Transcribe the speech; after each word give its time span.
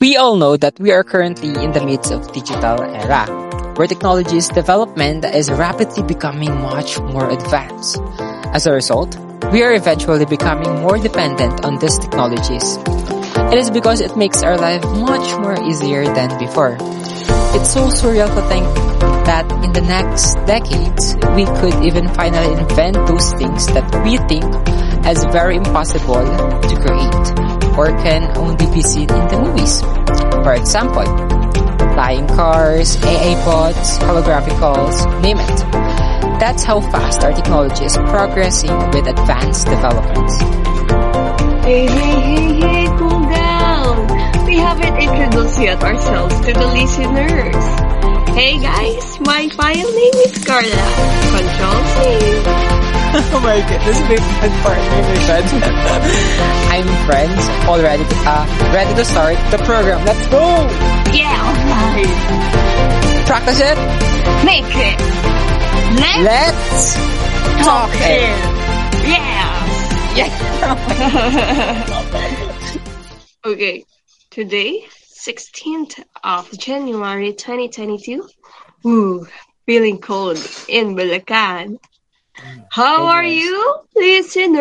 We 0.00 0.16
all 0.16 0.36
know 0.36 0.56
that 0.56 0.80
we 0.80 0.92
are 0.92 1.04
currently 1.04 1.52
in 1.62 1.72
the 1.72 1.84
midst 1.84 2.10
of 2.10 2.32
digital 2.32 2.80
era, 2.80 3.28
where 3.76 3.86
technology's 3.86 4.48
development 4.48 5.26
is 5.26 5.50
rapidly 5.50 6.02
becoming 6.02 6.56
much 6.62 6.98
more 6.98 7.28
advanced. 7.28 8.00
As 8.56 8.64
a 8.64 8.72
result, 8.72 9.14
we 9.52 9.62
are 9.62 9.74
eventually 9.74 10.24
becoming 10.24 10.80
more 10.80 10.96
dependent 10.96 11.66
on 11.66 11.78
these 11.80 11.98
technologies. 11.98 12.80
It 13.52 13.58
is 13.58 13.70
because 13.70 14.00
it 14.00 14.16
makes 14.16 14.42
our 14.42 14.56
life 14.56 14.82
much 15.04 15.36
more 15.36 15.60
easier 15.68 16.06
than 16.06 16.32
before. 16.38 16.78
It's 17.52 17.68
so 17.68 17.92
surreal 17.92 18.32
to 18.32 18.40
think 18.48 18.64
that 19.28 19.44
in 19.62 19.74
the 19.74 19.84
next 19.84 20.32
decades, 20.48 21.12
we 21.36 21.44
could 21.60 21.76
even 21.84 22.08
finally 22.14 22.56
invent 22.56 22.96
those 23.04 23.34
things 23.34 23.66
that 23.76 23.84
we 24.00 24.16
think 24.32 24.48
as 25.04 25.22
very 25.24 25.56
impossible 25.56 26.24
to 26.24 26.74
create 26.80 27.59
or 27.76 27.88
can 28.02 28.36
only 28.36 28.66
be 28.72 28.82
seen 28.82 29.10
in 29.10 29.28
the 29.28 29.38
movies. 29.38 29.80
For 30.44 30.54
example, 30.54 31.04
flying 31.94 32.26
cars, 32.28 32.96
AA 33.02 33.34
pods, 33.44 33.98
holographic 33.98 34.56
name 35.22 35.38
it. 35.38 35.58
That's 36.40 36.64
how 36.64 36.80
fast 36.80 37.22
our 37.22 37.32
technology 37.32 37.84
is 37.84 37.96
progressing 37.96 38.76
with 38.90 39.06
advanced 39.06 39.66
developments. 39.66 40.40
Hey, 41.64 41.86
hey, 41.86 42.20
hey, 42.20 42.60
hey, 42.60 42.86
cool 42.98 43.20
down. 43.28 44.46
We 44.46 44.56
haven't 44.56 44.96
introduced 44.96 45.60
yet 45.60 45.82
ourselves 45.82 46.40
to 46.40 46.52
the 46.52 46.66
listeners. 46.66 47.90
Hey 48.34 48.58
guys, 48.58 49.20
my 49.20 49.48
file 49.50 49.92
name 49.92 50.14
is 50.24 50.44
Carla. 50.44 50.70
Control 51.34 51.84
C. 51.84 52.79
oh 53.34 53.40
my 53.42 53.58
goodness, 53.68 53.98
big 54.06 54.20
partner 54.62 55.02
my 55.02 55.18
God. 55.26 55.42
I'm 56.70 56.86
friends, 57.06 57.42
all 57.66 57.80
ready 57.82 58.04
to, 58.04 58.16
uh, 58.24 58.46
ready 58.72 58.94
to 58.94 59.04
start 59.04 59.36
the 59.50 59.58
program. 59.58 60.04
Let's 60.04 60.26
go! 60.28 60.38
Yeah, 61.12 61.34
alright. 61.74 63.26
Practice 63.26 63.60
it. 63.60 63.76
Make 64.44 64.76
it. 64.76 64.98
Let's, 65.98 66.22
Let's 66.22 66.94
talk 67.64 67.90
it. 67.94 68.38
Yeah. 69.08 69.50
Yes. 70.16 70.30
Okay, 73.42 73.86
today, 74.28 74.84
16th 74.90 76.04
of 76.22 76.50
January 76.58 77.32
2022. 77.32 78.28
Ooh, 78.86 79.26
feeling 79.64 79.98
cold 79.98 80.36
in 80.68 80.94
Bulacan. 80.94 81.78
How 82.70 83.06
are 83.06 83.24
you, 83.24 83.74
listeners? 83.96 84.58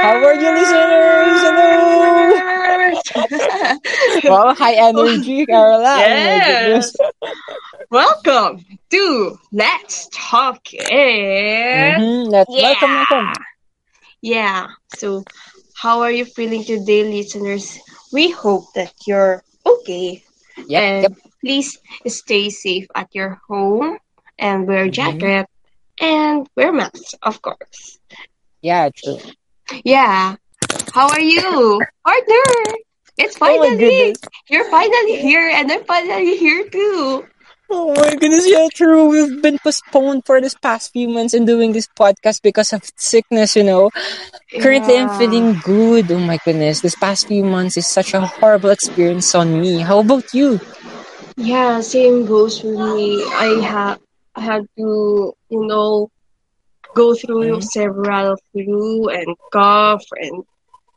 How 0.00 0.22
are 0.24 0.34
you, 0.34 0.50
listeners? 0.52 1.42
Hello. 1.42 2.40
Well, 4.26 4.54
high 4.54 4.74
energy, 4.74 5.46
Carla. 5.46 6.04
Yes. 6.60 6.92
Oh 7.00 7.32
Welcome 7.90 8.64
to 8.90 9.38
Let's 9.52 10.08
Talk 10.12 10.60
IT. 10.72 10.88
Mhm, 11.72 12.30
Let's 12.30 12.56
Yeah. 12.56 12.62
welcome, 12.62 12.92
welcome. 12.94 13.32
Yeah. 14.22 14.68
So, 14.88 15.24
how 15.74 16.00
are 16.02 16.10
you 16.10 16.24
feeling 16.24 16.64
today, 16.64 17.04
listeners? 17.04 17.78
We 18.12 18.30
hope 18.30 18.72
that 18.74 18.92
you're 19.06 19.42
okay. 19.66 20.22
Yep, 20.66 20.84
and 20.84 21.02
yep. 21.02 21.12
please 21.40 21.78
stay 22.06 22.50
safe 22.50 22.86
at 22.94 23.08
your 23.14 23.40
home 23.48 23.98
and 24.38 24.66
wear 24.66 24.88
Mhm. 24.88 24.88
jacket 24.88 25.46
and 26.00 26.48
wear 26.56 26.72
masks, 26.72 27.14
of 27.22 27.40
course. 27.42 27.98
Yeah, 28.62 28.90
true. 28.94 29.18
Yeah. 29.84 30.36
How 30.94 31.08
are 31.08 31.20
you, 31.20 31.80
partner? 32.06 32.74
It's 33.18 33.36
Oh 33.36 33.40
finally 33.46 33.76
goodness. 33.76 34.18
you're 34.48 34.68
finally 34.70 35.16
here, 35.20 35.48
and 35.48 35.70
I'm 35.70 35.84
finally 35.84 36.36
here 36.36 36.68
too. 36.70 37.26
Oh 37.72 37.94
my 37.94 38.16
goodness, 38.16 38.48
yeah, 38.50 38.66
true. 38.74 39.06
We've 39.06 39.40
been 39.42 39.58
postponed 39.58 40.24
for 40.26 40.40
this 40.40 40.54
past 40.56 40.92
few 40.92 41.08
months 41.08 41.34
in 41.34 41.44
doing 41.44 41.72
this 41.72 41.86
podcast 41.86 42.42
because 42.42 42.72
of 42.72 42.82
sickness, 42.96 43.54
you 43.54 43.62
know. 43.62 43.90
Currently, 44.60 44.98
I'm 44.98 45.10
feeling 45.18 45.60
good. 45.62 46.10
Oh 46.10 46.18
my 46.18 46.38
goodness, 46.44 46.80
this 46.80 46.96
past 46.96 47.28
few 47.28 47.44
months 47.44 47.76
is 47.76 47.86
such 47.86 48.14
a 48.14 48.20
horrible 48.26 48.70
experience 48.70 49.34
on 49.34 49.60
me. 49.60 49.80
How 49.80 50.00
about 50.00 50.34
you? 50.34 50.58
Yeah, 51.36 51.80
same 51.80 52.26
goes 52.26 52.60
for 52.60 52.72
me. 52.74 53.22
I 53.24 53.60
have 53.62 54.00
I 54.34 54.40
had 54.40 54.66
to, 54.78 55.32
you 55.48 55.66
know, 55.66 56.10
go 56.94 57.14
through 57.14 57.58
Mhm. 57.58 57.64
several 57.64 58.36
flu 58.52 59.08
and 59.08 59.36
cough 59.52 60.04
and 60.20 60.42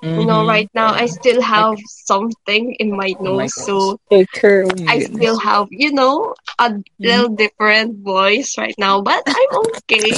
you 0.02 0.26
know 0.26 0.44
Mhm. 0.44 0.48
right 0.48 0.70
now 0.74 0.92
I 0.94 1.06
still 1.06 1.42
have 1.42 1.78
something 1.88 2.74
in 2.80 2.92
my 2.96 3.16
Oh 3.20 3.24
my 3.24 3.44
nose 3.46 3.56
so 3.56 3.64
goodness. 3.64 4.00
Take 4.10 4.32
care. 4.34 4.66
Oh 4.66 4.76
my 4.76 4.94
I 4.94 5.00
still 5.00 5.38
have, 5.40 5.68
you 5.72 5.92
know, 5.94 6.34
a 6.60 6.76
little 7.00 7.30
different 7.30 8.04
voice 8.04 8.58
right 8.58 8.76
now, 8.78 9.02
but 9.02 9.24
I'm 9.28 9.52
okay. 9.68 10.12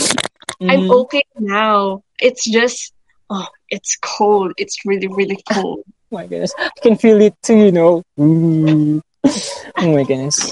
I'm 0.62 0.82
Mhm. 0.82 0.92
okay 1.06 1.24
now. 1.40 2.02
It's 2.20 2.50
just, 2.50 2.94
oh, 3.30 3.48
it's 3.70 3.98
cold. 4.02 4.54
It's 4.58 4.86
really, 4.86 5.08
really 5.08 5.38
cold. 5.54 5.84
Oh 5.88 6.16
my 6.18 6.26
goodness. 6.28 6.54
I 6.58 6.70
can 6.82 6.96
feel 6.98 7.22
it 7.22 7.36
too, 7.44 7.58
you 7.58 7.72
know. 7.72 8.04
Ooh. 8.20 9.02
Oh 9.78 9.92
my 9.94 10.04
goodness. 10.04 10.52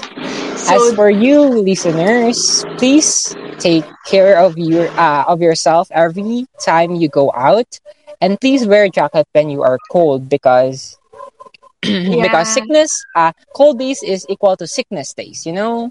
As 0.66 0.90
for 0.92 1.10
you 1.10 1.40
listeners, 1.42 2.64
please 2.78 3.34
take 3.58 3.84
care 4.04 4.38
of 4.38 4.56
your 4.58 4.88
uh, 4.98 5.24
of 5.26 5.40
yourself 5.40 5.88
every 5.90 6.46
time 6.60 6.94
you 6.94 7.08
go 7.08 7.32
out. 7.34 7.78
And 8.20 8.40
please 8.40 8.66
wear 8.66 8.84
a 8.84 8.90
jacket 8.90 9.26
when 9.32 9.50
you 9.50 9.62
are 9.62 9.78
cold 9.90 10.28
because 10.28 10.98
because 12.20 12.48
sickness 12.50 13.06
uh 13.14 13.32
cold 13.54 13.78
days 13.78 14.02
is 14.02 14.26
equal 14.28 14.56
to 14.56 14.66
sickness 14.66 15.12
days, 15.14 15.46
you 15.46 15.52
know? 15.52 15.90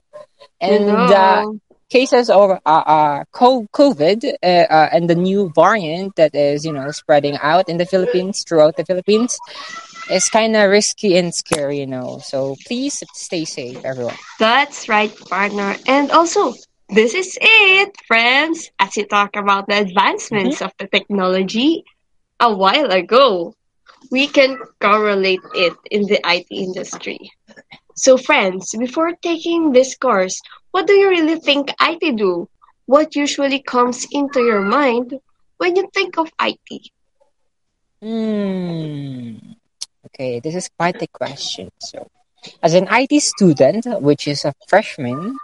you 0.65 0.79
And 0.79 1.11
uh, 1.11 1.43
know, 1.43 1.59
cases 1.93 2.29
of 2.29 2.49
uh, 2.65 2.83
uh 2.97 3.23
COVID 3.33 4.19
uh, 4.25 4.47
uh, 4.47 4.89
and 4.91 5.07
the 5.07 5.19
new 5.29 5.51
variant 5.53 6.15
that 6.15 6.33
is, 6.33 6.65
you 6.65 6.73
know, 6.73 6.89
spreading 6.89 7.37
out 7.37 7.69
in 7.69 7.77
the 7.77 7.85
Philippines 7.85 8.43
throughout 8.47 8.75
the 8.77 8.85
Philippines 8.89 9.37
is 10.09 10.27
kind 10.29 10.55
of 10.55 10.69
risky 10.69 11.15
and 11.17 11.29
scary, 11.33 11.79
you 11.79 11.89
know. 11.95 12.17
So 12.31 12.57
please 12.65 13.03
stay 13.13 13.45
safe, 13.45 13.79
everyone. 13.85 14.17
that's 14.39 14.89
right, 14.89 15.13
partner. 15.29 15.75
And 15.85 16.09
also, 16.11 16.53
this 16.89 17.13
is 17.13 17.37
it, 17.39 17.93
friends, 18.07 18.71
as 18.79 18.97
you 18.97 19.05
talk 19.05 19.35
about 19.35 19.69
the 19.69 19.77
advancements 19.77 20.61
of 20.65 20.71
the 20.79 20.87
technology 20.87 21.85
a 22.39 22.51
while 22.53 22.91
ago. 22.91 23.55
We 24.11 24.27
can 24.27 24.59
correlate 24.81 25.45
it 25.55 25.73
in 25.89 26.03
the 26.11 26.19
IT 26.25 26.47
industry. 26.51 27.31
So, 27.95 28.17
friends, 28.17 28.75
before 28.77 29.13
taking 29.21 29.71
this 29.71 29.95
course, 29.95 30.41
what 30.73 30.87
do 30.87 30.93
you 30.93 31.07
really 31.07 31.37
think 31.37 31.69
IT 31.79 32.17
do? 32.17 32.49
What 32.87 33.15
usually 33.15 33.61
comes 33.61 34.07
into 34.11 34.41
your 34.41 34.61
mind 34.61 35.13
when 35.57 35.75
you 35.75 35.87
think 35.93 36.17
of 36.17 36.33
IT? 36.41 36.89
Hmm. 38.01 39.53
Okay, 40.07 40.39
this 40.41 40.55
is 40.55 40.69
quite 40.75 40.99
a 41.01 41.07
question. 41.07 41.69
So, 41.77 42.09
as 42.63 42.73
an 42.73 42.87
IT 42.89 43.21
student, 43.21 43.85
which 44.01 44.27
is 44.27 44.45
a 44.45 44.53
freshman, 44.67 45.37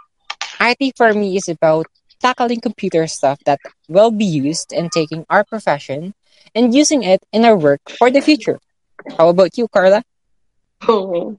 IT 0.60 0.96
for 0.96 1.14
me 1.14 1.36
is 1.36 1.48
about 1.48 1.86
tackling 2.18 2.60
computer 2.60 3.06
stuff 3.06 3.38
that 3.46 3.60
will 3.88 4.10
be 4.10 4.26
used 4.26 4.72
in 4.72 4.90
taking 4.90 5.24
our 5.30 5.44
profession 5.44 6.12
and 6.56 6.74
using 6.74 7.04
it 7.04 7.22
in 7.32 7.44
our 7.44 7.56
work 7.56 7.80
for 7.98 8.10
the 8.10 8.20
future. 8.20 8.58
How 9.16 9.28
about 9.28 9.56
you, 9.56 9.68
Carla? 9.68 10.02
Oh, 10.88 11.36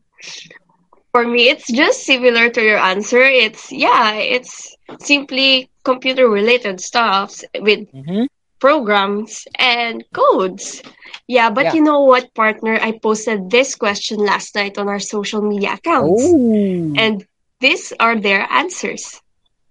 for 1.11 1.27
me, 1.27 1.49
it's 1.49 1.67
just 1.71 2.03
similar 2.05 2.49
to 2.49 2.61
your 2.61 2.77
answer. 2.79 3.21
It's, 3.21 3.71
yeah, 3.71 4.13
it's 4.13 4.75
simply 4.99 5.69
computer 5.83 6.29
related 6.29 6.79
stuff 6.81 7.41
with 7.59 7.87
Mm-hmm. 7.93 8.25
programs 8.59 9.45
and 9.57 10.03
codes. 10.13 10.81
Yeah, 11.27 11.49
but 11.49 11.65
Yeah. 11.65 11.73
you 11.75 11.81
know 11.81 12.01
what, 12.01 12.33
partner? 12.35 12.77
I 12.81 12.91
posted 13.01 13.49
this 13.49 13.75
question 13.75 14.19
last 14.19 14.53
night 14.55 14.77
on 14.77 14.87
our 14.87 14.99
social 14.99 15.41
media 15.41 15.73
accounts, 15.73 16.21
Oh. 16.23 16.93
and 16.95 17.25
these 17.59 17.91
are 17.99 18.15
their 18.19 18.45
answers. 18.51 19.19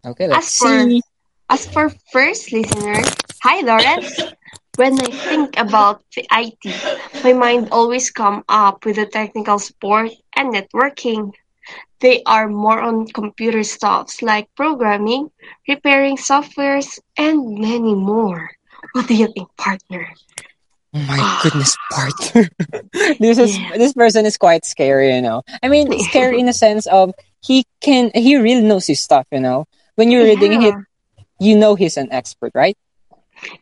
Okay, 0.05 0.26
let's 0.26 0.47
As 0.47 0.59
for 0.59 0.75
see. 0.88 1.03
As 1.49 1.67
for 1.67 1.91
first 2.12 2.53
listener, 2.53 3.03
hi 3.43 3.61
Lawrence. 3.61 4.15
When 4.76 4.99
I 5.00 5.11
think 5.11 5.59
about 5.59 6.03
the 6.15 6.25
IT, 6.31 6.62
my 7.25 7.32
mind 7.35 7.69
always 7.70 8.11
come 8.11 8.43
up 8.49 8.85
with 8.87 8.97
the 8.97 9.06
technical 9.06 9.59
support 9.59 10.11
and 10.41 10.55
networking. 10.55 11.33
They 12.01 12.23
are 12.27 12.49
more 12.49 12.81
on 12.81 13.07
computer 13.09 13.63
stuffs 13.65 14.23
like 14.23 14.49
programming, 14.57 15.31
repairing 15.69 16.17
softwares, 16.17 16.99
and 17.17 17.59
many 17.59 17.95
more. 17.95 18.51
What 18.93 19.09
do 19.09 19.15
you 19.15 19.29
think, 19.29 19.49
partner? 19.57 20.09
Oh 20.95 21.01
my 21.01 21.21
Ah, 21.21 21.41
goodness, 21.43 21.77
partner. 21.91 22.49
this 23.21 23.39
is 23.39 23.59
yeah. 23.59 23.77
this 23.77 23.93
person 23.95 24.27
is 24.27 24.37
quite 24.39 24.65
scary, 24.65 25.15
you 25.15 25.23
know. 25.23 25.43
I 25.63 25.69
mean, 25.69 25.99
scary 26.01 26.41
in 26.41 26.47
the 26.47 26.53
sense 26.55 26.87
of 26.87 27.13
he 27.43 27.65
can 27.81 28.11
he 28.15 28.37
really 28.37 28.63
knows 28.63 28.87
his 28.87 29.01
stuff, 29.01 29.27
you 29.33 29.41
know. 29.41 29.67
When 29.97 30.11
you're 30.11 30.25
reading 30.25 30.63
it, 30.63 30.75
you 31.41 31.57
know 31.57 31.75
he's 31.75 31.97
an 31.97 32.13
expert, 32.13 32.53
right? 32.55 32.77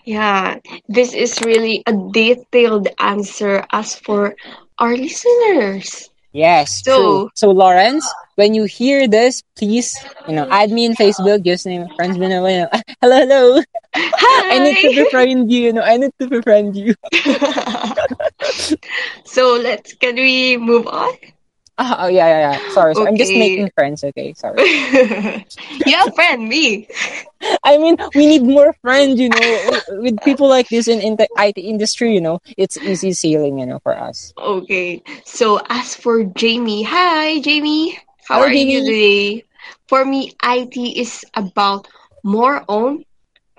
yeah. 0.05 0.59
This 0.89 1.15
is 1.15 1.41
really 1.45 1.83
a 1.87 1.93
detailed 2.13 2.89
answer 2.99 3.65
as 3.73 3.95
for 3.97 4.35
our 4.79 4.97
listeners. 4.97 6.11
Yes, 6.33 6.83
So- 6.85 6.97
true. 6.97 7.31
So 7.35 7.51
Lawrence, 7.51 8.07
when 8.37 8.55
you 8.55 8.65
hear 8.65 9.09
this, 9.09 9.43
please, 9.57 9.97
you 10.29 10.35
know, 10.35 10.47
add 10.51 10.71
me 10.71 10.85
in 10.85 10.95
Facebook, 10.95 11.45
just 11.45 11.67
name 11.67 11.89
friends, 11.97 12.17
you 12.17 12.29
know, 12.29 12.47
you 12.47 12.59
know, 12.63 12.69
hello, 13.01 13.19
hello. 13.27 13.63
I 13.95 14.59
need 14.61 14.77
to 14.83 15.05
befriend 15.05 15.51
you, 15.51 15.61
you 15.61 15.73
know, 15.73 15.83
I 15.83 15.97
need 15.97 16.13
to 16.21 16.29
befriend 16.29 16.77
you. 16.77 16.95
so 19.25 19.55
let's 19.57 19.95
can 19.95 20.15
we 20.17 20.57
move 20.57 20.87
on? 20.87 21.13
Ah, 21.79 22.05
oh, 22.05 22.09
yeah, 22.09 22.27
yeah, 22.27 22.41
yeah. 22.53 22.59
Sorry, 22.71 22.95
so 22.95 23.07
I'm 23.07 23.17
just 23.17 23.35
making 23.37 23.71
friends, 23.75 24.03
okay? 24.03 24.35
Sorry. 24.35 24.67
have 25.87 26.15
friend 26.15 26.49
me. 26.49 26.89
I 27.65 27.79
mean, 27.79 27.97
we 28.15 28.27
need 28.27 28.43
more 28.43 28.73
friends, 28.83 29.21
you 29.21 29.29
know, 29.29 29.81
with, 30.03 30.21
people 30.25 30.49
like 30.49 30.69
this 30.69 30.89
in, 30.89 31.01
in 31.01 31.17
the 31.17 31.29
IT 31.37 31.61
industry, 31.61 32.13
you 32.13 32.21
know, 32.21 32.41
it's 32.57 32.77
easy 32.79 33.13
sailing, 33.13 33.59
you 33.59 33.67
know, 33.67 33.79
for 33.79 33.97
us. 33.97 34.33
Okay. 34.37 35.03
So 35.25 35.61
as 35.69 35.95
for 35.95 36.25
Jamie, 36.25 36.83
hi 36.83 37.41
Jamie. 37.41 37.99
How 38.27 38.41
Hello, 38.41 38.47
are 38.47 38.53
you 38.53 38.81
today? 38.85 39.45
For 39.87 40.05
me, 40.05 40.33
IT 40.43 40.99
is 40.99 41.25
about 41.35 41.87
more 42.25 42.65
on 42.69 43.05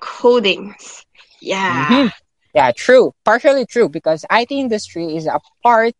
codings. 0.00 1.04
Yeah. 1.40 1.86
Mhm. 1.86 2.10
Yeah, 2.54 2.72
true. 2.76 3.12
Partially 3.24 3.64
true 3.66 3.88
because 3.88 4.24
IT 4.30 4.58
industry 4.58 5.16
is 5.16 5.26
a 5.26 5.40
part, 5.62 5.94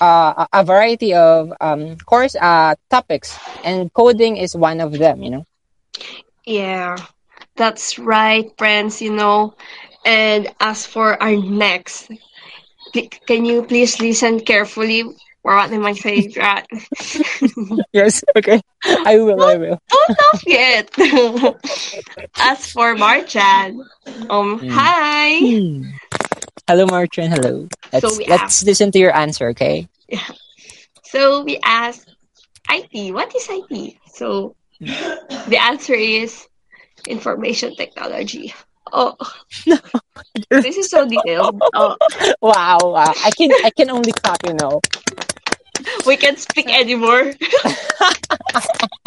uh, 0.00 0.46
a 0.52 0.60
a 0.60 0.64
variety 0.64 1.14
of 1.14 1.52
um, 1.60 1.96
course 2.06 2.34
uh, 2.36 2.74
topics, 2.90 3.38
and 3.64 3.92
coding 3.92 4.36
is 4.36 4.56
one 4.56 4.80
of 4.80 4.92
them. 4.98 5.22
You 5.22 5.30
know. 5.30 5.44
Yeah. 6.46 6.96
That's 7.56 7.98
right, 7.98 8.50
friends, 8.58 9.00
you 9.00 9.12
know. 9.12 9.54
And 10.04 10.48
as 10.60 10.86
for 10.86 11.20
our 11.22 11.36
next, 11.36 12.10
can 13.26 13.44
you 13.44 13.62
please 13.62 14.00
listen 14.00 14.40
carefully 14.40 15.04
what 15.42 15.70
am 15.72 15.84
I 15.84 15.92
saying 15.92 16.32
that? 16.36 16.66
Yes. 17.92 18.24
Okay. 18.36 18.60
I 19.04 19.18
will. 19.18 19.42
I 19.44 19.56
will. 19.56 19.78
Don't 19.90 20.10
laugh 20.18 20.42
yet. 20.46 20.90
as 22.38 22.66
for 22.70 22.94
Marchan, 22.94 23.78
um, 24.30 24.60
Mm. 24.60 24.70
hi. 24.70 25.38
Hmm. 25.38 25.82
Hello, 26.66 26.86
Martin. 26.86 27.30
Hello. 27.30 27.68
Let's 27.92 28.18
we 28.18 28.26
let's 28.26 28.64
listen 28.64 28.90
to 28.92 28.98
your 28.98 29.14
answer. 29.14 29.48
Okay. 29.50 29.88
So 31.04 31.44
we 31.44 31.58
asked 31.62 32.08
IT, 32.70 33.12
what 33.14 33.34
is 33.36 33.46
IT? 33.50 33.96
So 34.12 34.56
the 34.80 35.58
answer 35.60 35.94
is 35.94 36.46
information 37.06 37.76
technology. 37.76 38.54
Oh, 38.92 39.14
no. 39.66 39.76
this 40.50 40.76
is 40.76 40.88
so 40.90 41.06
detailed. 41.08 41.60
Oh, 41.74 41.96
Wow. 42.40 42.78
wow. 42.82 43.12
I 43.24 43.30
can 43.36 43.50
I 43.64 43.70
can 43.70 43.90
only 43.90 44.12
clap. 44.12 44.40
You 44.46 44.54
know. 44.54 44.80
we 46.06 46.16
can't 46.16 46.38
speak 46.38 46.68
anymore. 46.72 47.32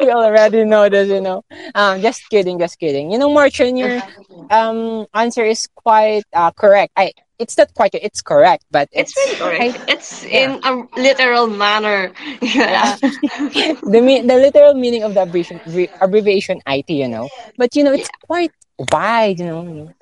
We 0.00 0.10
already 0.10 0.64
know 0.64 0.88
this. 0.88 1.08
You 1.08 1.20
know. 1.20 1.42
Um. 1.74 2.00
Just 2.02 2.28
kidding. 2.28 2.58
Just 2.58 2.78
kidding. 2.78 3.10
You 3.10 3.18
know, 3.18 3.30
Martin, 3.32 3.76
your 3.76 4.02
um 4.50 5.06
answer 5.14 5.44
is 5.44 5.68
quite 5.74 6.24
uh 6.32 6.50
correct. 6.52 6.92
I. 6.96 7.12
It's 7.38 7.56
not 7.56 7.72
quite. 7.74 7.94
It's 7.94 8.22
correct, 8.22 8.64
but 8.70 8.88
It's 8.94 9.14
it's, 9.14 9.16
really 9.16 9.36
correct. 9.36 9.76
I- 9.88 9.92
It's 9.92 10.24
in 10.24 10.60
a 10.64 10.86
literal 10.98 11.46
manner. 11.48 12.12
Yeah. 12.40 12.96
the 13.82 14.00
me- 14.02 14.22
the 14.22 14.34
literal 14.36 14.74
meaning 14.74 15.02
of 15.02 15.14
the 15.14 15.22
abbreviation 15.22 15.60
abbreviation 16.00 16.60
IT, 16.66 16.94
you 16.94 17.08
know. 17.08 17.30
But 17.56 17.74
you 17.76 17.84
know, 17.84 17.92
it's 17.92 18.10
quite 18.26 18.52
wide, 18.90 19.38
you 19.38 19.46
know. 19.46 19.94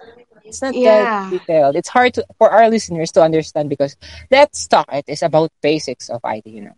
It's 0.45 0.63
not 0.63 0.77
Yeah. 0.77 0.83
that 0.83 1.11
detailed. 1.29 1.77
It's 1.77 1.89
hard 1.89 2.15
to, 2.15 2.25
for 2.39 2.51
our 2.51 2.69
listeners 2.71 3.13
to 3.13 3.23
understand 3.23 3.69
because 3.71 3.97
Let's 4.31 4.67
Talk 4.67 4.87
IT 4.93 5.13
is 5.13 5.23
about 5.23 5.51
basics 5.63 6.09
of 6.11 6.21
IT, 6.25 6.51
you 6.51 6.63
know. 6.63 6.77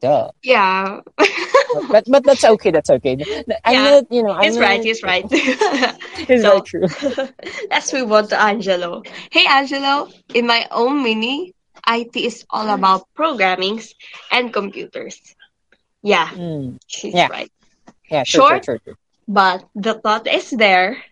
Duh. 0.00 0.30
Yeah. 0.42 1.00
But 1.90 2.04
but 2.08 2.22
that's 2.24 2.44
okay. 2.44 2.70
That's 2.70 2.90
okay. 2.90 3.16
I'm 3.64 3.74
Yeah. 3.74 3.90
not, 4.00 4.04
you 4.12 4.22
know. 4.22 4.32
I'm 4.32 4.44
He's 4.44 4.58
right. 4.58 4.76
not- 4.78 4.84
He's 4.84 5.02
right. 5.02 5.24
It's 6.28 6.42
So- 6.42 6.60
very 6.60 6.60
true. 6.62 6.86
Let's 7.70 7.92
move 7.92 8.12
on 8.12 8.28
to 8.28 8.40
Angelo. 8.40 9.02
Hey, 9.30 9.46
Angelo. 9.48 10.08
In 10.34 10.46
my 10.46 10.66
own 10.70 11.02
mini, 11.02 11.54
IT 11.88 12.16
is 12.16 12.44
all 12.50 12.68
about 12.70 13.06
programmings 13.16 13.94
and 14.30 14.52
computers. 14.52 15.20
Yeah, 16.02 16.28
Mm. 16.28 16.78
she's 16.86 17.14
Yeah. 17.14 17.28
right. 17.28 17.50
Yeah. 18.10 18.24
True, 18.24 18.40
Short? 18.40 18.62
True. 18.62 18.78
True. 18.78 18.94
true. 18.94 18.98
But 19.28 19.64
the 19.74 19.94
thought 19.94 20.26
is 20.28 20.50
there. 20.50 21.02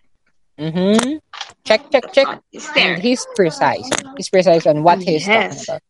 Mm-hmm. 0.57 1.17
Check. 1.65 1.91
Check. 1.91 2.13
Check. 2.13 2.39
is 2.53 2.69
there. 2.73 2.93
And 2.95 3.01
he's 3.03 3.25
precise. 3.35 3.89
He's 4.15 4.29
precise 4.29 4.65
on 4.65 4.83
what 4.83 5.01
he's 5.03 5.25
talking 5.25 5.51
about. 5.67 5.81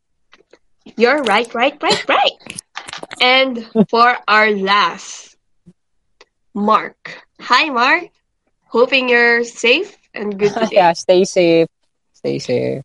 You're 0.97 1.21
right, 1.23 1.49
right, 1.53 1.77
right, 1.81 2.01
right. 2.09 2.37
And 3.19 3.67
for 3.89 4.17
our 4.27 4.51
last, 4.51 5.35
Mark. 6.55 7.23
Hi, 7.41 7.69
Mark. 7.69 8.09
Hoping 8.67 9.09
you're 9.09 9.43
safe 9.43 9.97
and 10.13 10.37
good 10.39 10.57
today. 10.57 10.83
yeah. 10.83 10.93
Stay 10.93 11.23
safe. 11.25 11.67
Stay 12.13 12.39
safe. 12.39 12.81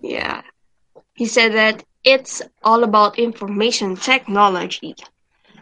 Yeah. 0.00 0.42
He 1.14 1.26
said 1.26 1.52
that 1.54 1.84
it's 2.04 2.42
all 2.62 2.82
about 2.84 3.18
information 3.18 3.96
technology. 3.96 4.94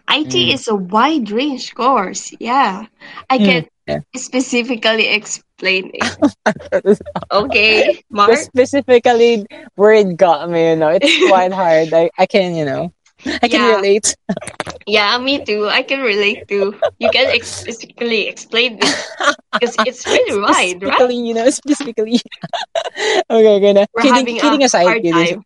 IT 0.09 0.51
Mm. 0.51 0.53
is 0.53 0.69
a 0.69 0.75
wide 0.75 1.31
range 1.31 1.75
course. 1.75 2.33
Yeah. 2.39 2.87
I 3.29 3.39
Mm, 3.39 3.39
can 3.39 3.69
yeah. 3.87 4.01
specifically 4.17 5.09
explain 5.09 5.91
it. 5.95 6.35
Okay, 7.31 8.03
Mark. 8.11 8.49
Specifically, 8.53 9.47
word 9.77 10.17
got 10.17 10.49
me, 10.49 10.71
you 10.71 10.77
know. 10.77 10.89
It's 10.89 11.17
quite 11.17 11.53
hard. 11.53 11.93
I, 11.95 12.11
I 12.19 12.27
can, 12.27 12.55
you 12.55 12.65
know, 12.65 12.93
I 13.43 13.49
can 13.49 13.63
Yeah. 13.63 13.77
relate. 13.77 14.15
Yeah, 14.87 15.19
me 15.19 15.45
too. 15.45 15.67
I 15.69 15.83
can 15.83 16.01
relate 16.01 16.49
to. 16.49 16.75
You 16.99 17.11
can 17.11 17.27
ex- 17.29 17.49
specifically 17.49 18.29
explain 18.29 18.79
this 18.79 19.17
because 19.53 19.77
it's 19.85 20.07
really 20.07 20.41
wide, 20.43 20.83
right? 20.83 21.11
You 21.11 21.35
know, 21.35 21.49
specifically. 21.51 22.21
okay, 23.31 23.55
okay. 23.59 23.73
Now, 23.73 23.87
We're 23.95 24.03
kidding, 24.03 24.15
having 24.15 24.37
kidding 24.39 24.63
a 24.63 24.65
aside, 24.65 24.85
hard 24.85 25.03
kidding, 25.03 25.27
time. 25.27 25.43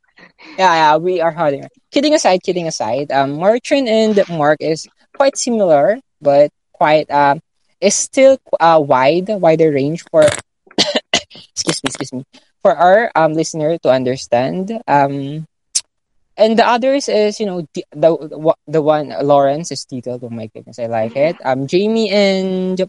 yeah, 0.59 0.73
yeah, 0.75 0.97
we 0.97 1.21
are 1.21 1.33
hard. 1.33 1.55
Kidding 1.93 2.15
aside, 2.15 2.43
kidding 2.43 2.67
aside, 2.67 3.11
um, 3.13 3.33
Martin 3.39 3.89
and 3.89 4.19
Mark 4.29 4.59
is 4.61 4.87
quite 5.17 5.37
similar, 5.37 5.99
but 6.21 6.51
quite 6.73 7.11
um, 7.11 7.41
is 7.81 7.95
still 7.95 8.39
uh 8.61 8.81
wide, 8.83 9.29
wider 9.29 9.71
range 9.73 10.05
for. 10.11 10.25
excuse 11.55 11.83
me, 11.83 11.89
excuse 11.89 12.13
me, 12.13 12.25
for 12.63 12.75
our 12.75 13.11
um 13.15 13.35
listener 13.35 13.79
to 13.79 13.91
understand. 13.91 14.73
Um, 14.87 15.47
and 16.41 16.59
the 16.59 16.67
others 16.67 17.09
is 17.09 17.39
you 17.41 17.47
know 17.47 17.67
the 17.75 17.85
the, 17.93 18.55
the 18.67 18.83
one 18.83 19.13
Lawrence 19.23 19.71
is 19.71 19.85
detailed. 19.85 20.25
Oh 20.25 20.31
my 20.31 20.47
goodness, 20.49 20.79
I 20.81 20.87
like 20.87 21.17
it. 21.17 21.37
Um, 21.45 21.67
Jamie 21.69 22.11
and 22.11 22.81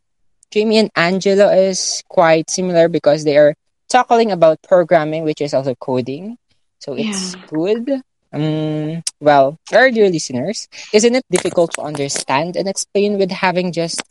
Jamie 0.51 0.79
and 0.79 0.91
Angela 0.95 1.53
is 1.55 2.03
quite 2.09 2.49
similar 2.49 2.87
because 2.89 3.23
they 3.25 3.37
are 3.37 3.55
talking 3.89 4.31
about 4.31 4.61
programming, 4.63 5.23
which 5.23 5.41
is 5.41 5.53
also 5.53 5.75
coding. 5.75 6.37
So 6.79 6.93
it's 6.95 7.35
Yeah. 7.35 7.41
good. 7.47 8.01
Um, 8.33 9.03
well, 9.19 9.57
our 9.73 9.91
dear 9.91 10.09
listeners, 10.09 10.67
isn't 10.93 11.15
it 11.15 11.25
difficult 11.31 11.73
to 11.75 11.81
understand 11.81 12.55
and 12.57 12.67
explain 12.67 13.17
with 13.17 13.31
having 13.31 13.71
just 13.71 14.01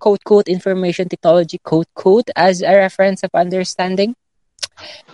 quote 0.00 0.22
quote 0.24 0.48
information 0.48 1.08
technology 1.08 1.58
quote 1.64 1.88
quote 1.94 2.30
as 2.36 2.62
a 2.62 2.74
reference 2.76 3.22
of 3.22 3.30
understanding? 3.34 4.14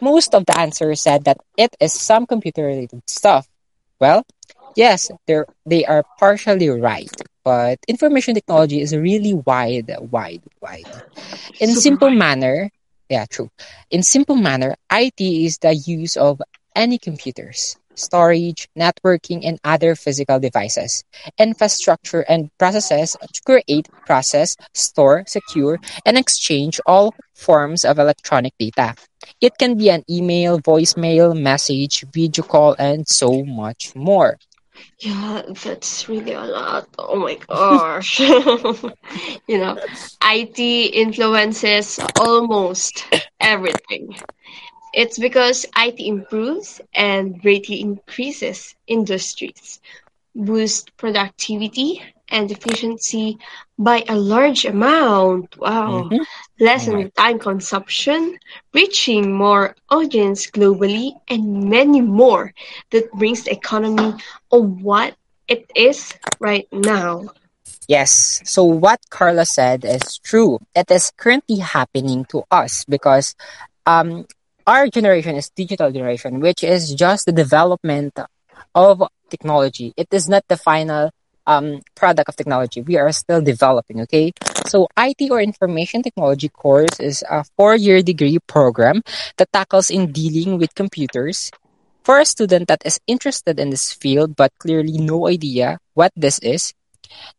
Most 0.01 0.35
of 0.35 0.47
the 0.47 0.59
answers 0.59 1.01
said 1.03 1.25
that 1.25 1.39
it 1.57 1.77
is 1.81 1.93
some 1.95 2.27
computer 2.27 2.65
related 2.65 3.03
stuff. 3.09 3.47
Well, 4.01 4.25
yes, 4.77 5.11
they're, 5.27 5.47
they 5.67 5.85
are 5.85 6.05
partially 6.19 6.69
right, 6.71 7.11
but 7.45 7.79
information 7.89 8.35
technology 8.35 8.81
is 8.81 8.97
really 8.97 9.35
wide, 9.35 9.93
wide, 10.11 10.43
wide. 10.61 10.87
In 11.61 11.71
Super 11.71 11.81
simple 11.81 12.09
wide. 12.09 12.19
manner, 12.19 12.71
yeah, 13.09 13.27
true. 13.27 13.51
In 13.91 14.03
simple 14.03 14.37
manner, 14.37 14.77
IT 14.91 15.21
is 15.21 15.59
the 15.59 15.75
use 15.75 16.17
of 16.17 16.41
any 16.75 16.99
computers, 16.99 17.77
storage, 17.95 18.69
networking, 18.79 19.43
and 19.45 19.59
other 19.65 19.95
physical 19.95 20.41
devices, 20.41 21.05
infrastructure, 21.39 22.23
and 22.23 22.51
processes 22.59 23.17
to 23.33 23.43
create, 23.43 23.89
process, 24.07 24.57
store, 24.75 25.25
secure, 25.27 25.79
and 26.07 26.17
exchange 26.17 26.81
all 26.87 27.15
forms 27.35 27.85
of 27.85 27.99
electronic 27.99 28.55
data. 28.59 28.95
It 29.41 29.59
can 29.59 29.77
be 29.77 29.91
an 29.91 30.05
email, 30.09 30.61
voicemail, 30.61 31.39
message, 31.39 32.05
video 32.13 32.45
call, 32.45 32.75
and 32.79 33.07
so 33.09 33.45
much 33.45 33.95
more. 33.95 34.39
Yeah, 35.01 35.43
that's 35.63 36.09
really 36.09 36.33
a 36.33 36.45
lot. 36.45 36.89
Oh 36.99 37.17
my 37.17 37.37
gosh. 37.49 38.21
you 38.21 39.59
know, 39.59 39.79
IT 40.23 40.87
influences 40.87 41.99
almost 42.19 43.05
everything. 43.41 44.17
It's 44.93 45.19
because 45.19 45.67
IT 45.77 46.07
improves 46.07 46.81
and 46.95 47.41
greatly 47.41 47.81
increases 47.81 48.75
industries, 48.87 49.81
boosts 50.35 50.91
productivity, 50.97 52.03
and 52.31 52.51
efficiency 52.51 53.39
by 53.79 54.05
a 54.09 54.17
large 54.17 54.65
amount. 54.65 55.57
Wow. 55.59 56.09
Mm-hmm. 56.09 56.19
Right. 56.19 56.27
Lessening 56.61 57.11
time 57.17 57.39
consumption, 57.39 58.39
reaching 58.75 59.33
more 59.33 59.75
audience 59.89 60.47
globally, 60.47 61.13
and 61.29 61.71
many 61.71 62.01
more 62.01 62.53
that 62.91 63.11
brings 63.13 63.45
the 63.45 63.53
economy 63.53 64.15
of 64.53 64.83
what 64.83 65.17
it 65.49 65.71
is 65.75 66.13
right 66.39 66.69
now. 66.73 67.25
Yes. 67.89 68.41
So 68.45 68.65
what 68.65 69.01
Carla 69.11 69.45
said 69.45 69.85
is 69.85 70.19
true. 70.19 70.61
It 70.77 70.91
is 70.91 71.11
currently 71.17 71.59
happening 71.59 72.25
to 72.31 72.45
us 72.51 72.85
because 72.85 73.35
um 73.87 74.27
our 74.67 74.87
generation 74.87 75.35
is 75.35 75.51
digital 75.51 75.91
generation, 75.91 76.39
which 76.39 76.63
is 76.63 76.95
just 76.95 77.27
the 77.27 77.33
development 77.33 78.15
of 78.75 79.03
technology. 79.31 79.93
It 79.97 80.09
is 80.13 80.29
not 80.29 80.45
the 80.47 80.57
final 80.57 81.11
um, 81.51 81.83
product 81.99 82.29
of 82.29 82.37
technology. 82.37 82.81
We 82.81 82.97
are 82.97 83.11
still 83.11 83.43
developing, 83.43 84.01
okay? 84.07 84.33
So 84.71 84.87
IT 84.97 85.31
or 85.31 85.43
information 85.43 86.03
technology 86.03 86.49
course 86.49 87.01
is 87.01 87.25
a 87.29 87.43
four-year 87.59 88.03
degree 88.03 88.39
program 88.47 89.03
that 89.37 89.53
tackles 89.53 89.91
in 89.91 90.13
dealing 90.13 90.59
with 90.59 90.79
computers. 90.79 91.51
For 92.05 92.21
a 92.21 92.25
student 92.25 92.69
that 92.69 92.87
is 92.87 93.01
interested 93.07 93.59
in 93.59 93.71
this 93.71 93.93
field 93.93 94.37
but 94.37 94.55
clearly 94.59 94.97
no 94.97 95.29
idea 95.29 95.79
what 95.95 96.13
this 96.15 96.39
is, 96.39 96.73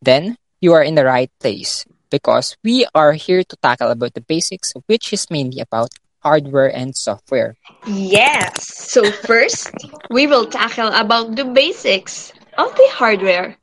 then 0.00 0.36
you 0.60 0.72
are 0.72 0.84
in 0.84 0.94
the 0.94 1.04
right 1.04 1.32
place 1.40 1.84
because 2.10 2.56
we 2.62 2.86
are 2.94 3.12
here 3.16 3.42
to 3.42 3.56
tackle 3.64 3.90
about 3.90 4.12
the 4.14 4.20
basics, 4.20 4.74
which 4.86 5.12
is 5.12 5.30
mainly 5.30 5.60
about 5.60 5.88
hardware 6.20 6.68
and 6.68 6.94
software. 6.94 7.56
Yes. 7.88 8.68
So 8.92 9.10
first, 9.10 9.72
we 10.10 10.28
will 10.28 10.46
tackle 10.46 10.92
about 10.92 11.34
the 11.34 11.44
basics 11.44 12.32
of 12.58 12.70
the 12.76 12.88
hardware. 12.92 13.56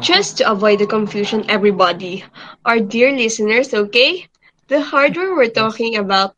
Just 0.00 0.38
to 0.38 0.50
avoid 0.50 0.78
the 0.78 0.86
confusion, 0.86 1.44
everybody, 1.48 2.24
our 2.64 2.80
dear 2.80 3.12
listeners, 3.12 3.72
okay? 3.74 4.26
The 4.68 4.80
hardware 4.80 5.34
we're 5.34 5.48
talking 5.50 5.96
about 5.96 6.34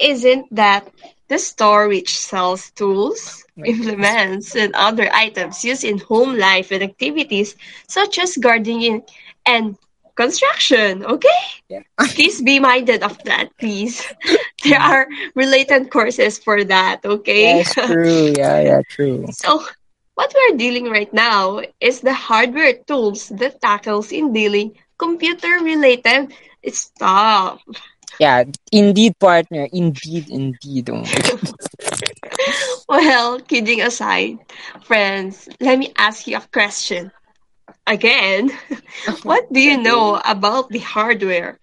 isn't 0.00 0.46
that 0.54 0.88
the 1.28 1.38
store 1.38 1.88
which 1.88 2.18
sells 2.18 2.70
tools, 2.72 3.44
implements, 3.64 4.54
and 4.56 4.74
other 4.74 5.08
items 5.12 5.64
used 5.64 5.84
in 5.84 5.98
home 5.98 6.36
life 6.36 6.70
and 6.70 6.82
activities 6.82 7.56
such 7.86 8.18
as 8.18 8.36
gardening 8.36 9.02
and 9.46 9.76
construction, 10.16 11.04
okay? 11.04 11.42
Yeah. 11.68 11.80
Please 11.98 12.42
be 12.42 12.58
minded 12.60 13.02
of 13.02 13.16
that, 13.24 13.56
please. 13.58 14.02
There 14.64 14.80
are 14.80 15.06
related 15.34 15.90
courses 15.90 16.38
for 16.38 16.62
that, 16.64 17.04
okay? 17.04 17.64
Yes, 17.64 17.74
true. 17.74 18.32
Yeah, 18.36 18.60
yeah, 18.60 18.80
true. 18.88 19.26
So, 19.32 19.64
what 20.20 20.34
we're 20.36 20.58
dealing 20.58 20.90
right 20.90 21.12
now 21.14 21.62
is 21.80 22.02
the 22.02 22.12
hardware 22.12 22.74
tools 22.86 23.28
that 23.40 23.58
tackles 23.62 24.12
in 24.12 24.34
dealing 24.34 24.76
computer 24.98 25.64
related 25.64 26.34
stuff. 26.72 27.62
Yeah, 28.18 28.44
indeed, 28.70 29.18
partner. 29.18 29.66
Indeed, 29.72 30.28
indeed. 30.28 30.90
Oh 30.90 31.04
Well, 32.88 33.40
kidding 33.40 33.80
aside, 33.80 34.38
friends, 34.82 35.48
let 35.60 35.78
me 35.78 35.92
ask 35.96 36.26
you 36.26 36.36
a 36.36 36.44
question. 36.52 37.12
Again, 37.86 38.50
what 39.22 39.50
do 39.52 39.60
you 39.60 39.78
know 39.78 40.20
about 40.24 40.68
the 40.68 40.80
hardware? 40.80 41.59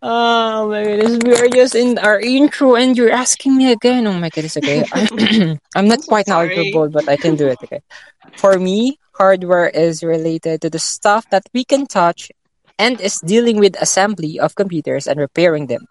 Oh 0.00 0.68
my 0.68 0.84
goodness, 0.84 1.18
we 1.24 1.34
are 1.34 1.48
just 1.48 1.74
in 1.74 1.98
our 1.98 2.20
intro 2.20 2.76
and 2.76 2.96
you're 2.96 3.10
asking 3.10 3.56
me 3.56 3.72
again. 3.72 4.06
Oh 4.06 4.14
my 4.14 4.30
goodness, 4.30 4.56
okay. 4.58 4.84
I'm 4.92 5.08
I'm 5.74 5.88
not 5.88 6.06
quite 6.06 6.26
sorry. 6.26 6.54
knowledgeable, 6.54 6.88
but 6.88 7.08
I 7.08 7.16
can 7.16 7.36
do 7.36 7.48
it, 7.48 7.58
okay. 7.64 7.80
For 8.36 8.58
me, 8.58 8.98
hardware 9.14 9.68
is 9.68 10.02
related 10.02 10.62
to 10.62 10.70
the 10.70 10.78
stuff 10.78 11.28
that 11.30 11.42
we 11.52 11.64
can 11.64 11.86
touch 11.86 12.30
and 12.78 13.00
is 13.00 13.20
dealing 13.20 13.58
with 13.58 13.76
assembly 13.80 14.38
of 14.38 14.54
computers 14.54 15.06
and 15.08 15.18
repairing 15.18 15.66
them. 15.66 15.86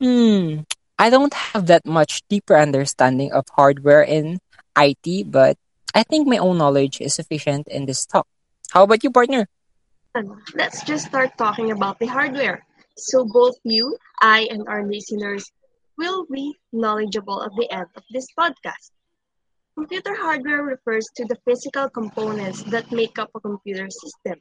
Hmm. 0.00 0.64
I 0.98 1.10
don't 1.10 1.34
have 1.34 1.66
that 1.66 1.86
much 1.86 2.22
deeper 2.28 2.56
understanding 2.56 3.32
of 3.32 3.44
hardware 3.52 4.02
in 4.02 4.40
IT, 4.76 5.24
but 5.30 5.56
I 5.94 6.02
think 6.02 6.26
my 6.26 6.38
own 6.38 6.58
knowledge 6.58 7.00
is 7.00 7.14
sufficient 7.14 7.68
in 7.68 7.86
this 7.86 8.06
talk. 8.06 8.26
How 8.72 8.84
about 8.84 9.04
you, 9.04 9.10
partner? 9.10 9.46
Let's 10.54 10.82
just 10.84 11.06
start 11.06 11.38
talking 11.38 11.70
about 11.70 11.98
the 11.98 12.06
hardware. 12.06 12.64
So, 12.98 13.24
both 13.24 13.56
you, 13.64 13.96
I, 14.20 14.48
and 14.50 14.68
our 14.68 14.84
listeners 14.86 15.50
will 15.96 16.26
be 16.26 16.56
knowledgeable 16.72 17.42
at 17.42 17.52
the 17.56 17.70
end 17.70 17.86
of 17.96 18.02
this 18.10 18.26
podcast. 18.38 18.90
Computer 19.76 20.14
hardware 20.14 20.62
refers 20.62 21.06
to 21.16 21.24
the 21.24 21.36
physical 21.44 21.88
components 21.88 22.62
that 22.64 22.92
make 22.92 23.18
up 23.18 23.30
a 23.34 23.40
computer 23.40 23.88
system. 23.90 24.38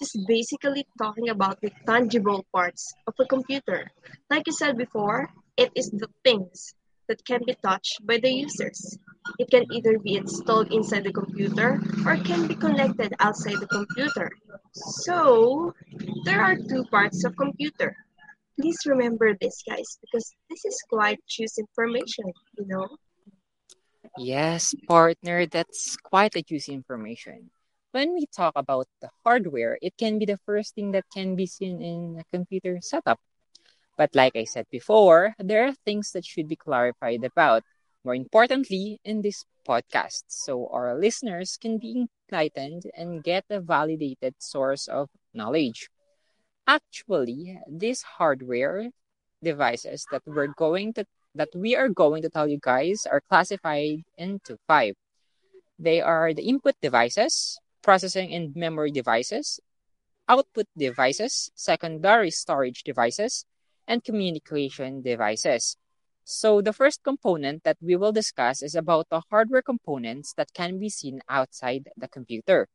It 0.00 0.04
is 0.04 0.24
basically 0.28 0.86
talking 0.98 1.28
about 1.28 1.60
the 1.60 1.72
tangible 1.86 2.46
parts 2.54 2.94
of 3.06 3.14
a 3.18 3.26
computer. 3.26 3.90
Like 4.30 4.44
I 4.48 4.52
said 4.52 4.76
before, 4.78 5.30
it 5.56 5.72
is 5.74 5.90
the 5.90 6.08
things 6.24 6.74
that 7.08 7.24
can 7.24 7.40
be 7.44 7.56
touched 7.64 8.06
by 8.06 8.18
the 8.18 8.30
users. 8.30 8.98
It 9.38 9.50
can 9.50 9.64
either 9.72 9.98
be 9.98 10.16
installed 10.16 10.72
inside 10.72 11.04
the 11.04 11.12
computer 11.12 11.80
or 12.06 12.16
can 12.16 12.46
be 12.46 12.54
connected 12.54 13.14
outside 13.18 13.60
the 13.60 13.66
computer. 13.66 14.30
So, 14.72 15.74
there 16.24 16.40
are 16.40 16.56
two 16.56 16.84
parts 16.84 17.24
of 17.24 17.36
computer. 17.36 17.96
Please 18.60 18.78
remember 18.86 19.36
this, 19.40 19.62
guys, 19.68 19.98
because 20.00 20.34
this 20.50 20.64
is 20.64 20.82
quite 20.90 21.20
choose 21.28 21.58
information, 21.58 22.32
you 22.58 22.66
know. 22.66 22.88
Yes, 24.16 24.74
partner, 24.88 25.46
that's 25.46 25.96
quite 25.96 26.34
a 26.34 26.42
juicy 26.42 26.72
information. 26.72 27.50
When 27.92 28.14
we 28.14 28.26
talk 28.26 28.52
about 28.56 28.86
the 29.00 29.10
hardware, 29.24 29.78
it 29.80 29.96
can 29.96 30.18
be 30.18 30.26
the 30.26 30.38
first 30.44 30.74
thing 30.74 30.92
that 30.92 31.04
can 31.14 31.36
be 31.36 31.46
seen 31.46 31.80
in 31.80 32.18
a 32.20 32.24
computer 32.36 32.78
setup. 32.82 33.20
But 33.98 34.14
like 34.16 34.34
I 34.36 34.44
said 34.44 34.66
before, 34.70 35.34
there 35.38 35.66
are 35.66 35.74
things 35.74 36.12
that 36.12 36.24
should 36.24 36.48
be 36.48 36.56
clarified 36.56 37.24
about, 37.24 37.64
more 38.04 38.14
importantly, 38.14 39.00
in 39.04 39.20
this 39.20 39.44
podcast, 39.68 40.24
so 40.28 40.68
our 40.72 40.98
listeners 40.98 41.58
can 41.60 41.78
be 41.78 42.06
enlightened 42.32 42.84
and 42.96 43.22
get 43.22 43.44
a 43.50 43.60
validated 43.60 44.36
source 44.38 44.88
of 44.88 45.10
knowledge. 45.34 45.90
Actually, 46.66 47.58
these 47.68 48.02
hardware 48.02 48.90
devices 49.42 50.06
that 50.12 50.22
we're 50.26 50.54
going 50.56 50.94
to 50.94 51.04
that 51.34 51.50
we 51.54 51.76
are 51.76 51.88
going 51.88 52.22
to 52.22 52.30
tell 52.30 52.48
you 52.48 52.58
guys 52.62 53.06
are 53.06 53.20
classified 53.28 54.04
into 54.16 54.58
five. 54.66 54.94
They 55.78 56.00
are 56.00 56.34
the 56.34 56.48
input 56.48 56.76
devices, 56.82 57.58
processing 57.82 58.34
and 58.34 58.54
memory 58.56 58.90
devices, 58.92 59.60
output 60.28 60.66
devices, 60.76 61.50
secondary 61.54 62.30
storage 62.30 62.82
devices, 62.84 63.44
and 63.88 64.04
communication 64.04 65.02
devices. 65.02 65.76
So 66.22 66.60
the 66.60 66.74
first 66.74 67.02
component 67.02 67.64
that 67.64 67.78
we 67.80 67.96
will 67.96 68.12
discuss 68.12 68.62
is 68.62 68.74
about 68.74 69.08
the 69.08 69.22
hardware 69.30 69.62
components 69.62 70.34
that 70.36 70.52
can 70.52 70.78
be 70.78 70.90
seen 70.90 71.22
outside 71.28 71.88
the 71.96 72.06
computer. 72.06 72.68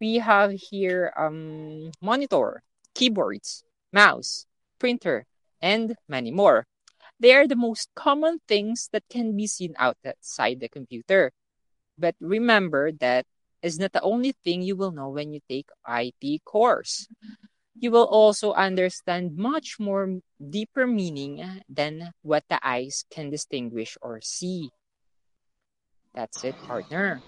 We 0.00 0.16
have 0.16 0.52
here 0.52 1.12
um, 1.16 1.92
monitor, 2.00 2.62
keyboards, 2.94 3.62
mouse, 3.92 4.46
printer, 4.78 5.26
and 5.60 5.94
many 6.08 6.30
more. 6.32 6.64
They 7.20 7.34
are 7.34 7.46
the 7.46 7.54
most 7.54 7.90
common 7.94 8.40
things 8.48 8.88
that 8.92 9.04
can 9.10 9.36
be 9.36 9.46
seen 9.46 9.74
outside 9.78 10.58
the 10.60 10.68
computer. 10.68 11.30
But 11.98 12.16
remember 12.20 12.90
that 12.90 13.26
is 13.62 13.78
not 13.78 13.92
the 13.92 14.00
only 14.00 14.32
thing 14.42 14.62
you 14.62 14.76
will 14.76 14.90
know 14.92 15.10
when 15.10 15.32
you 15.32 15.40
take 15.48 15.68
IT 15.86 16.42
course. 16.44 17.06
You 17.74 17.90
will 17.90 18.06
also 18.06 18.52
understand 18.52 19.36
much 19.36 19.80
more 19.80 20.20
deeper 20.38 20.86
meaning 20.86 21.62
than 21.68 22.12
what 22.22 22.44
the 22.48 22.60
eyes 22.66 23.04
can 23.10 23.30
distinguish 23.30 23.96
or 24.02 24.20
see. 24.20 24.70
That's 26.14 26.44
it, 26.44 26.54
partner. 26.66 27.22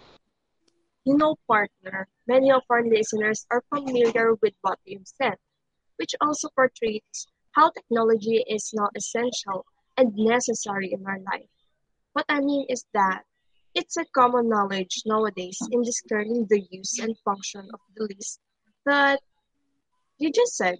You 1.04 1.16
know, 1.16 1.36
partner, 1.46 2.08
many 2.26 2.50
of 2.52 2.62
our 2.68 2.84
listeners 2.84 3.46
are 3.50 3.62
familiar 3.74 4.34
with 4.42 4.54
what 4.60 4.78
you've 4.84 5.08
said, 5.08 5.36
which 5.96 6.14
also 6.20 6.48
portrays 6.54 7.26
how 7.52 7.70
technology 7.70 8.44
is 8.48 8.70
now 8.74 8.88
essential 8.94 9.64
and 9.96 10.14
necessary 10.14 10.92
in 10.92 11.04
our 11.06 11.20
life. 11.20 11.48
What 12.12 12.26
I 12.28 12.40
mean 12.40 12.66
is 12.68 12.84
that 12.94 13.22
it's 13.74 13.96
a 13.96 14.04
common 14.14 14.48
knowledge 14.48 15.02
nowadays 15.04 15.58
in 15.70 15.82
discerning 15.82 16.46
the 16.48 16.60
use 16.70 16.98
and 16.98 17.16
function 17.24 17.68
of 17.72 17.80
the 17.96 18.08
list 18.14 18.40
that 18.86 19.20
you 20.18 20.30
just 20.32 20.56
said. 20.56 20.76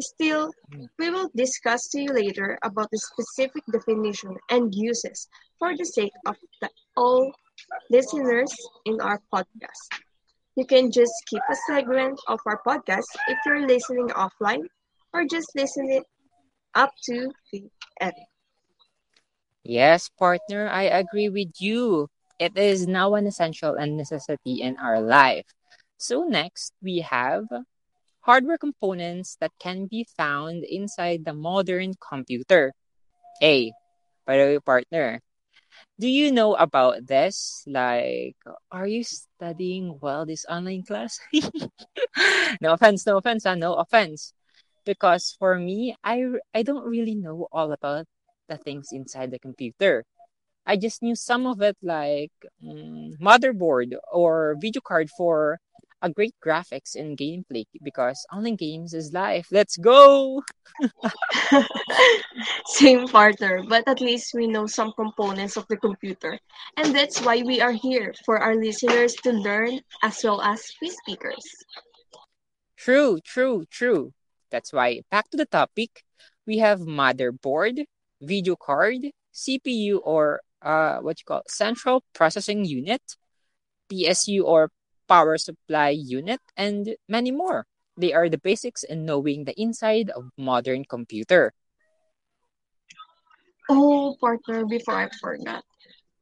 Still, 0.00 0.50
we 0.98 1.10
will 1.10 1.30
discuss 1.34 1.88
to 1.88 2.00
you 2.00 2.12
later 2.12 2.58
about 2.62 2.90
the 2.90 2.98
specific 2.98 3.62
definition 3.72 4.36
and 4.50 4.74
uses 4.74 5.28
for 5.58 5.76
the 5.76 5.84
sake 5.84 6.12
of 6.26 6.36
the 6.60 6.68
all 6.96 7.32
listeners 7.90 8.52
in 8.84 9.00
our 9.00 9.20
podcast. 9.32 9.88
You 10.56 10.66
can 10.66 10.90
just 10.90 11.12
skip 11.26 11.42
a 11.50 11.56
segment 11.66 12.20
of 12.28 12.40
our 12.46 12.60
podcast 12.66 13.06
if 13.28 13.38
you're 13.46 13.66
listening 13.66 14.08
offline 14.08 14.64
or 15.12 15.24
just 15.24 15.50
listen 15.54 15.90
it 15.90 16.04
up 16.74 16.90
to 17.04 17.30
the 17.52 17.64
end. 18.00 18.14
Yes, 19.64 20.08
partner, 20.08 20.68
I 20.68 20.84
agree 20.84 21.28
with 21.28 21.60
you. 21.60 22.08
It 22.38 22.56
is 22.56 22.86
now 22.86 23.14
an 23.14 23.26
essential 23.26 23.74
and 23.74 23.96
necessity 23.96 24.60
in 24.62 24.76
our 24.78 25.00
life. 25.00 25.46
So 25.98 26.24
next 26.24 26.72
we 26.82 27.00
have 27.00 27.44
hardware 28.26 28.58
components 28.58 29.36
that 29.40 29.52
can 29.60 29.86
be 29.86 30.04
found 30.16 30.64
inside 30.64 31.24
the 31.24 31.32
modern 31.32 31.94
computer. 32.02 32.72
A. 33.40 33.72
By 34.26 34.36
the 34.36 34.44
way, 34.44 34.58
partner, 34.58 35.20
do 36.00 36.08
you 36.08 36.32
know 36.32 36.54
about 36.54 37.06
this? 37.06 37.62
Like, 37.66 38.36
are 38.72 38.86
you 38.86 39.04
studying 39.04 39.98
well 40.02 40.26
this 40.26 40.44
online 40.50 40.82
class? 40.82 41.20
no 42.60 42.72
offense, 42.74 43.06
no 43.06 43.18
offense, 43.18 43.46
uh, 43.46 43.54
no 43.54 43.74
offense. 43.74 44.32
Because 44.84 45.36
for 45.38 45.58
me, 45.58 45.94
I 46.02 46.26
I 46.54 46.62
don't 46.62 46.86
really 46.86 47.14
know 47.14 47.46
all 47.52 47.72
about 47.72 48.06
the 48.48 48.58
things 48.58 48.90
inside 48.90 49.30
the 49.30 49.38
computer. 49.38 50.04
I 50.66 50.76
just 50.76 51.02
knew 51.02 51.14
some 51.14 51.46
of 51.46 51.62
it, 51.62 51.76
like 51.82 52.34
mm, 52.62 53.14
motherboard 53.22 53.94
or 54.12 54.56
video 54.60 54.82
card 54.82 55.10
for 55.16 55.58
a 56.06 56.10
great 56.10 56.34
graphics 56.44 56.94
and 56.94 57.18
gameplay. 57.18 57.64
Because 57.82 58.24
online 58.32 58.56
games 58.56 58.94
is 58.94 59.12
life. 59.12 59.48
Let's 59.50 59.76
go! 59.76 60.42
Same 62.66 63.08
partner, 63.08 63.62
but 63.68 63.84
at 63.88 64.00
least 64.00 64.34
we 64.34 64.46
know 64.46 64.66
some 64.66 64.92
components 64.92 65.56
of 65.56 65.66
the 65.68 65.76
computer. 65.76 66.38
And 66.76 66.94
that's 66.94 67.20
why 67.20 67.42
we 67.42 67.60
are 67.60 67.72
here 67.72 68.14
for 68.24 68.38
our 68.38 68.54
listeners 68.54 69.14
to 69.24 69.32
learn 69.32 69.80
as 70.02 70.22
well 70.22 70.40
as 70.42 70.62
we 70.80 70.90
speakers. 70.90 71.44
True, 72.76 73.18
true, 73.24 73.64
true. 73.70 74.12
That's 74.50 74.72
why 74.72 75.02
back 75.10 75.30
to 75.30 75.36
the 75.36 75.46
topic, 75.46 76.04
we 76.46 76.58
have 76.58 76.80
motherboard, 76.80 77.84
video 78.20 78.56
card, 78.56 79.10
CPU 79.32 79.98
or 79.98 80.40
uh 80.62 80.98
what 81.00 81.20
you 81.20 81.24
call 81.26 81.42
central 81.48 82.02
processing 82.14 82.64
unit, 82.64 83.02
PSU 83.88 84.44
or 84.46 84.70
power 85.08 85.38
supply 85.38 85.90
unit, 85.90 86.40
and 86.56 86.96
many 87.08 87.30
more. 87.30 87.66
They 87.96 88.12
are 88.12 88.28
the 88.28 88.38
basics 88.38 88.82
in 88.82 89.06
knowing 89.06 89.44
the 89.44 89.58
inside 89.60 90.10
of 90.10 90.30
modern 90.36 90.84
computer. 90.84 91.52
Oh, 93.68 94.16
partner, 94.20 94.64
before 94.66 94.94
I 94.94 95.08
forgot. 95.20 95.64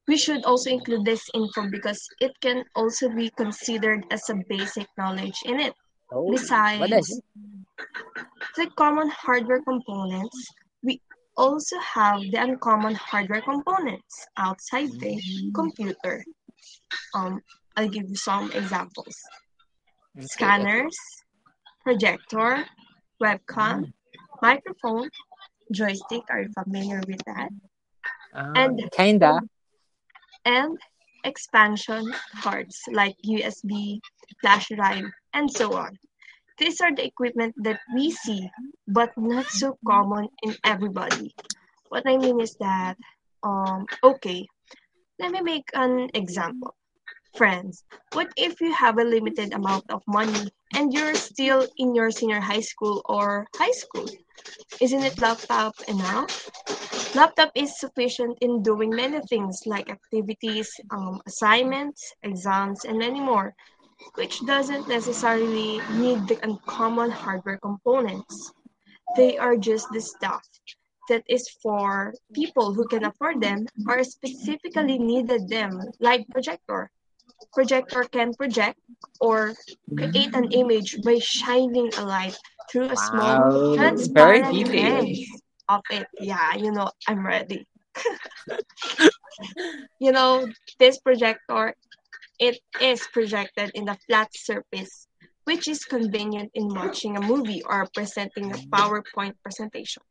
We 0.07 0.17
should 0.17 0.45
also 0.45 0.71
include 0.71 1.05
this 1.05 1.29
info 1.35 1.69
because 1.71 2.01
it 2.21 2.33
can 2.41 2.65
also 2.75 3.09
be 3.09 3.31
considered 3.31 4.05
as 4.11 4.29
a 4.29 4.37
basic 4.49 4.87
knowledge 4.99 5.41
in 5.45 5.61
it. 5.61 5.75
Oh, 6.13 6.31
Besides 6.31 7.21
the 8.57 8.71
common 8.77 9.09
hardware 9.09 9.63
components, 9.63 10.47
we 10.83 11.01
also 11.37 11.79
have 11.79 12.21
the 12.21 12.41
uncommon 12.41 12.95
hardware 12.95 13.43
components 13.43 14.27
outside 14.37 14.91
the 15.01 15.17
Mm, 15.17 15.55
computer. 15.55 16.25
Um, 17.15 17.41
I'll 17.77 17.89
give 17.89 18.09
you 18.09 18.17
some 18.17 18.51
examples. 18.53 19.15
okay, 20.17 20.25
okay. 20.25 20.27
Scanners, 20.27 20.99
projector, 21.83 22.65
webcam, 23.23 23.85
Mm, 23.85 23.93
microphone, 24.43 25.11
joystick, 25.73 26.23
are 26.31 26.43
you 26.43 26.51
familiar 26.53 27.01
with 27.07 27.23
that? 27.27 27.51
uh, 28.35 28.53
And 28.57 28.81
kinda. 28.93 29.41
and 30.45 30.79
expansion 31.25 32.13
cards 32.43 32.83
like 32.93 33.17
USB, 33.25 34.01
flash 34.41 34.69
drive, 34.69 35.05
and 35.33 35.51
so 35.51 35.75
on. 35.75 35.99
These 36.59 36.81
are 36.81 36.95
the 36.95 37.05
equipment 37.05 37.55
that 37.65 37.81
we 37.95 38.11
see, 38.11 38.49
but 38.87 39.11
not 39.17 39.47
so 39.47 39.77
common 39.87 40.29
in 40.43 40.55
everybody. 40.65 41.35
What 41.89 42.07
I 42.07 42.17
mean 42.19 42.41
is 42.41 42.55
that, 42.61 42.97
um, 43.43 43.87
okay, 44.03 44.47
let 45.19 45.33
me 45.33 45.41
make 45.41 45.69
an 45.75 46.11
example. 46.15 46.75
Friends, 47.35 47.83
what 48.13 48.33
if 48.37 48.61
you 48.61 48.73
have 48.73 48.97
a 48.99 49.05
limited 49.05 49.53
amount 49.55 49.91
of 49.91 50.03
money 50.07 50.53
and 50.77 50.93
you're 50.93 51.17
still 51.17 51.67
in 51.79 51.93
your 51.95 52.13
senior 52.13 52.39
high 52.41 52.61
school 52.61 53.03
or 53.07 53.47
high 53.57 53.73
school? 53.73 54.07
Isn't 54.81 55.03
it 55.03 55.21
laptop 55.21 55.75
enough? 55.89 56.49
Laptop 57.15 57.51
is 57.57 57.79
sufficient 57.81 58.39
in 58.41 58.63
doing 58.63 58.91
many 58.91 59.21
things 59.29 59.63
like 59.67 59.91
activities, 59.91 60.71
um, 60.91 61.21
assignments, 61.27 62.13
exams, 62.23 62.85
and 62.85 62.99
many 62.99 63.19
more, 63.21 63.55
which 64.15 64.39
doesn't 64.47 64.87
necessarily 64.89 65.81
need 65.91 66.29
the 66.29 66.39
uncommon 66.45 67.11
hardware 67.11 67.59
components. 67.59 68.53
They 69.17 69.39
are 69.39 69.57
just 69.57 69.89
the 69.93 70.01
stuff 70.01 70.47
that 71.09 71.25
is 71.29 71.49
for 71.63 72.15
people 72.33 72.73
who 72.75 72.87
can 72.87 73.05
afford 73.05 73.41
them 73.41 73.67
or 73.89 74.05
specifically 74.05 74.99
needed 74.99 75.49
them, 75.49 75.83
like 75.99 76.29
projector. 76.29 76.91
Projector 77.53 78.05
can 78.05 78.35
project 78.35 78.79
or 79.21 79.55
create 79.97 80.35
an 80.35 80.49
Mm, 80.49 80.53
image 80.53 81.03
by 81.03 81.19
shining 81.19 81.91
a 81.99 82.05
light 82.05 82.37
through 82.71 82.91
a 82.91 82.97
small 82.97 83.39
wow, 83.39 83.75
transparent 83.77 84.53
lens 84.67 85.19
of 85.69 85.83
it. 85.91 86.07
Yeah, 86.21 86.55
you 86.57 86.73
know, 86.73 86.91
I'm 87.09 87.27
ready. 87.27 87.67
You 89.99 90.13
know, 90.13 90.47
this 90.79 90.99
projector, 90.99 91.75
it 92.39 92.59
is 92.81 93.07
projected 93.13 93.71
in 93.75 93.89
a 93.89 93.99
flat 94.07 94.29
surface, 94.35 95.07
which 95.45 95.69
is 95.69 95.85
convenient 95.85 96.51
in 96.55 96.69
watching 96.69 97.17
a 97.17 97.21
movie 97.21 97.63
or 97.65 97.89
presenting 97.95 98.53
a 98.53 98.59
PowerPoint 98.71 99.35
presentation. 99.43 100.03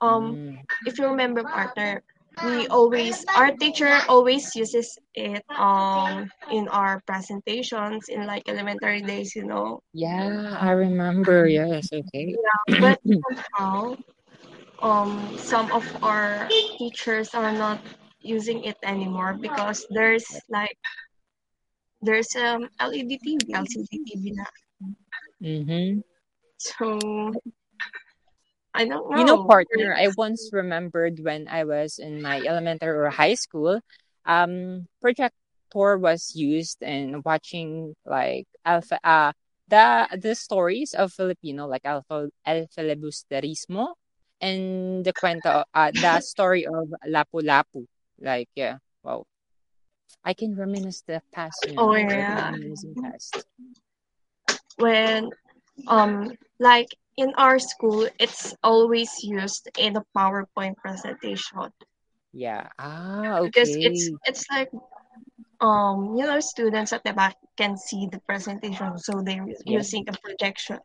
Um, 0.00 0.38
if 0.86 0.98
you 0.98 1.06
remember, 1.06 1.42
partner, 1.44 2.02
we 2.44 2.66
always 2.68 3.24
our 3.36 3.50
teacher 3.52 3.92
always 4.08 4.54
uses 4.56 4.98
it 5.14 5.42
um 5.58 6.30
in 6.50 6.68
our 6.68 7.00
presentations 7.06 8.08
in 8.08 8.26
like 8.26 8.42
elementary 8.48 9.02
days, 9.02 9.34
you 9.36 9.44
know. 9.44 9.80
Yeah, 9.92 10.56
I 10.60 10.70
remember. 10.72 11.46
Yes, 11.46 11.88
okay. 11.92 12.36
yeah, 12.36 12.62
But 12.80 12.98
somehow, 13.22 13.96
um, 14.82 15.36
some 15.38 15.70
of 15.72 15.84
our 16.02 16.48
teachers 16.78 17.34
are 17.34 17.52
not 17.52 17.78
using 18.20 18.64
it 18.64 18.76
anymore 18.82 19.34
because 19.40 19.86
there's 19.90 20.26
like 20.48 20.76
there's 22.02 22.34
um 22.36 22.68
LED 22.80 23.18
TV, 23.18 23.54
LCD 23.54 24.00
TV 24.06 24.30
na. 24.36 24.44
Mm-hmm. 25.42 26.00
So 26.58 26.98
I 28.74 28.84
don't 28.86 29.16
You 29.18 29.24
know, 29.24 29.36
know. 29.36 29.46
partner, 29.46 29.94
I 29.94 30.08
once 30.08 30.50
remembered 30.52 31.20
when 31.20 31.46
I 31.48 31.64
was 31.64 31.98
in 31.98 32.22
my 32.22 32.40
elementary 32.40 32.90
or 32.96 33.10
high 33.10 33.34
school, 33.34 33.80
um, 34.24 34.86
projector 35.00 35.98
was 35.98 36.34
used 36.34 36.82
in 36.82 37.22
watching 37.24 37.94
like 38.06 38.46
alpha, 38.64 38.98
uh, 39.04 39.32
the 39.68 40.08
the 40.20 40.34
stories 40.34 40.94
of 40.94 41.12
Filipino 41.12 41.66
like 41.66 41.84
alpha, 41.84 42.28
El 42.44 42.66
Filibusterismo 42.68 43.94
and 44.40 45.04
the 45.04 45.12
kwento, 45.12 45.64
uh, 45.74 45.90
the 45.92 46.20
story 46.20 46.66
of 46.66 46.88
Lapu-Lapu. 47.06 47.86
Like, 48.20 48.48
yeah, 48.54 48.78
wow. 49.02 49.24
I 50.24 50.34
can 50.34 50.54
reminisce 50.56 51.02
the 51.06 51.22
past, 51.32 51.66
you 51.66 51.76
Oh 51.78 51.92
know, 51.92 51.92
like 51.92 52.28
yeah. 52.28 52.52
past. 53.02 53.44
When 54.78 55.30
um 55.86 56.32
like 56.58 56.88
in 57.16 57.32
our 57.36 57.58
school 57.58 58.08
it's 58.18 58.54
always 58.62 59.10
used 59.22 59.68
in 59.78 59.96
a 59.96 60.04
PowerPoint 60.16 60.76
presentation 60.76 61.70
Yeah. 62.32 62.68
Ah, 62.78 63.38
okay. 63.40 63.48
because 63.48 63.70
it's 63.76 64.10
it's 64.26 64.44
like 64.50 64.70
um 65.60 66.16
you 66.16 66.24
know 66.24 66.40
students 66.40 66.92
at 66.92 67.04
the 67.04 67.12
back 67.12 67.36
can 67.56 67.76
see 67.76 68.08
the 68.10 68.18
presentation 68.26 68.98
so 68.98 69.22
they're 69.22 69.46
Yeah. 69.46 69.78
using 69.78 70.04
a 70.08 70.14
projection 70.24 70.78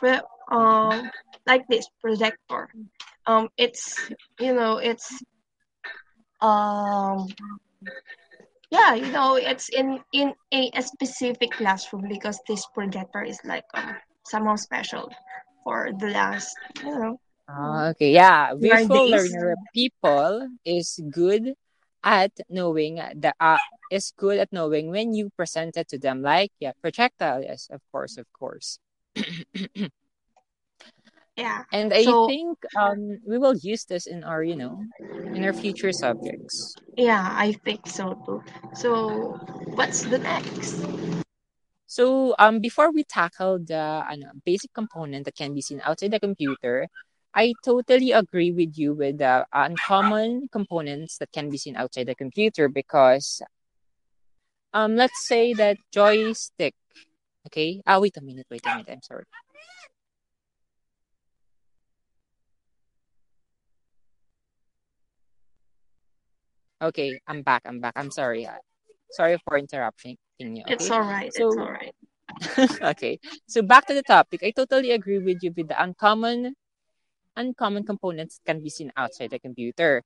but 0.00 0.24
um 0.50 1.10
like 1.46 1.66
this 1.68 1.86
projector 2.00 2.68
um 3.26 3.48
it's 3.56 4.10
you 4.40 4.52
know 4.54 4.78
it's 4.78 5.22
um 6.40 7.28
yeah 8.70 8.94
you 8.94 9.10
know 9.12 9.36
it's 9.36 9.68
in 9.68 10.00
in 10.12 10.32
a, 10.52 10.70
a 10.74 10.82
specific 10.82 11.50
classroom 11.52 12.04
because 12.08 12.40
this 12.48 12.66
projector 12.74 13.22
is 13.22 13.38
like 13.44 13.64
um 13.74 13.94
somehow 14.26 14.56
special 14.56 15.08
for 15.64 15.90
the 15.98 16.08
last 16.08 16.56
you 16.84 16.94
know 16.98 17.18
Ah, 17.48 17.92
okay. 17.92 18.12
Yeah, 18.12 18.54
visual 18.56 19.04
learner 19.04 19.56
people 19.74 20.48
is 20.64 20.96
good 21.12 21.52
at 22.02 22.32
knowing 22.48 22.96
the 22.96 23.34
uh 23.40 23.60
is 23.90 24.12
good 24.16 24.38
at 24.40 24.48
knowing 24.52 24.88
when 24.90 25.12
you 25.12 25.28
present 25.36 25.76
it 25.76 25.88
to 25.88 25.98
them. 25.98 26.22
Like, 26.22 26.52
yeah, 26.58 26.72
projectile. 26.80 27.42
Yes, 27.44 27.68
of 27.70 27.80
course, 27.92 28.16
of 28.16 28.24
course. 28.32 28.78
yeah 31.36 31.64
And 31.72 31.92
I 31.92 32.04
so 32.04 32.26
think 32.26 32.58
um 32.76 33.20
we 33.28 33.36
will 33.36 33.56
use 33.56 33.84
this 33.84 34.06
in 34.06 34.24
our, 34.24 34.42
you 34.42 34.56
know, 34.56 34.80
in 35.36 35.44
our 35.44 35.52
future 35.52 35.92
subjects. 35.92 36.74
yeah 36.96 37.28
i 37.34 37.52
think 37.64 37.86
so 37.86 38.14
too 38.24 38.38
so 38.72 39.36
what's 39.74 40.06
the 40.06 40.18
next 40.18 40.78
So 41.94 42.34
um 42.40 42.58
before 42.58 42.90
we 42.90 43.04
tackle 43.04 43.60
the 43.62 44.02
ano, 44.10 44.32
basic 44.44 44.72
component 44.74 45.24
that 45.26 45.36
can 45.36 45.54
be 45.54 45.62
seen 45.62 45.80
outside 45.86 46.10
the 46.10 46.18
computer, 46.18 46.88
I 47.34 47.54
totally 47.64 48.10
agree 48.10 48.50
with 48.50 48.74
you 48.76 48.94
with 48.94 49.18
the 49.18 49.46
uncommon 49.52 50.48
components 50.50 51.18
that 51.18 51.30
can 51.30 51.50
be 51.50 51.58
seen 51.58 51.76
outside 51.76 52.08
the 52.10 52.16
computer 52.16 52.66
because 52.68 53.42
um 54.72 54.96
let's 54.96 55.26
say 55.26 55.52
that 55.54 55.76
joystick. 55.92 56.74
Okay. 57.46 57.80
Ah, 57.86 58.00
wait 58.00 58.16
a 58.16 58.22
minute. 58.22 58.46
Wait 58.50 58.62
a 58.66 58.70
minute. 58.70 58.88
I'm 58.90 59.02
sorry. 59.02 59.24
Okay, 66.82 67.18
I'm 67.26 67.42
back. 67.42 67.62
I'm 67.66 67.80
back. 67.80 67.94
I'm 67.96 68.10
sorry. 68.10 68.46
Uh, 68.46 68.58
sorry 69.12 69.38
for 69.46 69.58
interrupting 69.58 70.16
you. 70.38 70.62
It's 70.66 70.84
Okay. 70.84 70.90
all 70.90 71.02
right. 71.02 71.30
It's 71.34 71.56
all 71.56 71.56
So, 71.56 71.66
right. 71.70 71.94
okay. 72.82 73.18
So 73.46 73.62
back 73.62 73.86
to 73.86 73.94
the 73.94 74.02
topic. 74.02 74.42
I 74.42 74.50
totally 74.50 74.90
agree 74.90 75.18
with 75.18 75.42
you 75.42 75.52
with 75.56 75.68
the 75.68 75.80
uncommon 75.82 76.54
uncommon 77.36 77.84
components 77.84 78.40
can 78.46 78.62
be 78.62 78.70
seen 78.70 78.92
outside 78.96 79.30
the 79.30 79.38
computer. 79.38 80.02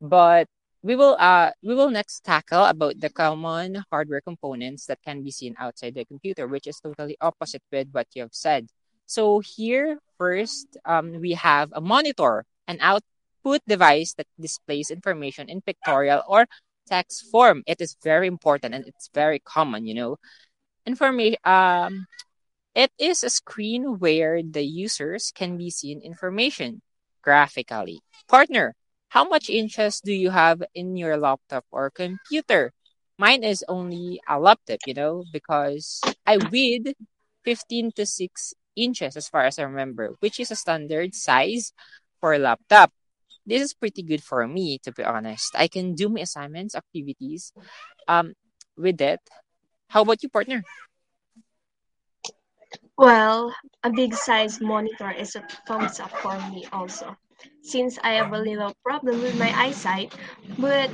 But 0.00 0.48
we 0.82 0.96
will 0.96 1.16
uh 1.18 1.50
we 1.62 1.74
will 1.74 1.90
next 1.90 2.24
tackle 2.24 2.64
about 2.66 3.00
the 3.00 3.10
common 3.10 3.84
hardware 3.90 4.20
components 4.20 4.86
that 4.86 4.98
can 5.04 5.22
be 5.22 5.30
seen 5.30 5.54
outside 5.58 5.94
the 5.94 6.04
computer, 6.04 6.46
which 6.46 6.66
is 6.66 6.80
totally 6.80 7.16
opposite 7.20 7.62
with 7.72 7.88
what 7.92 8.06
you 8.14 8.22
have 8.22 8.34
said. 8.34 8.68
So 9.06 9.40
here 9.40 9.98
first 10.18 10.76
um 10.84 11.20
we 11.20 11.32
have 11.32 11.70
a 11.74 11.80
monitor, 11.80 12.44
an 12.68 12.78
output 12.80 13.60
device 13.66 14.14
that 14.14 14.26
displays 14.40 14.90
information 14.90 15.48
in 15.48 15.60
pictorial 15.62 16.22
or 16.28 16.46
text 16.86 17.26
form. 17.30 17.62
It 17.66 17.80
is 17.80 17.96
very 18.02 18.26
important 18.26 18.74
and 18.74 18.86
it's 18.86 19.08
very 19.14 19.38
common, 19.40 19.86
you 19.86 19.94
know. 19.94 20.16
Information 20.86 21.38
um 21.44 22.06
it 22.74 22.90
is 22.98 23.22
a 23.22 23.30
screen 23.30 23.98
where 23.98 24.42
the 24.42 24.62
users 24.64 25.32
can 25.34 25.56
be 25.56 25.70
seen 25.70 26.00
information 26.00 26.80
graphically. 27.22 28.00
Partner, 28.28 28.74
how 29.08 29.24
much 29.28 29.48
interest 29.50 30.04
do 30.04 30.12
you 30.12 30.30
have 30.30 30.62
in 30.74 30.96
your 30.96 31.16
laptop 31.16 31.64
or 31.70 31.90
computer? 31.90 32.72
Mine 33.18 33.44
is 33.44 33.64
only 33.68 34.20
a 34.28 34.38
laptop, 34.40 34.80
you 34.86 34.94
know, 34.94 35.24
because 35.32 36.00
I 36.26 36.38
weighed 36.38 36.94
15 37.44 37.92
to 37.96 38.06
6 38.06 38.54
inches 38.76 39.16
as 39.16 39.28
far 39.28 39.42
as 39.44 39.58
I 39.58 39.64
remember, 39.64 40.14
which 40.20 40.40
is 40.40 40.50
a 40.50 40.56
standard 40.56 41.14
size 41.14 41.72
for 42.20 42.32
a 42.32 42.38
laptop. 42.38 42.92
This 43.44 43.62
is 43.62 43.74
pretty 43.74 44.02
good 44.02 44.22
for 44.22 44.46
me, 44.46 44.78
to 44.84 44.92
be 44.92 45.02
honest. 45.02 45.54
I 45.56 45.66
can 45.66 45.94
do 45.94 46.08
my 46.08 46.20
assignments, 46.20 46.74
activities, 46.74 47.52
um, 48.06 48.34
with 48.76 49.00
it. 49.00 49.20
How 49.88 50.02
about 50.02 50.22
you, 50.22 50.28
partner? 50.28 50.62
Well, 52.96 53.54
a 53.82 53.90
big 53.90 54.14
size 54.14 54.60
monitor 54.60 55.10
is 55.10 55.34
a 55.34 55.42
thumbs 55.66 55.98
up 55.98 56.10
for 56.22 56.38
me 56.50 56.66
also, 56.72 57.16
since 57.62 57.98
I 58.02 58.14
have 58.14 58.32
a 58.32 58.38
little 58.38 58.72
problem 58.84 59.20
with 59.20 59.36
my 59.38 59.50
eyesight. 59.58 60.14
But 60.58 60.90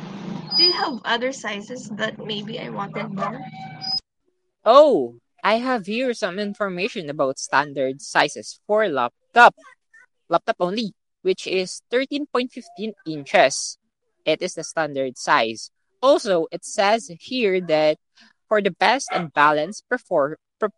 do 0.57 0.65
you 0.65 0.73
have 0.73 0.99
other 1.05 1.33
sizes 1.33 1.91
that 2.01 2.19
maybe 2.19 2.59
I 2.59 2.71
wanted 2.71 3.13
more? 3.13 3.39
Oh, 4.65 5.21
I 5.45 5.59
have 5.59 5.87
here 5.87 6.15
some 6.15 6.39
information 6.39 7.11
about 7.11 7.39
standard 7.39 8.03
sizes 8.03 8.59
for 8.67 8.89
laptop. 8.89 9.55
Laptop 10.29 10.57
only, 10.61 10.95
which 11.23 11.47
is 11.47 11.83
13.15 11.93 12.93
inches. 13.07 13.79
It 14.25 14.43
is 14.43 14.55
the 14.55 14.65
standard 14.65 15.17
size. 15.19 15.71
Also, 16.03 16.47
it 16.53 16.65
says 16.65 17.11
here 17.21 17.61
that 17.63 17.99
for 18.49 18.63
the 18.63 18.71
best 18.71 19.09
and 19.13 19.33
balanced 19.33 19.85
perfor- 19.91 20.37
pro- 20.59 20.71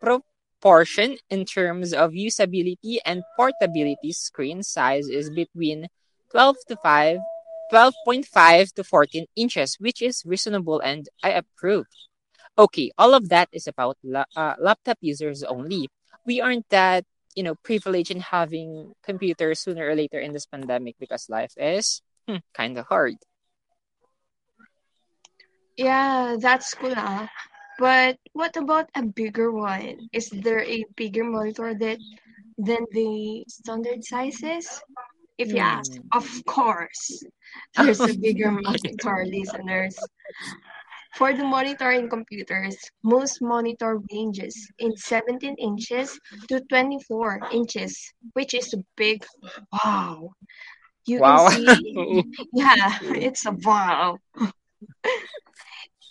proportion 0.00 1.18
in 1.28 1.44
terms 1.44 1.92
of 1.92 2.12
usability 2.12 2.96
and 3.04 3.22
portability, 3.36 4.12
screen 4.12 4.62
size 4.62 5.08
is 5.08 5.28
between 5.28 5.88
12 6.30 6.56
to 6.68 6.76
5, 6.82 7.18
12.5 7.70 8.72
to 8.72 8.84
14 8.84 9.26
inches, 9.36 9.76
which 9.78 10.00
is 10.00 10.22
reasonable 10.24 10.80
and 10.80 11.08
I 11.22 11.30
approve. 11.30 11.86
Okay, 12.56 12.90
all 12.96 13.14
of 13.14 13.28
that 13.28 13.48
is 13.52 13.66
about 13.66 13.98
la- 14.02 14.30
uh, 14.36 14.54
laptop 14.58 14.98
users 15.00 15.42
only. 15.42 15.88
We 16.24 16.40
aren't 16.40 16.68
that, 16.70 17.04
you 17.34 17.42
know, 17.42 17.54
privilege 17.54 18.10
in 18.10 18.20
having 18.20 18.92
computers 19.02 19.60
sooner 19.60 19.86
or 19.88 19.94
later 19.94 20.18
in 20.20 20.32
this 20.32 20.46
pandemic 20.46 20.96
because 20.98 21.28
life 21.28 21.52
is 21.56 22.02
hmm, 22.28 22.36
kind 22.54 22.78
of 22.78 22.86
hard. 22.86 23.14
Yeah, 25.76 26.36
that's 26.38 26.74
cool. 26.74 26.94
ah. 26.96 27.28
But 27.78 28.18
what 28.32 28.56
about 28.56 28.88
a 28.94 29.02
bigger 29.02 29.50
one? 29.50 30.08
Is 30.12 30.30
there 30.30 30.62
a 30.62 30.84
bigger 30.96 31.24
monitor 31.24 31.74
that 31.74 31.98
than 32.58 32.86
the 32.92 33.44
standard 33.48 34.04
sizes? 34.04 34.80
If 35.38 35.50
you 35.52 35.58
ask, 35.58 35.92
Hmm. 35.92 36.06
of 36.12 36.26
course, 36.46 37.24
there's 37.76 38.00
a 38.00 38.14
bigger 38.14 38.52
monitor, 38.52 39.24
listeners. 39.26 39.98
For 41.16 41.32
the 41.32 41.44
monitoring 41.44 42.08
computers, 42.08 42.76
most 43.02 43.40
monitor 43.40 44.00
ranges 44.12 44.70
in 44.78 44.96
17 44.96 45.56
inches 45.58 46.18
to 46.48 46.60
24 46.60 47.40
inches, 47.52 48.12
which 48.34 48.54
is 48.54 48.72
a 48.74 48.84
big 48.96 49.24
wow. 49.72 50.30
You 51.06 51.20
can 51.20 51.38
see, 51.38 51.94
yeah, 52.52 52.98
it's 53.02 53.46
a 53.46 53.52
wow. 53.52 54.18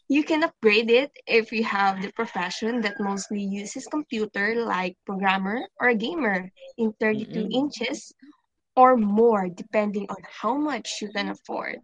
You 0.08 0.24
can 0.24 0.44
upgrade 0.44 0.90
it 0.90 1.12
if 1.28 1.52
you 1.52 1.64
have 1.64 2.02
the 2.02 2.12
profession 2.12 2.82
that 2.82 3.00
mostly 3.00 3.42
uses 3.42 3.88
computer 3.88 4.56
like 4.66 4.98
programmer 5.06 5.68
or 5.80 5.94
gamer 5.94 6.52
in 6.78 6.94
32 6.94 7.48
Mm-mm. 7.48 7.52
inches 7.52 8.14
or 8.76 8.98
more 8.98 9.50
depending 9.50 10.08
on 10.10 10.18
how 10.42 10.56
much 10.58 11.02
you 11.02 11.10
can 11.12 11.30
afford. 11.30 11.82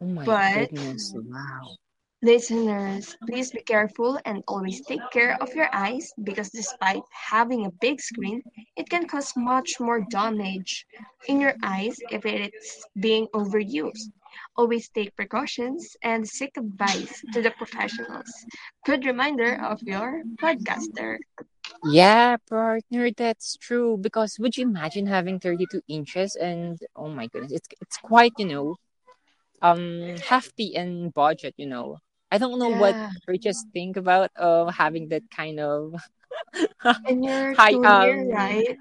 Oh 0.00 0.06
my 0.06 0.26
But 0.26 0.70
goodness. 0.70 1.12
Wow. 1.14 1.76
Listeners, 2.22 3.16
please 3.26 3.50
be 3.50 3.60
careful 3.60 4.18
and 4.24 4.42
always 4.46 4.80
take 4.82 5.10
care 5.10 5.36
of 5.40 5.54
your 5.54 5.68
eyes 5.72 6.12
because 6.22 6.50
despite 6.50 7.02
having 7.30 7.64
a 7.66 7.70
big 7.70 8.00
screen, 8.00 8.42
it 8.76 8.88
can 8.88 9.06
cause 9.06 9.34
much 9.36 9.80
more 9.80 10.00
damage 10.00 10.86
in 11.28 11.40
your 11.40 11.54
eyes 11.62 11.98
if 12.10 12.24
it's 12.26 12.86
being 12.98 13.26
overused. 13.34 14.10
Always 14.56 14.88
take 14.88 15.16
precautions 15.16 15.96
and 16.02 16.28
seek 16.28 16.56
advice 16.56 17.22
to 17.32 17.40
the 17.42 17.50
professionals. 17.50 18.30
Good 18.84 19.04
reminder 19.04 19.54
of 19.54 19.80
your 19.86 20.24
podcaster. 20.40 21.18
Yeah, 21.84 22.36
partner, 22.48 23.10
that's 23.16 23.56
true. 23.56 23.96
Because 24.00 24.38
would 24.38 24.56
you 24.56 24.64
imagine 24.66 25.06
having 25.06 25.38
32 25.40 25.82
inches 25.88 26.36
and 26.36 26.78
oh 26.96 27.08
my 27.08 27.26
goodness, 27.26 27.52
it's 27.52 27.68
it's 27.80 27.98
quite, 27.98 28.32
you 28.38 28.46
know, 28.46 28.76
um 29.62 30.16
hefty 30.30 30.68
in 30.74 31.10
budget, 31.10 31.54
you 31.56 31.66
know. 31.66 31.98
I 32.30 32.38
don't 32.38 32.58
know 32.58 32.70
what 32.70 32.96
Yeah, 32.96 33.10
purchase 33.26 33.66
think 33.72 33.96
about 33.96 34.30
uh, 34.36 34.66
having 34.70 35.08
that 35.08 35.24
kind 35.30 35.60
of 35.60 35.94
and 37.06 37.24
you're 37.24 37.56
high 37.56 37.70
too 37.70 37.86
near, 37.90 38.24
um 38.24 38.34
right? 38.34 38.76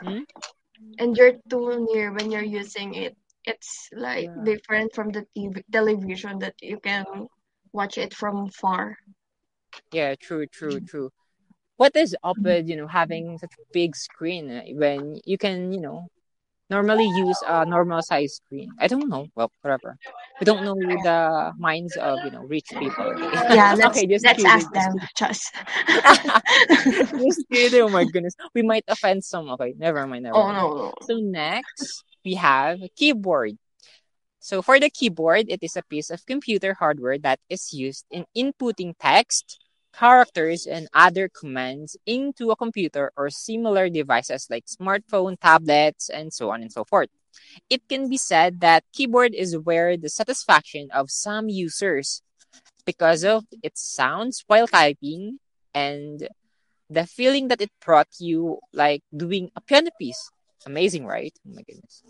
hmm? 0.00 0.22
And 0.98 1.16
you're 1.16 1.32
too 1.48 1.84
near 1.90 2.12
when 2.12 2.30
you're 2.30 2.44
using 2.44 2.94
it. 2.94 3.16
It's 3.44 3.88
like 3.92 4.30
yeah 4.30 4.44
different 4.44 4.94
from 4.94 5.10
the 5.10 5.26
TV, 5.34 5.64
television 5.72 6.38
that 6.38 6.54
you 6.62 6.78
can 6.78 7.26
watch 7.72 7.98
it 7.98 8.14
from 8.14 8.50
far. 8.50 8.96
yeah 9.92 10.14
true 10.20 10.46
true 10.46 10.80
true 10.80 11.10
what 11.76 11.96
is 11.96 12.16
up 12.24 12.38
with 12.44 12.68
you 12.68 12.76
know 12.76 12.88
having 12.88 13.38
such 13.38 13.52
a 13.58 13.66
big 13.72 13.96
screen 13.96 14.48
when 14.78 15.20
you 15.26 15.38
can 15.38 15.72
you 15.72 15.80
know 15.80 16.08
normally 16.70 17.06
use 17.06 17.38
a 17.46 17.64
normal 17.66 18.02
size 18.02 18.40
screen 18.40 18.70
i 18.78 18.86
don't 18.86 19.08
know 19.08 19.26
well 19.34 19.50
whatever 19.62 19.96
we 20.40 20.44
don't 20.44 20.64
know 20.64 20.74
the 20.74 21.52
minds 21.58 21.96
of 21.96 22.18
you 22.24 22.30
know 22.30 22.42
rich 22.44 22.66
people 22.78 23.04
okay 23.04 23.54
Yeah, 23.54 23.74
let's 23.78 23.98
okay 23.98 24.06
just 24.06 24.24
let's 24.24 24.42
kidding 24.42 24.50
ask 24.50 24.72
them, 24.72 24.94
just. 25.16 25.52
Just 27.18 27.44
kidding. 27.52 27.82
Oh 27.82 27.88
my 27.88 28.04
goodness. 28.04 28.34
We 28.54 28.62
might 28.62 28.84
offend 28.88 29.24
some. 29.24 29.48
Okay, 29.50 29.74
never 29.76 30.06
mind, 30.06 30.24
never 30.24 30.36
oh 30.36 30.46
mind. 30.48 30.56
no, 30.56 30.74
no. 30.74 30.92
So 31.02 31.16
next, 31.18 32.04
we 32.24 32.34
have 32.34 32.82
a 32.82 32.88
keyboard. 32.88 33.58
So 34.40 34.62
for 34.62 34.78
the 34.80 34.90
keyboard, 34.90 35.46
it 35.48 35.62
is 35.62 35.76
a 35.76 35.82
piece 35.82 36.10
of 36.10 36.24
computer 36.26 36.74
hardware 36.74 37.18
that 37.18 37.40
is 37.48 37.72
used 37.72 38.06
in 38.10 38.24
inputting 38.36 38.94
text, 38.98 39.58
characters, 39.92 40.66
and 40.66 40.88
other 40.94 41.28
commands 41.28 41.96
into 42.06 42.50
a 42.50 42.56
computer 42.56 43.12
or 43.16 43.30
similar 43.30 43.88
devices 43.88 44.46
like 44.50 44.66
smartphone, 44.66 45.38
tablets, 45.40 46.08
and 46.08 46.32
so 46.32 46.50
on 46.50 46.62
and 46.62 46.72
so 46.72 46.84
forth. 46.84 47.08
It 47.68 47.88
can 47.88 48.08
be 48.08 48.16
said 48.16 48.60
that 48.60 48.84
keyboard 48.92 49.34
is 49.34 49.56
where 49.56 49.96
the 49.96 50.08
satisfaction 50.08 50.88
of 50.92 51.10
some 51.10 51.48
users 51.48 52.22
because 52.84 53.24
of 53.24 53.44
its 53.62 53.82
sounds 53.82 54.44
while 54.46 54.66
typing 54.66 55.38
and 55.74 56.28
the 56.88 57.06
feeling 57.06 57.48
that 57.48 57.60
it 57.60 57.70
brought 57.84 58.08
you 58.18 58.58
like 58.72 59.02
doing 59.16 59.50
a 59.54 59.60
piano 59.60 59.90
piece. 59.98 60.30
Amazing, 60.66 61.06
right? 61.06 61.32
Oh 61.46 61.54
my 61.54 61.62
goodness. 61.62 62.02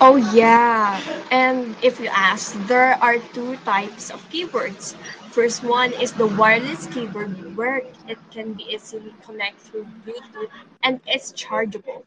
Oh 0.00 0.16
yeah, 0.32 1.00
and 1.32 1.74
if 1.82 1.98
you 1.98 2.06
ask, 2.06 2.54
there 2.68 2.94
are 3.02 3.18
two 3.34 3.56
types 3.64 4.10
of 4.10 4.22
keyboards. 4.30 4.94
First 5.30 5.62
one 5.64 5.92
is 5.94 6.12
the 6.12 6.26
wireless 6.26 6.86
keyboard 6.88 7.56
where 7.56 7.78
it 8.08 8.18
can 8.30 8.52
be 8.54 8.64
easily 8.64 9.14
connected 9.24 9.60
through 9.62 9.86
Bluetooth 10.04 10.50
and 10.82 11.00
it's 11.06 11.32
chargeable. 11.32 12.04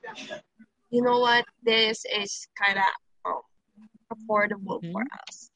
You 0.90 1.02
know 1.02 1.20
what? 1.20 1.46
This 1.64 2.06
is 2.06 2.48
kind 2.56 2.78
of 2.80 2.86
um, 3.26 3.42
affordable 4.14 4.82
for 4.92 5.02
Hmm? 5.02 5.08
us. 5.28 5.50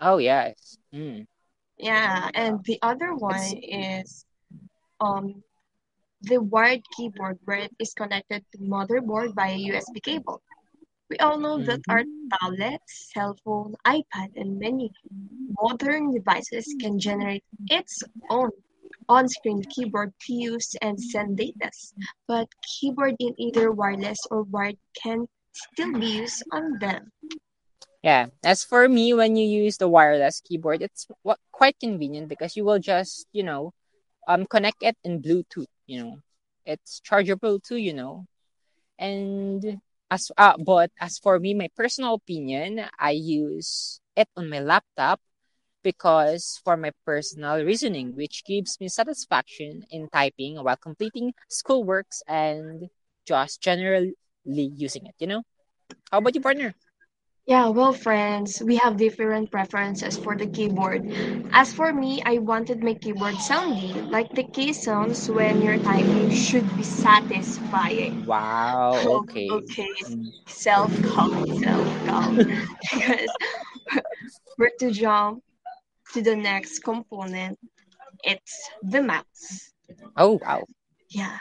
Oh 0.00 0.18
yes. 0.18 0.78
Mm. 0.94 1.26
Yeah, 1.78 2.30
and 2.34 2.62
the 2.64 2.78
other 2.82 3.12
It's 3.12 3.22
one 3.22 3.56
is 3.62 4.26
um 5.00 5.42
the 6.22 6.38
wired 6.38 6.82
keyboard 6.96 7.38
where 7.44 7.58
it 7.58 7.72
is 7.78 7.94
connected 7.94 8.44
to 8.52 8.58
motherboard 8.58 9.34
via 9.34 9.56
USB 9.56 10.00
cable. 10.00 10.42
We 11.10 11.18
all 11.18 11.38
know 11.38 11.62
that 11.62 11.80
our 11.88 12.02
mhm. 12.02 12.28
tablets, 12.40 13.12
cell 13.12 13.36
phone, 13.44 13.74
iPad, 13.86 14.32
and 14.36 14.58
many 14.58 14.90
modern 15.60 16.12
devices 16.12 16.64
can 16.80 16.98
generate 16.98 17.44
its 17.68 18.02
own 18.30 18.50
on-screen 19.08 19.62
keyboard 19.68 20.12
to 20.22 20.32
use 20.32 20.74
and 20.80 20.98
send 20.98 21.36
data. 21.36 21.70
But 22.26 22.48
keyboard 22.62 23.16
in 23.18 23.34
either 23.38 23.70
wireless 23.70 24.18
or 24.30 24.42
wired 24.44 24.78
can 25.00 25.28
still 25.52 25.92
be 25.92 26.24
used 26.24 26.42
on 26.52 26.78
them. 26.78 27.12
Yeah. 28.02 28.26
As 28.44 28.64
for 28.64 28.88
me, 28.88 29.14
when 29.14 29.36
you 29.36 29.46
use 29.46 29.76
the 29.76 29.88
wireless 29.88 30.40
keyboard, 30.40 30.82
it's 30.82 31.08
quite 31.52 31.78
convenient 31.80 32.28
because 32.28 32.56
you 32.56 32.64
will 32.64 32.78
just, 32.78 33.26
you 33.32 33.42
know, 33.42 33.72
um, 34.28 34.46
connect 34.46 34.82
it 34.82 34.96
in 35.04 35.22
Bluetooth. 35.22 35.72
You 35.86 36.02
know, 36.02 36.16
it's 36.64 37.00
chargeable 37.00 37.60
too. 37.60 37.76
You 37.76 37.94
know, 37.94 38.26
and 38.98 39.80
as 40.14 40.30
uh, 40.38 40.56
but 40.58 40.90
as 41.00 41.18
for 41.18 41.38
me, 41.38 41.54
my 41.54 41.68
personal 41.76 42.14
opinion, 42.14 42.86
I 42.98 43.12
use 43.12 44.00
it 44.16 44.28
on 44.36 44.48
my 44.48 44.60
laptop 44.60 45.20
because 45.82 46.60
for 46.64 46.76
my 46.76 46.92
personal 47.04 47.62
reasoning, 47.64 48.14
which 48.16 48.44
gives 48.44 48.78
me 48.80 48.88
satisfaction 48.88 49.84
in 49.90 50.08
typing 50.12 50.56
while 50.62 50.76
completing 50.76 51.34
schoolworks 51.50 52.22
and 52.28 52.88
just 53.26 53.60
generally 53.60 54.14
using 54.46 55.06
it. 55.06 55.16
You 55.18 55.28
know, 55.28 55.42
how 56.10 56.18
about 56.18 56.34
you, 56.34 56.40
partner? 56.40 56.74
Yeah, 57.46 57.68
well, 57.68 57.92
friends, 57.92 58.62
we 58.64 58.76
have 58.76 58.96
different 58.96 59.50
preferences 59.50 60.16
for 60.16 60.36
the 60.36 60.46
keyboard. 60.46 61.02
As 61.52 61.72
for 61.72 61.92
me, 61.92 62.22
I 62.24 62.38
wanted 62.38 62.82
my 62.82 62.94
keyboard 62.94 63.34
soundy, 63.36 63.92
like 64.10 64.30
the 64.34 64.44
key 64.44 64.72
sounds 64.72 65.28
when 65.30 65.60
you're 65.62 65.78
typing 65.78 66.30
should 66.30 66.66
be 66.76 66.82
satisfying. 66.82 68.24
Wow. 68.26 69.00
Okay. 69.24 69.50
okay, 69.50 69.88
Mm. 70.08 70.32
self-calm, 70.46 71.46
self-calm. 71.58 72.38
Because 72.92 73.30
we're 74.58 74.70
to 74.80 74.90
jump 74.90 75.42
to 76.14 76.22
the 76.22 76.36
next 76.36 76.80
component. 76.80 77.58
It's 78.24 78.70
the 78.82 79.02
mouse. 79.02 79.72
Oh 80.16 80.38
wow. 80.42 80.64
Yeah, 81.10 81.38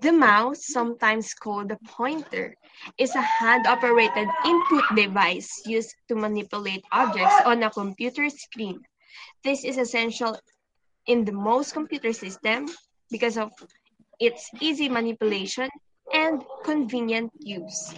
the 0.00 0.12
mouse, 0.12 0.66
sometimes 0.66 1.34
called 1.34 1.68
the 1.68 1.78
pointer, 1.88 2.54
is 2.98 3.14
a 3.14 3.20
hand-operated 3.20 4.28
input 4.44 4.84
device 4.94 5.62
used 5.66 5.94
to 6.08 6.14
manipulate 6.14 6.82
objects 6.92 7.34
on 7.44 7.62
a 7.62 7.70
computer 7.70 8.28
screen. 8.30 8.80
This 9.44 9.64
is 9.64 9.78
essential 9.78 10.38
in 11.06 11.24
the 11.24 11.32
most 11.32 11.72
computer 11.72 12.12
system 12.12 12.68
because 13.10 13.36
of 13.36 13.50
its 14.20 14.48
easy 14.60 14.88
manipulation 14.88 15.68
and 16.12 16.42
convenient 16.64 17.30
use. 17.40 17.94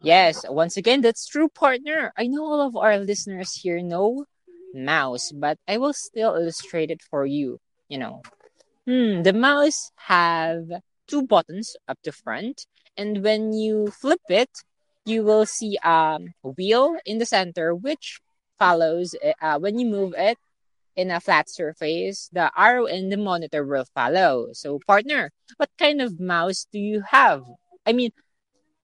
Yes, 0.00 0.44
once 0.48 0.76
again, 0.76 1.00
that's 1.00 1.26
true, 1.26 1.48
partner. 1.48 2.12
I 2.16 2.26
know 2.28 2.44
all 2.44 2.60
of 2.60 2.76
our 2.76 2.98
listeners 2.98 3.54
here 3.54 3.82
know 3.82 4.24
mouse, 4.74 5.32
but 5.32 5.58
I 5.66 5.78
will 5.78 5.92
still 5.92 6.34
illustrate 6.36 6.90
it 6.90 7.02
for 7.02 7.26
you. 7.26 7.58
You 7.88 7.98
know, 7.98 8.22
hmm, 8.86 9.22
the 9.22 9.32
mouse 9.32 9.90
have 9.96 10.64
two 11.08 11.26
buttons 11.26 11.74
up 11.88 11.98
the 12.04 12.12
front, 12.12 12.66
and 12.98 13.22
when 13.22 13.52
you 13.52 13.90
flip 13.92 14.20
it, 14.28 14.50
you 15.06 15.22
will 15.22 15.46
see 15.46 15.78
a 15.82 16.18
wheel 16.42 16.96
in 17.06 17.18
the 17.18 17.24
center, 17.26 17.74
which 17.74 18.20
follows 18.58 19.14
uh, 19.40 19.58
when 19.58 19.78
you 19.78 19.86
move 19.86 20.12
it 20.18 20.36
in 20.96 21.10
a 21.10 21.20
flat 21.20 21.48
surface. 21.48 22.28
The 22.32 22.50
arrow 22.56 22.86
in 22.86 23.08
the 23.08 23.16
monitor 23.16 23.64
will 23.64 23.86
follow. 23.94 24.48
So, 24.52 24.80
partner, 24.86 25.30
what 25.56 25.70
kind 25.78 26.02
of 26.02 26.20
mouse 26.20 26.66
do 26.72 26.78
you 26.78 27.02
have? 27.08 27.44
I 27.86 27.92
mean, 27.92 28.10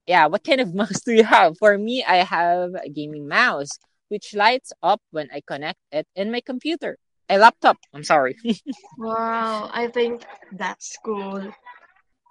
yeah, 0.06 0.26
what 0.26 0.44
kind 0.44 0.60
of 0.60 0.74
mouse 0.80 1.00
do 1.02 1.12
you 1.12 1.24
have? 1.24 1.58
For 1.58 1.76
me, 1.76 2.04
I 2.04 2.18
have 2.22 2.74
a 2.74 2.88
gaming 2.88 3.26
mouse, 3.28 3.70
which 4.08 4.32
lights 4.32 4.72
up 4.82 5.02
when 5.10 5.28
I 5.34 5.42
connect 5.44 5.80
it 5.90 6.06
in 6.14 6.30
my 6.30 6.40
computer. 6.40 6.96
A 7.28 7.38
laptop. 7.38 7.78
I'm 7.92 8.04
sorry. 8.04 8.36
Wow, 8.98 9.70
I 9.72 9.88
think 9.88 10.22
that's 10.52 10.96
cool. 11.04 11.52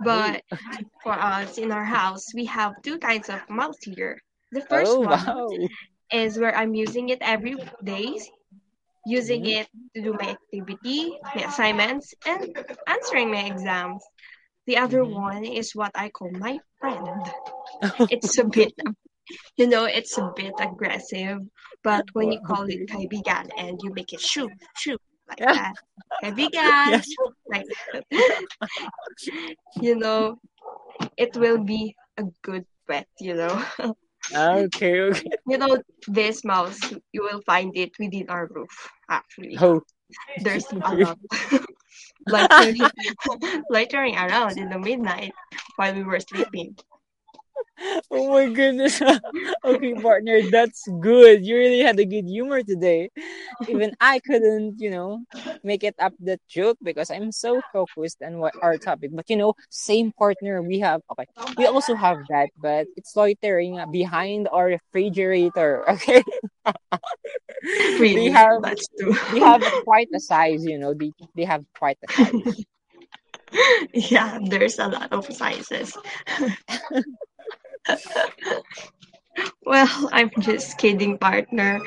But 0.03 0.43
for 1.03 1.13
us 1.13 1.57
in 1.57 1.71
our 1.71 1.85
house, 1.85 2.33
we 2.33 2.45
have 2.45 2.73
two 2.83 2.97
kinds 2.99 3.29
of 3.29 3.41
mouse 3.49 3.77
here. 3.83 4.19
The 4.51 4.61
first 4.61 4.97
oh, 4.97 5.01
one 5.01 5.25
wow. 5.25 5.67
is 6.11 6.37
where 6.37 6.55
I'm 6.55 6.73
using 6.75 7.09
it 7.09 7.19
every 7.21 7.55
day, 7.83 8.19
using 9.05 9.43
Mhm. 9.43 9.57
it 9.59 9.67
to 9.95 10.01
do 10.01 10.13
my 10.13 10.29
activity, 10.37 11.17
my 11.35 11.43
assignments, 11.43 12.13
and 12.25 12.55
answering 12.87 13.31
my 13.31 13.43
exams. 13.45 14.03
The 14.67 14.77
other 14.77 15.03
Mhm. 15.03 15.11
one 15.11 15.43
is 15.45 15.75
what 15.75 15.91
I 15.95 16.09
call 16.09 16.31
my 16.31 16.59
friend. 16.79 17.31
It's 18.11 18.37
a 18.37 18.45
bit, 18.45 18.73
you 19.57 19.67
know, 19.67 19.85
it's 19.85 20.17
a 20.17 20.31
bit 20.35 20.53
aggressive, 20.59 21.39
but 21.83 22.05
when 22.13 22.31
you 22.31 22.39
call 22.47 22.63
it 22.69 22.87
kaibigan 22.89 23.49
and 23.57 23.79
you 23.83 23.93
make 23.93 24.13
it 24.13 24.21
shoot, 24.21 24.51
like 24.51 24.99
Yeah. 25.39 25.71
Kaibigan, 26.23 26.89
Yes. 26.89 27.07
like 27.49 27.65
that. 27.93 28.05
you 29.81 29.95
know, 29.95 30.37
it 31.17 31.35
will 31.35 31.63
be 31.63 31.95
a 32.17 32.23
good 32.41 32.65
pet, 32.87 33.07
you 33.19 33.35
know. 33.35 33.55
Ah, 34.33 34.63
okay. 34.67 35.01
Okay. 35.01 35.29
You 35.47 35.57
know, 35.57 35.77
this 36.07 36.45
mouse, 36.45 36.79
you 37.11 37.21
will 37.23 37.41
find 37.43 37.75
it 37.75 37.91
within 37.99 38.29
our 38.29 38.47
roof, 38.47 38.71
actually. 39.09 39.57
Oh. 39.59 39.83
There's 40.39 40.71
a 40.71 40.77
lot 40.79 41.17
loitering, 42.27 42.89
loitering 43.69 44.15
around 44.15 44.57
in 44.57 44.69
the 44.69 44.79
midnight 44.79 45.33
while 45.75 45.93
we 45.93 46.03
were 46.03 46.19
sleeping. 46.19 46.77
Oh 48.11 48.29
my 48.31 48.49
goodness. 48.49 49.01
okay, 49.65 49.93
partner, 49.95 50.41
that's 50.49 50.87
good. 50.99 51.45
You 51.45 51.57
really 51.57 51.79
had 51.79 51.99
a 51.99 52.05
good 52.05 52.25
humor 52.25 52.61
today. 52.61 53.09
Even 53.67 53.93
I 53.99 54.19
couldn't, 54.19 54.79
you 54.79 54.89
know, 54.89 55.23
make 55.63 55.83
it 55.83 55.95
up 55.99 56.13
that 56.21 56.39
joke 56.47 56.77
because 56.81 57.09
I'm 57.09 57.31
so 57.31 57.61
focused 57.73 58.21
on 58.21 58.39
what 58.39 58.53
our 58.61 58.77
topic. 58.77 59.11
But 59.13 59.29
you 59.29 59.37
know, 59.37 59.53
same 59.69 60.11
partner 60.11 60.61
we 60.61 60.79
have. 60.79 61.01
Okay, 61.11 61.25
we 61.57 61.65
also 61.65 61.95
have 61.95 62.19
that, 62.29 62.49
but 62.61 62.87
it's 62.95 63.15
loitering 63.15 63.79
behind 63.91 64.47
our 64.51 64.77
refrigerator. 64.77 65.83
Okay, 66.03 66.23
they 67.99 68.29
have 68.29 68.61
that's 68.61 68.87
true. 68.99 69.13
they 69.31 69.39
have 69.39 69.63
quite 69.83 70.09
a 70.13 70.19
size. 70.19 70.65
You 70.65 70.77
know, 70.77 70.93
they 70.93 71.11
they 71.35 71.45
have 71.45 71.63
quite 71.77 71.97
a 72.07 72.11
size. 72.11 72.65
yeah, 73.93 74.39
there's 74.43 74.79
a 74.79 74.87
lot 74.87 75.11
of 75.11 75.25
sizes. 75.31 75.95
Well, 79.65 80.09
I'm 80.11 80.31
just 80.39 80.77
kidding, 80.77 81.17
partner. 81.17 81.81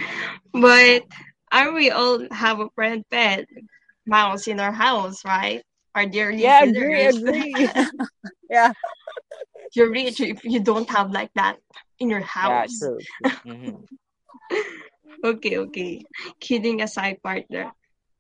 But 0.53 1.05
aren't 1.53 1.75
we 1.75 1.91
all 1.91 2.27
have 2.33 2.61
a 2.61 2.71
friend 2.75 3.05
pet 3.11 3.47
mouse 4.07 4.47
in 4.49 4.61
our 4.61 4.73
house, 4.73 5.25
right? 5.25 5.63
Our 5.95 6.07
dear 6.07 6.33
Yeah, 6.37 6.63
agree, 6.63 7.03
listeners, 7.03 7.23
agree. 7.27 7.71
yeah, 8.51 8.73
you're 9.75 9.91
rich 9.91 10.21
if 10.21 10.45
you 10.45 10.61
don't 10.61 10.89
have 10.91 11.11
like 11.11 11.31
that 11.35 11.57
in 11.99 12.11
your 12.11 12.21
yeah, 12.41 12.67
house. 12.67 12.79
true, 12.79 13.05
true. 13.27 13.41
hmm 13.45 13.85
Okay, 15.25 15.57
okay. 15.59 16.07
Kidding 16.41 16.81
aside, 16.83 17.23
partner. 17.23 17.73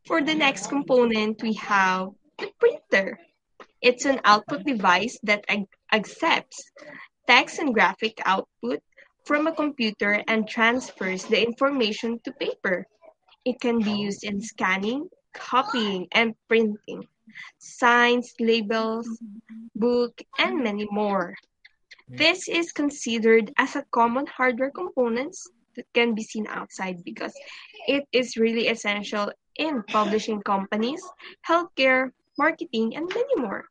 For 0.06 0.22
the 0.22 0.34
next 0.34 0.68
component, 0.68 1.42
we 1.42 1.54
have 1.54 2.10
the 2.38 2.50
printer. 2.58 3.18
It's 3.80 4.04
an 4.04 4.20
output 4.24 4.64
device 4.64 5.18
that 5.24 5.44
ac- 5.48 5.68
accepts 5.92 6.70
text 7.26 7.58
and 7.58 7.74
graphic 7.74 8.20
output 8.24 8.80
from 9.24 9.46
a 9.46 9.54
computer 9.54 10.22
and 10.28 10.48
transfers 10.48 11.24
the 11.24 11.42
information 11.42 12.20
to 12.24 12.32
paper. 12.32 12.86
It 13.44 13.60
can 13.60 13.80
be 13.80 13.90
used 13.90 14.24
in 14.24 14.40
scanning, 14.40 15.08
copying, 15.34 16.06
and 16.12 16.34
printing, 16.48 17.06
signs, 17.58 18.32
labels, 18.38 19.08
book, 19.74 20.22
and 20.38 20.62
many 20.62 20.86
more. 20.90 21.34
This 22.08 22.48
is 22.48 22.72
considered 22.72 23.52
as 23.58 23.74
a 23.74 23.84
common 23.90 24.26
hardware 24.26 24.70
components 24.70 25.48
that 25.74 25.86
can 25.92 26.14
be 26.14 26.22
seen 26.22 26.46
outside 26.46 27.02
because 27.04 27.34
it 27.88 28.04
is 28.12 28.36
really 28.36 28.68
essential 28.68 29.32
in 29.56 29.82
publishing 29.88 30.40
companies, 30.42 31.02
healthcare, 31.46 32.10
marketing, 32.38 32.94
and 32.96 33.08
many 33.08 33.36
more. 33.36 33.64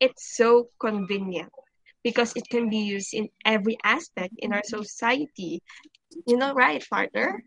It's 0.00 0.36
so 0.36 0.68
convenient 0.80 1.52
because 2.06 2.32
it 2.36 2.48
can 2.48 2.70
be 2.70 2.78
used 2.96 3.12
in 3.14 3.28
every 3.44 3.76
aspect 3.84 4.34
in 4.38 4.52
our 4.54 4.62
society. 4.64 5.62
You 6.26 6.36
know, 6.38 6.54
right, 6.54 6.84
partner? 6.88 7.44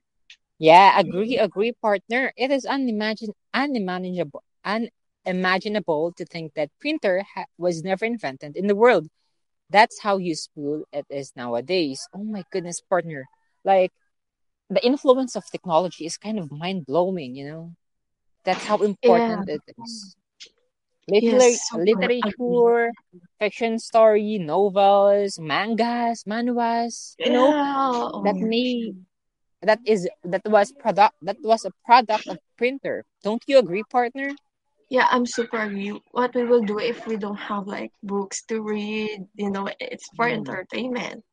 Yeah, 0.59 0.99
agree, 0.99 1.37
agree, 1.37 1.71
partner. 1.73 2.31
It 2.37 2.51
is 2.51 2.65
unimagin 2.65 3.33
unimaginable, 3.53 4.43
unimaginable 5.25 6.13
to 6.17 6.25
think 6.25 6.53
that 6.55 6.69
printer 6.79 7.23
ha 7.35 7.45
was 7.57 7.83
never 7.83 8.05
invented 8.05 8.55
in 8.57 8.67
the 8.67 8.75
world. 8.75 9.07
That's 9.69 10.01
how 10.01 10.17
useful 10.17 10.85
it 10.93 11.05
is 11.09 11.33
nowadays. 11.35 12.07
Oh 12.13 12.23
my 12.23 12.43
goodness, 12.51 12.81
partner. 12.81 13.27
Like 13.63 13.91
the 14.69 14.85
influence 14.85 15.35
of 15.35 15.45
technology 15.51 16.05
is 16.05 16.17
kind 16.17 16.39
of 16.39 16.51
mind 16.51 16.85
blowing, 16.85 17.35
you 17.35 17.45
know? 17.49 17.75
That's 18.45 18.65
how 18.65 18.77
Yeah. 19.03 19.43
important 19.43 19.49
it 19.49 19.63
is. 19.77 20.15
Liter- 21.09 21.57
Yes, 21.57 21.69
literature, 21.73 22.91
fiction 23.39 23.79
story, 23.79 24.37
novels, 24.39 25.39
mangas, 25.39 26.23
manhwas, 26.25 27.15
you 27.23 27.31
know, 27.31 27.51
Yeah. 27.51 28.09
Oh 28.13 28.23
that 28.23 28.39
may 28.41 28.93
that 29.61 29.79
is 29.85 30.07
that 30.23 30.41
was 30.45 30.71
product 30.71 31.15
that 31.21 31.37
was 31.43 31.65
a 31.65 31.71
product 31.85 32.27
of 32.27 32.37
printer. 32.57 33.05
Don't 33.23 33.43
you 33.47 33.57
agree, 33.59 33.83
partner? 33.83 34.35
Yeah, 34.89 35.07
I'm 35.09 35.25
super 35.25 35.57
agree. 35.57 36.01
What 36.11 36.35
we 36.35 36.43
will 36.45 36.61
do 36.61 36.79
if 36.79 37.05
we 37.07 37.17
don't 37.17 37.37
have 37.37 37.67
like 37.67 37.91
books 38.03 38.43
to 38.45 38.61
read, 38.61 39.27
you 39.35 39.49
know, 39.49 39.69
it's 39.79 40.09
for 40.15 40.25
Mm, 40.25 40.31
entertainment. 40.31 41.23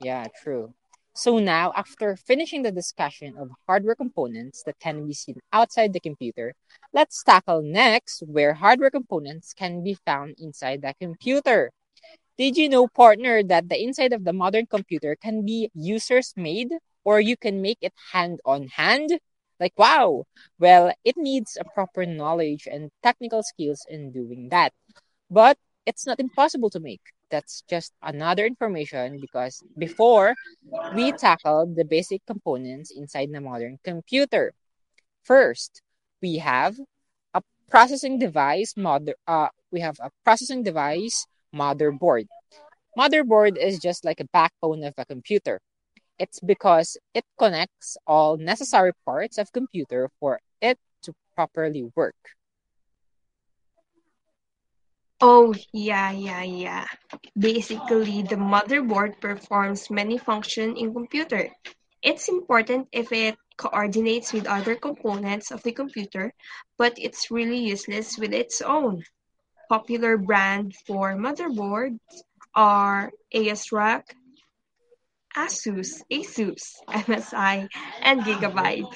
yeah, 0.00 0.28
true. 0.42 0.74
So 1.14 1.38
now, 1.38 1.72
after 1.76 2.16
finishing 2.16 2.62
the 2.62 2.72
discussion 2.72 3.36
of 3.36 3.50
hardware 3.66 3.94
components 3.94 4.62
that 4.64 4.78
can 4.80 5.06
be 5.06 5.14
seen 5.14 5.36
outside 5.52 5.92
the 5.92 6.00
computer, 6.00 6.54
let's 6.92 7.22
tackle 7.22 7.62
next 7.62 8.22
where 8.26 8.54
hardware 8.54 8.90
components 8.90 9.52
can 9.52 9.84
be 9.84 9.94
found 9.94 10.34
inside 10.38 10.82
the 10.82 10.94
computer. 11.00 11.70
Did 12.38 12.56
you 12.56 12.68
know, 12.68 12.88
partner, 12.88 13.42
that 13.44 13.68
the 13.68 13.82
inside 13.82 14.12
of 14.12 14.24
the 14.24 14.32
modern 14.32 14.66
computer 14.66 15.16
can 15.16 15.44
be 15.44 15.70
users 15.74 16.32
made 16.36 16.70
or 17.04 17.20
you 17.20 17.36
can 17.36 17.60
make 17.62 17.78
it 17.82 17.94
hand 18.12 18.40
on 18.44 18.68
hand? 18.68 19.20
Like, 19.60 19.74
wow. 19.78 20.24
Well, 20.58 20.92
it 21.04 21.16
needs 21.16 21.56
a 21.60 21.64
proper 21.64 22.06
knowledge 22.06 22.66
and 22.70 22.90
technical 23.02 23.42
skills 23.42 23.84
in 23.88 24.12
doing 24.12 24.48
that. 24.50 24.72
But 25.30 25.58
it's 25.86 26.06
not 26.06 26.20
impossible 26.20 26.70
to 26.70 26.80
make. 26.80 27.02
That's 27.30 27.62
just 27.68 27.92
another 28.02 28.46
information 28.46 29.18
because 29.20 29.62
before 29.78 30.34
we 30.94 31.12
tackled 31.12 31.76
the 31.76 31.84
basic 31.84 32.24
components 32.26 32.90
inside 32.90 33.30
the 33.32 33.40
modern 33.40 33.78
computer. 33.84 34.52
First, 35.24 35.82
we 36.22 36.38
have 36.38 36.76
a 37.34 37.42
processing 37.70 38.18
device 38.18 38.74
mother 38.76 39.14
uh 39.26 39.48
we 39.72 39.80
have 39.80 39.98
a 40.00 40.10
processing 40.24 40.62
device 40.62 41.26
motherboard 41.54 42.26
Motherboard 42.98 43.56
is 43.56 43.78
just 43.78 44.04
like 44.04 44.20
a 44.20 44.26
backbone 44.32 44.84
of 44.84 44.94
a 44.98 45.04
computer. 45.04 45.60
It's 46.18 46.40
because 46.40 46.96
it 47.14 47.24
connects 47.38 47.96
all 48.06 48.36
necessary 48.36 48.92
parts 49.04 49.38
of 49.38 49.52
computer 49.52 50.10
for 50.20 50.40
it 50.60 50.78
to 51.02 51.14
properly 51.34 51.90
work. 51.94 52.16
Oh, 55.20 55.54
yeah, 55.72 56.10
yeah, 56.12 56.42
yeah. 56.42 56.86
Basically, 57.38 58.22
the 58.22 58.36
motherboard 58.36 59.20
performs 59.20 59.90
many 59.90 60.18
functions 60.18 60.78
in 60.78 60.92
computer. 60.94 61.48
It's 62.02 62.28
important 62.28 62.88
if 62.92 63.12
it 63.12 63.36
coordinates 63.56 64.32
with 64.32 64.46
other 64.46 64.74
components 64.76 65.50
of 65.50 65.62
the 65.62 65.72
computer, 65.72 66.32
but 66.78 66.94
it's 66.96 67.30
really 67.30 67.58
useless 67.58 68.18
with 68.18 68.32
its 68.32 68.62
own. 68.62 69.04
Popular 69.68 70.16
brand 70.16 70.74
for 70.86 71.14
motherboards 71.14 72.00
are 72.54 73.10
ASRock, 73.34 74.04
Asus, 75.36 76.02
Asus, 76.10 76.76
MSI, 76.92 77.68
and 78.02 78.22
Gigabyte. 78.22 78.92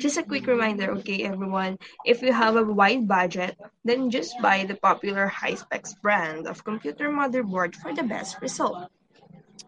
Just 0.00 0.16
a 0.18 0.22
quick 0.24 0.46
reminder, 0.46 0.90
okay, 0.98 1.22
everyone, 1.24 1.78
if 2.04 2.22
you 2.22 2.32
have 2.32 2.56
a 2.56 2.64
wide 2.64 3.06
budget, 3.08 3.56
then 3.84 4.10
just 4.10 4.34
buy 4.42 4.64
the 4.64 4.74
popular 4.76 5.26
high-specs 5.28 5.94
brand 6.02 6.46
of 6.46 6.64
computer 6.64 7.08
motherboard 7.10 7.74
for 7.76 7.92
the 7.94 8.02
best 8.04 8.40
result. 8.40 8.90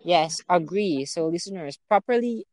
Yes, 0.05 0.41
agree. 0.49 1.05
So 1.05 1.27
listeners, 1.27 1.79
properly 1.89 2.47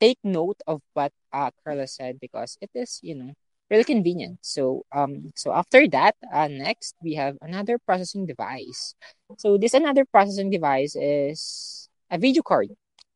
take 0.00 0.18
note 0.24 0.60
of 0.66 0.82
what 0.94 1.12
uh, 1.32 1.50
Carla 1.64 1.86
said 1.86 2.18
because 2.20 2.56
it 2.60 2.70
is, 2.74 3.00
you 3.02 3.14
know, 3.14 3.32
really 3.70 3.84
convenient. 3.84 4.38
So 4.42 4.84
um 4.92 5.32
so 5.36 5.52
after 5.52 5.86
that, 5.88 6.16
uh, 6.32 6.48
next 6.48 6.94
we 7.02 7.14
have 7.14 7.36
another 7.42 7.78
processing 7.78 8.26
device. 8.26 8.94
So 9.38 9.56
this 9.58 9.74
another 9.74 10.04
processing 10.04 10.50
device 10.50 10.94
is 10.96 11.83
a 12.10 12.18
video 12.18 12.42
card. 12.42 12.68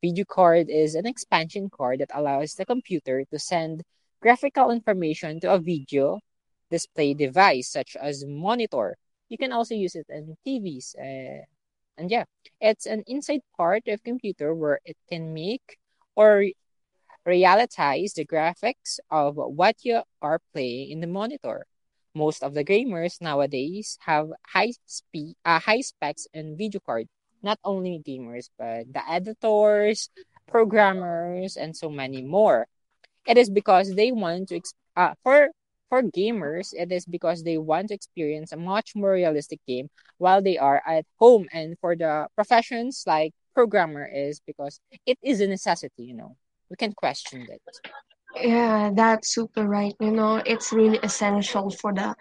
Video 0.03 0.25
card 0.25 0.69
is 0.69 0.95
an 0.95 1.07
expansion 1.07 1.69
card 1.71 2.01
that 2.01 2.11
allows 2.15 2.55
the 2.55 2.65
computer 2.65 3.25
to 3.31 3.39
send 3.39 3.83
graphical 4.21 4.71
information 4.71 5.41
to 5.41 5.53
a 5.53 5.59
video 5.59 6.21
display 6.71 7.15
device 7.15 7.71
such 7.71 7.97
as 8.01 8.25
monitor. 8.27 8.97
You 9.29 9.39
can 9.39 9.53
also 9.53 9.75
use 9.75 9.95
it 9.95 10.07
in 10.09 10.37
TVs. 10.47 10.95
Uh, 10.99 11.45
and 11.97 12.11
yeah, 12.11 12.25
it's 12.61 12.87
an 12.87 13.03
inside 13.07 13.41
part 13.57 13.89
of 13.89 14.03
computer 14.05 14.55
where 14.55 14.81
it 14.85 14.97
can 15.09 15.35
make 15.35 15.79
or 16.15 16.45
realize 17.27 18.15
the 18.15 18.25
graphics 18.25 18.99
of 19.11 19.37
what 19.37 19.77
you 19.83 20.03
are 20.23 20.41
playing 20.53 20.91
in 20.91 21.01
the 21.01 21.07
monitor. 21.07 21.67
Most 22.15 22.43
of 22.43 22.55
the 22.55 22.65
gamers 22.65 23.21
nowadays 23.21 23.99
have 24.07 24.29
high 24.47 24.73
speed, 24.87 25.37
uh, 25.45 25.61
high 25.61 25.83
specs 25.83 26.27
and 26.33 26.57
video 26.57 26.81
card. 26.81 27.07
Not 27.43 27.59
only 27.65 28.03
gamers, 28.07 28.51
but 28.59 28.93
the 28.93 29.03
editors, 29.09 30.11
programmers, 30.47 31.57
and 31.57 31.77
so 31.77 31.89
many 31.91 32.23
more. 32.23 32.67
It 33.27 33.39
is 33.39 33.51
because 33.51 33.95
they 33.95 34.13
want 34.13 34.49
to 34.49 34.61
uh, 34.97 35.15
for 35.23 35.51
for 35.89 36.03
gamers, 36.03 36.73
it 36.73 36.93
is 36.93 37.07
because 37.07 37.43
they 37.43 37.57
want 37.57 37.89
to 37.89 37.95
experience 37.95 38.53
a 38.53 38.57
much 38.57 38.93
more 38.95 39.13
realistic 39.13 39.61
game 39.67 39.89
while 40.19 40.43
they 40.43 40.59
are 40.59 40.83
at 40.87 41.07
home. 41.19 41.47
And 41.53 41.79
for 41.81 41.97
the 41.97 42.29
professions 42.35 43.05
like 43.07 43.33
programmer 43.55 44.07
is 44.07 44.41
because 44.47 44.81
it 45.07 45.19
is 45.23 45.41
a 45.41 45.47
necessity, 45.47 46.05
you 46.05 46.15
know. 46.15 46.37
We 46.71 46.77
can 46.77 46.93
question 46.93 47.47
that. 47.49 47.61
Yeah, 48.37 48.91
that's 48.93 49.33
super 49.33 49.67
right. 49.67 49.95
You 50.01 50.13
know, 50.13 50.37
it's 50.45 50.73
really 50.73 50.99
essential 51.03 51.71
for 51.71 51.95
the 51.95 52.15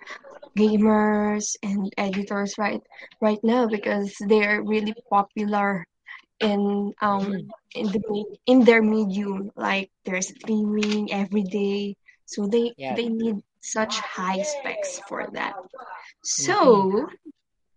gamers 0.57 1.55
and 1.63 1.93
editors 1.97 2.57
right 2.57 2.81
right 3.21 3.39
now 3.43 3.67
because 3.67 4.15
they're 4.27 4.63
really 4.63 4.95
popular 5.09 5.85
in 6.39 6.93
um 7.01 7.25
Mm, 7.33 7.49
in 7.75 7.85
the 7.93 8.25
in 8.45 8.63
their 8.65 8.81
medium 8.81 9.51
like 9.55 9.89
they're 10.05 10.21
streaming 10.21 11.11
every 11.13 11.43
day. 11.43 11.95
So 12.25 12.47
they 12.47 12.73
yeah. 12.77 12.95
they 12.95 13.09
need 13.09 13.37
such 13.61 13.99
high 13.99 14.41
specs 14.43 14.99
for 15.07 15.27
that. 15.33 15.53
Mm-hmm. 15.55 16.25
so 16.25 17.07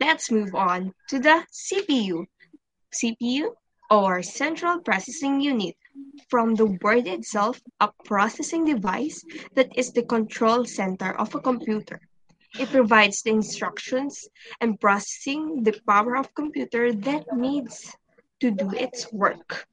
let's 0.01 0.31
move 0.31 0.55
on 0.55 0.93
to 1.09 1.19
the 1.19 1.45
cpu 1.53 2.27
cpu 2.93 3.51
or 3.91 4.23
central 4.23 4.81
processing 4.81 5.41
unit. 5.41 5.77
From 6.31 6.55
the 6.55 6.67
word 6.83 7.07
itself 7.09 7.61
a 7.81 7.91
processing 8.05 8.65
device 8.65 9.23
that 9.55 9.69
is 9.77 9.93
the 9.93 10.03
control 10.03 10.65
center 10.65 11.13
of 11.19 11.35
a 11.35 11.41
computer 11.41 12.01
it 12.59 12.69
provides 12.71 13.23
the 13.23 13.31
instructions 13.31 14.29
and 14.61 14.81
processing 14.81 15.63
the 15.63 15.79
power 15.87 16.17
of 16.17 16.35
computer 16.35 16.93
that 16.93 17.25
needs 17.37 17.95
to 18.41 18.51
do 18.51 18.71
its 18.73 19.13
work 19.13 19.67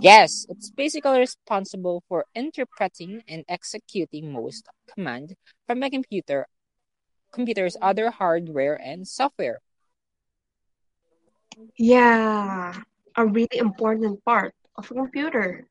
Yes, 0.00 0.46
it's 0.48 0.70
basically 0.70 1.20
responsible 1.20 2.02
for 2.08 2.26
interpreting 2.34 3.22
and 3.28 3.44
executing 3.48 4.32
most 4.32 4.66
command 4.92 5.36
from 5.66 5.82
a 5.82 5.90
computer, 5.90 6.48
computer's 7.32 7.76
other 7.80 8.10
hardware 8.10 8.74
and 8.74 9.06
software. 9.06 9.60
Yeah, 11.76 12.74
a 13.16 13.26
really 13.26 13.58
important 13.58 14.24
part 14.24 14.54
of 14.76 14.90
a 14.90 14.94
computer. 14.94 15.68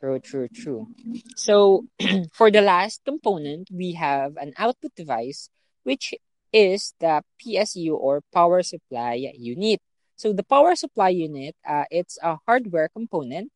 True, 0.00 0.18
true, 0.18 0.48
true. 0.48 0.88
So 1.36 1.84
for 2.32 2.50
the 2.50 2.62
last 2.62 3.04
component, 3.04 3.68
we 3.70 3.92
have 3.92 4.36
an 4.36 4.52
output 4.56 4.94
device, 4.96 5.50
which 5.82 6.14
is 6.52 6.94
the 7.00 7.22
PSU 7.38 7.92
or 7.94 8.22
power 8.32 8.62
supply 8.62 9.14
unit. 9.36 9.80
So 10.16 10.32
the 10.32 10.42
power 10.42 10.74
supply 10.74 11.10
unit, 11.10 11.54
uh, 11.68 11.84
it's 11.90 12.18
a 12.22 12.38
hardware 12.46 12.88
component 12.88 13.52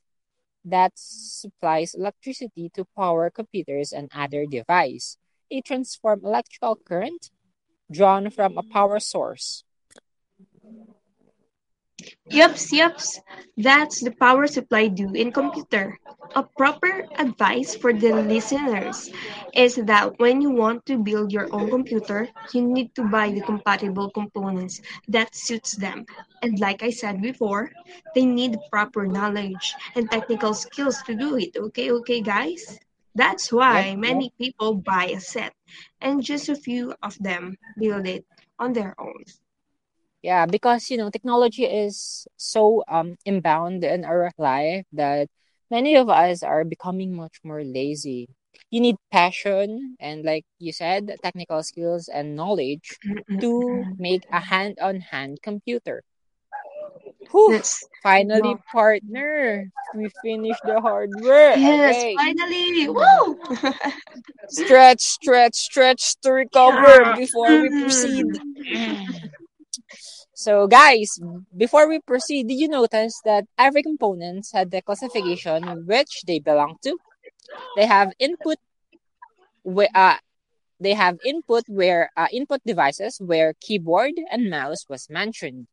that 0.64 0.92
supplies 0.96 1.94
electricity 1.94 2.70
to 2.74 2.84
power 2.96 3.30
computers 3.30 3.92
and 3.92 4.10
other 4.14 4.44
device. 4.44 5.16
It 5.50 5.64
transforms 5.64 6.24
electrical 6.24 6.76
current 6.76 7.30
drawn 7.90 8.30
from 8.30 8.58
a 8.58 8.62
power 8.62 9.00
source. 9.00 9.64
Yups, 12.30 12.72
yups. 12.72 13.20
That's 13.56 14.02
the 14.02 14.10
power 14.10 14.46
supply 14.46 14.88
do 14.88 15.12
in 15.14 15.32
computer. 15.32 15.98
A 16.34 16.42
proper 16.42 17.06
advice 17.18 17.74
for 17.74 17.92
the 17.92 18.12
listeners 18.12 19.10
is 19.54 19.76
that 19.76 20.18
when 20.18 20.40
you 20.42 20.50
want 20.50 20.84
to 20.86 20.98
build 20.98 21.32
your 21.32 21.48
own 21.52 21.70
computer, 21.70 22.28
you 22.52 22.62
need 22.62 22.94
to 22.96 23.04
buy 23.04 23.30
the 23.30 23.40
compatible 23.40 24.10
components 24.10 24.80
that 25.08 25.34
suits 25.34 25.76
them. 25.76 26.06
And 26.42 26.58
like 26.58 26.82
I 26.82 26.90
said 26.90 27.20
before, 27.22 27.70
they 28.14 28.24
need 28.26 28.58
proper 28.70 29.06
knowledge 29.06 29.74
and 29.94 30.10
technical 30.10 30.54
skills 30.54 31.02
to 31.04 31.14
do 31.14 31.36
it. 31.36 31.56
Okay, 31.56 31.90
okay, 31.92 32.20
guys? 32.20 32.78
That's 33.14 33.52
why 33.52 33.94
many 33.96 34.32
people 34.38 34.74
buy 34.74 35.06
a 35.14 35.20
set 35.20 35.54
and 36.00 36.22
just 36.22 36.48
a 36.48 36.56
few 36.56 36.94
of 37.02 37.16
them 37.18 37.56
build 37.78 38.06
it 38.06 38.24
on 38.58 38.72
their 38.72 38.94
own. 38.98 39.24
Yeah, 40.22 40.46
because 40.46 40.90
you 40.90 40.96
know 40.96 41.10
technology 41.10 41.64
is 41.64 42.26
so 42.36 42.82
um 42.88 43.16
inbound 43.24 43.84
in 43.84 44.04
our 44.04 44.30
life 44.38 44.86
that 44.92 45.28
many 45.70 45.96
of 45.96 46.08
us 46.08 46.42
are 46.42 46.64
becoming 46.64 47.14
much 47.14 47.40
more 47.44 47.62
lazy. 47.64 48.28
you 48.70 48.80
need 48.80 48.96
passion 49.12 49.96
and, 50.00 50.24
like 50.24 50.44
you 50.58 50.72
said, 50.72 51.14
technical 51.22 51.62
skills 51.62 52.08
and 52.08 52.34
knowledge 52.36 52.98
to 53.40 53.84
make 53.98 54.22
a 54.32 54.40
hand-on-hand 54.40 55.38
computer. 55.42 56.02
Whew, 57.30 57.52
That's 57.52 57.86
finally, 58.02 58.54
wow. 58.54 58.60
partner, 58.72 59.70
we 59.94 60.08
finished 60.22 60.62
the 60.64 60.80
hardware. 60.80 61.56
Yes, 61.58 61.96
Okay. 61.96 62.14
finally. 62.16 62.88
Woo! 62.88 63.38
Stretch, 64.48 65.00
stretch, 65.00 65.54
stretch 65.54 66.14
to 66.22 66.32
recover 66.32 67.14
before 67.16 67.60
we 67.60 67.70
proceed. 67.70 68.26
Mm. 68.72 69.30
So, 70.34 70.66
guys, 70.66 71.18
before 71.56 71.88
we 71.88 72.00
proceed, 72.00 72.48
did 72.48 72.54
you 72.58 72.68
notice 72.68 73.20
that 73.24 73.44
every 73.58 73.82
component 73.82 74.46
had 74.52 74.70
the 74.70 74.82
classification 74.82 75.86
which 75.86 76.22
they 76.26 76.38
belong 76.40 76.76
to? 76.82 76.98
They 77.76 77.86
have 77.86 78.12
input, 78.18 78.58
wh- 79.64 79.92
uh, 79.94 80.18
they 80.80 80.94
have 80.94 81.18
input 81.24 81.64
where 81.68 82.10
uh, 82.16 82.28
input 82.32 82.60
devices 82.66 83.18
where 83.20 83.54
keyboard 83.60 84.14
and 84.30 84.50
mouse 84.50 84.86
was 84.88 85.08
mentioned, 85.10 85.66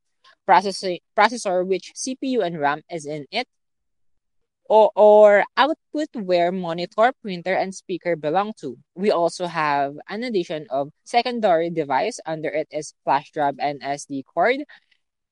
processor, 0.47 0.99
processor 1.17 1.65
which 1.67 1.91
CPU 1.95 2.41
and 2.41 2.59
RAM 2.59 2.81
is 2.89 3.05
in 3.05 3.25
it, 3.31 3.47
or, 4.71 4.89
or 4.95 5.43
output 5.57 6.07
where 6.15 6.49
monitor, 6.49 7.11
printer, 7.21 7.53
and 7.53 7.75
speaker 7.75 8.15
belong 8.15 8.53
to. 8.61 8.77
We 8.95 9.11
also 9.11 9.45
have 9.47 9.97
an 10.07 10.23
addition 10.23 10.65
of 10.69 10.91
secondary 11.03 11.69
device. 11.69 12.21
Under 12.25 12.47
it 12.47 12.69
is 12.71 12.93
flash 13.03 13.31
drive 13.31 13.55
and 13.59 13.81
SD 13.81 14.23
card. 14.33 14.63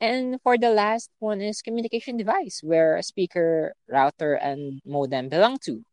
And 0.02 0.42
for 0.44 0.58
the 0.58 0.72
last 0.72 1.10
one 1.20 1.40
is 1.40 1.62
communication 1.62 2.18
device, 2.18 2.60
where 2.62 3.02
speaker, 3.02 3.74
router, 3.88 4.34
and 4.34 4.82
modem 4.86 5.30
belong 5.30 5.58
to. 5.64 5.86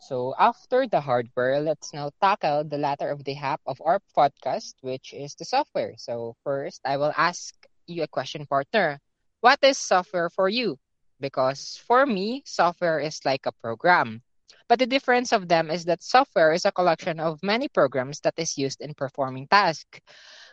So 0.00 0.34
after 0.38 0.86
the 0.86 1.02
hardware, 1.02 1.60
let's 1.60 1.92
now 1.92 2.10
tackle 2.22 2.64
the 2.64 2.78
latter 2.78 3.10
of 3.10 3.24
the 3.24 3.34
half 3.34 3.60
of 3.66 3.82
our 3.84 4.00
podcast, 4.16 4.74
which 4.80 5.12
is 5.12 5.34
the 5.34 5.44
software. 5.44 5.92
So 5.98 6.36
first, 6.42 6.80
I 6.86 6.96
will 6.96 7.12
ask 7.14 7.52
you 7.86 8.02
a 8.02 8.08
question, 8.08 8.46
partner. 8.46 8.98
What 9.40 9.58
is 9.62 9.76
software 9.76 10.30
for 10.30 10.48
you? 10.48 10.78
Because 11.20 11.76
for 11.86 12.06
me, 12.06 12.42
software 12.46 12.98
is 13.00 13.24
like 13.24 13.46
a 13.46 13.52
program. 13.52 14.22
But 14.68 14.78
the 14.78 14.86
difference 14.86 15.32
of 15.32 15.48
them 15.48 15.70
is 15.70 15.84
that 15.86 16.02
software 16.02 16.52
is 16.52 16.64
a 16.64 16.72
collection 16.72 17.20
of 17.20 17.42
many 17.42 17.68
programs 17.68 18.20
that 18.20 18.34
is 18.38 18.56
used 18.58 18.80
in 18.80 18.94
performing 18.94 19.48
tasks, 19.48 20.00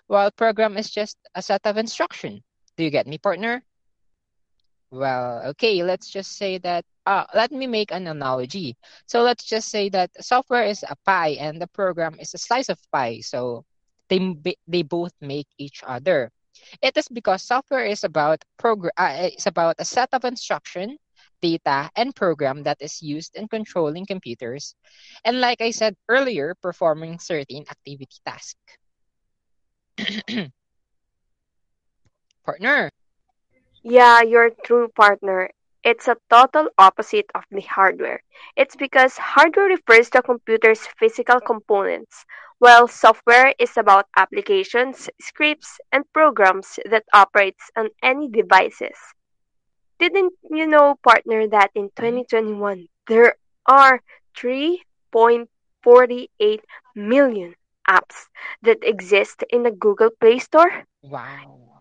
while 0.07 0.31
program 0.31 0.77
is 0.77 0.89
just 0.89 1.17
a 1.35 1.41
set 1.41 1.65
of 1.65 1.77
instruction. 1.77 2.43
Do 2.77 2.83
you 2.83 2.89
get 2.91 3.07
me, 3.07 3.17
partner? 3.17 3.63
Well, 4.91 5.41
okay, 5.51 5.83
let's 5.83 6.09
just 6.09 6.37
say 6.37 6.57
that 6.59 6.85
uh 7.05 7.25
let 7.33 7.51
me 7.51 7.67
make 7.67 7.91
an 7.91 8.07
analogy. 8.07 8.77
So 9.07 9.21
let's 9.23 9.43
just 9.43 9.69
say 9.69 9.89
that 9.89 10.11
software 10.23 10.63
is 10.63 10.83
a 10.87 10.95
pie 11.05 11.35
and 11.39 11.61
the 11.61 11.67
program 11.67 12.17
is 12.19 12.33
a 12.33 12.37
slice 12.37 12.69
of 12.69 12.79
pie. 12.91 13.19
So 13.21 13.65
they 14.09 14.35
they 14.67 14.83
both 14.83 15.13
make 15.21 15.47
each 15.57 15.83
other. 15.85 16.31
It 16.81 16.97
is 16.97 17.07
because 17.07 17.43
software 17.43 17.85
is 17.85 18.03
about 18.03 18.43
program 18.57 18.91
uh, 18.97 19.29
it's 19.31 19.47
about 19.47 19.75
a 19.79 19.85
set 19.85 20.09
of 20.13 20.25
instruction, 20.25 20.97
data, 21.41 21.89
and 21.95 22.15
program 22.15 22.63
that 22.63 22.77
is 22.81 23.01
used 23.01 23.35
in 23.35 23.47
controlling 23.47 24.05
computers. 24.05 24.75
And 25.25 25.39
like 25.41 25.61
I 25.61 25.71
said 25.71 25.95
earlier, 26.07 26.55
performing 26.61 27.19
certain 27.19 27.65
activity 27.69 28.17
tasks. 28.25 28.77
Partner. 32.45 32.89
Yeah, 33.83 34.21
your 34.21 34.51
true 34.63 34.89
partner. 34.89 35.51
It's 35.83 36.07
a 36.07 36.17
total 36.29 36.69
opposite 36.77 37.29
of 37.35 37.43
the 37.51 37.61
hardware. 37.61 38.23
It's 38.55 38.75
because 38.75 39.17
hardware 39.17 39.67
refers 39.67 40.09
to 40.11 40.19
a 40.19 40.23
computer's 40.23 40.87
physical 40.87 41.39
components, 41.39 42.25
while 42.59 42.87
software 42.87 43.53
is 43.59 43.77
about 43.77 44.07
applications, 44.15 45.09
scripts, 45.21 45.79
and 45.91 46.11
programs 46.13 46.79
that 46.89 47.03
operates 47.13 47.69
on 47.75 47.89
any 48.01 48.29
devices. 48.29 48.97
Didn't 49.99 50.33
you 50.49 50.67
know, 50.67 50.95
partner, 51.03 51.47
that 51.47 51.71
in 51.73 51.89
Mhm. 51.97 52.05
2021 52.25 52.87
there 53.07 53.35
are 53.65 54.01
3.48 54.35 56.63
million 56.95 57.55
apps 57.87 58.27
that 58.61 58.83
exist 58.83 59.43
in 59.49 59.63
the 59.63 59.71
Google 59.71 60.09
Play 60.19 60.39
Store? 60.39 60.85
Wow. 61.01 61.72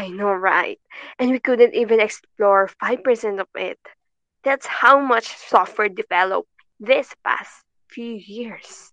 I 0.00 0.08
know, 0.10 0.32
right? 0.32 0.80
And 1.18 1.30
we 1.30 1.38
couldn't 1.40 1.74
even 1.74 2.00
explore 2.00 2.68
5% 2.68 3.40
of 3.40 3.48
it. 3.54 3.78
That's 4.42 4.66
how 4.66 5.00
much 5.00 5.26
software 5.36 5.88
developed 5.88 6.50
this 6.80 7.14
past 7.24 7.64
few 7.88 8.14
years. 8.14 8.92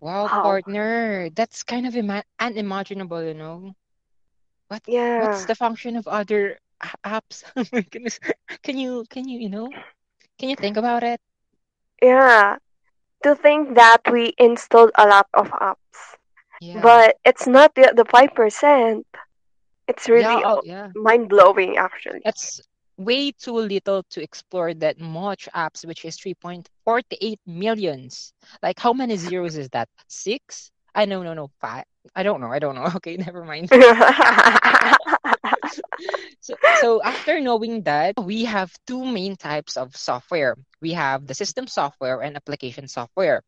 Wow, 0.00 0.28
Wow. 0.30 0.42
partner. 0.42 1.30
That's 1.30 1.62
kind 1.62 1.86
of 1.86 1.96
ima- 1.96 2.24
unimaginable, 2.40 3.22
you 3.24 3.34
know. 3.34 3.74
What 4.68 4.82
Yeah. 4.86 5.02
what's 5.16 5.44
Yeah. 5.44 5.46
the 5.46 5.54
function 5.54 5.96
of 5.96 6.06
other 6.08 6.58
a- 6.82 6.98
apps? 7.20 7.44
Oh 7.56 7.64
my 7.72 7.82
goodness. 7.82 8.18
Can 8.62 8.78
you 8.78 9.04
can 9.10 9.28
you, 9.28 9.38
you 9.40 9.50
know, 9.50 9.74
can 10.38 10.48
you 10.50 10.56
think 10.56 10.76
about 10.76 11.02
it? 11.04 11.20
Yeah. 12.02 12.56
To 13.22 13.34
think 13.34 13.74
that 13.74 14.02
we 14.10 14.34
installed 14.38 14.90
a 14.96 15.06
lot 15.06 15.26
of 15.34 15.50
apps, 15.50 16.16
Yeah. 16.58 16.74
but 16.74 17.16
it's 17.24 17.46
not 17.46 17.72
yet 17.76 17.96
the 17.96 18.04
5%. 18.04 19.06
It's 19.88 20.08
Yeah, 20.10 20.10
really 20.10 20.42
oh 20.44 20.58
um, 20.58 20.62
yeah. 20.62 20.92
mind 20.94 21.28
blowing, 21.28 21.76
actually. 21.76 22.22
That's 22.24 22.60
way 22.96 23.32
too 23.32 23.52
little 23.52 24.02
to 24.10 24.22
explore 24.22 24.74
that 24.74 24.98
much 25.00 25.48
apps, 25.54 25.84
which 25.86 26.04
is 26.04 26.16
3.48 26.18 27.40
millions. 27.46 28.32
Like 28.62 28.78
how 28.78 28.92
many 28.92 29.16
zeros 29.16 29.56
is 29.56 29.68
that? 29.70 29.88
Six? 30.08 30.70
I 30.94 31.04
know, 31.06 31.22
no 31.22 31.34
no 31.34 31.50
five. 31.60 31.84
I 32.14 32.22
don't 32.22 32.40
know. 32.40 32.50
I 32.52 32.58
don't 32.58 32.74
know. 32.74 32.86
Okay, 32.96 33.16
never 33.16 33.44
mind. 33.44 33.70
So, 36.40 36.54
so 36.72 37.02
after 37.02 37.40
knowing 37.40 37.82
that, 37.84 38.14
we 38.18 38.44
have 38.44 38.72
two 38.86 39.04
main 39.04 39.36
types 39.36 39.76
of 39.76 39.96
software. 39.96 40.56
We 40.80 40.92
have 40.92 41.26
the 41.26 41.34
system 41.34 41.66
software 41.66 42.20
and 42.22 42.36
application 42.36 42.88
software. 42.88 43.42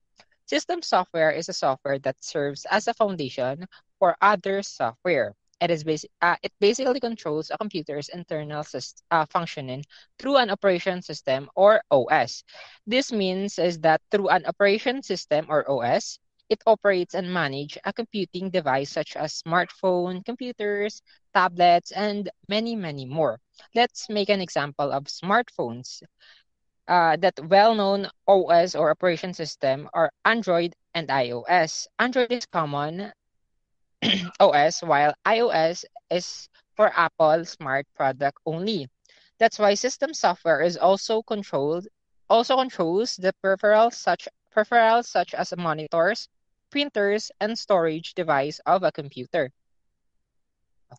System 0.46 0.82
software 0.82 1.30
is 1.30 1.48
a 1.48 1.52
software 1.52 1.98
that 2.00 2.16
serves 2.22 2.66
as 2.70 2.86
a 2.88 2.94
foundation 2.94 3.66
for 3.98 4.16
other 4.20 4.62
software. 4.62 5.34
It 5.60 5.70
is 5.70 5.84
basic, 5.84 6.10
uh, 6.22 6.36
it 6.42 6.52
basically 6.60 7.00
controls 7.00 7.50
a 7.50 7.58
computer's 7.58 8.08
internal 8.08 8.62
syst- 8.62 9.02
uh, 9.10 9.26
functioning 9.26 9.84
through 10.18 10.36
an 10.36 10.50
operation 10.50 11.02
system 11.02 11.48
or 11.54 11.82
OS. 11.90 12.44
This 12.86 13.12
means 13.12 13.58
is 13.58 13.80
that 13.80 14.00
through 14.10 14.28
an 14.28 14.46
operation 14.46 15.02
system 15.02 15.46
or 15.48 15.68
OS, 15.70 16.18
it 16.48 16.62
operates 16.66 17.14
and 17.14 17.32
manages 17.32 17.78
a 17.84 17.92
computing 17.92 18.50
device 18.50 18.90
such 18.90 19.16
as 19.16 19.42
smartphone, 19.42 20.24
computers, 20.24 21.02
tablets, 21.34 21.92
and 21.92 22.30
many, 22.48 22.74
many 22.76 23.04
more. 23.06 23.38
Let's 23.74 24.08
make 24.08 24.28
an 24.28 24.40
example 24.40 24.90
of 24.92 25.04
smartphones. 25.04 26.02
Uh, 26.88 27.16
that 27.16 27.38
well-known 27.48 28.08
OS 28.26 28.74
or 28.74 28.90
operation 28.90 29.32
system 29.34 29.88
are 29.94 30.10
Android 30.24 30.74
and 30.94 31.08
iOS. 31.08 31.86
Android 31.98 32.32
is 32.32 32.46
common 32.46 33.12
OS, 34.40 34.82
while 34.82 35.14
iOS 35.26 35.84
is 36.10 36.48
for 36.76 36.92
Apple 36.96 37.44
smart 37.44 37.86
product 37.96 38.38
only. 38.46 38.88
That's 39.38 39.58
why 39.58 39.74
system 39.74 40.14
software 40.14 40.62
is 40.62 40.76
also 40.76 41.22
controlled 41.22 41.86
also 42.28 42.56
controls 42.56 43.16
the 43.16 43.32
peripherals 43.42 43.94
such 43.94 44.28
peripherals 44.54 45.06
such 45.06 45.34
as 45.34 45.56
monitors, 45.56 46.28
printers, 46.70 47.30
and 47.40 47.58
storage 47.58 48.14
device 48.14 48.60
of 48.66 48.82
a 48.82 48.92
computer. 48.92 49.50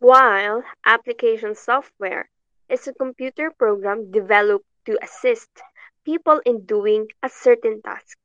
While 0.00 0.62
application 0.84 1.54
software 1.54 2.28
is 2.68 2.86
a 2.88 2.94
computer 2.94 3.50
program 3.50 4.10
developed 4.10 4.66
to 4.86 4.98
assist 5.02 5.50
people 6.04 6.40
in 6.44 6.64
doing 6.64 7.08
a 7.22 7.28
certain 7.28 7.82
task. 7.82 8.18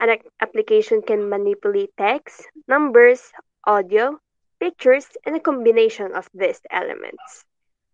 An 0.00 0.18
application 0.40 1.02
can 1.02 1.28
manipulate 1.28 1.96
text, 1.96 2.46
numbers, 2.66 3.32
audio, 3.64 4.18
pictures, 4.60 5.06
and 5.24 5.36
a 5.36 5.40
combination 5.40 6.14
of 6.14 6.28
these 6.34 6.60
elements. 6.70 7.44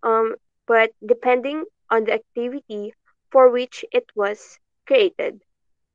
Um, 0.02 0.36
but 0.66 0.92
depending 1.04 1.64
on 1.90 2.04
the 2.04 2.14
activity 2.14 2.94
for 3.30 3.50
which 3.50 3.84
it 3.92 4.04
was 4.14 4.58
created. 4.86 5.42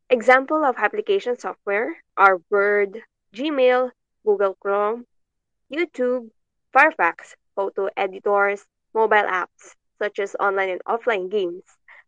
Example 0.09 0.63
of 0.63 0.75
application 0.77 1.37
software 1.37 1.95
are 2.17 2.41
Word, 2.49 3.01
Gmail, 3.33 3.91
Google 4.25 4.55
Chrome, 4.59 5.05
YouTube, 5.71 6.29
Firefox, 6.73 7.35
photo 7.55 7.89
editors, 7.97 8.65
mobile 8.93 9.27
apps 9.27 9.75
such 9.99 10.19
as 10.19 10.35
online 10.39 10.69
and 10.69 10.83
offline 10.85 11.29
games, 11.29 11.63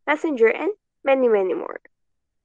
Messenger, 0.06 0.48
and 0.48 0.72
many, 1.04 1.28
many 1.28 1.54
more. 1.54 1.80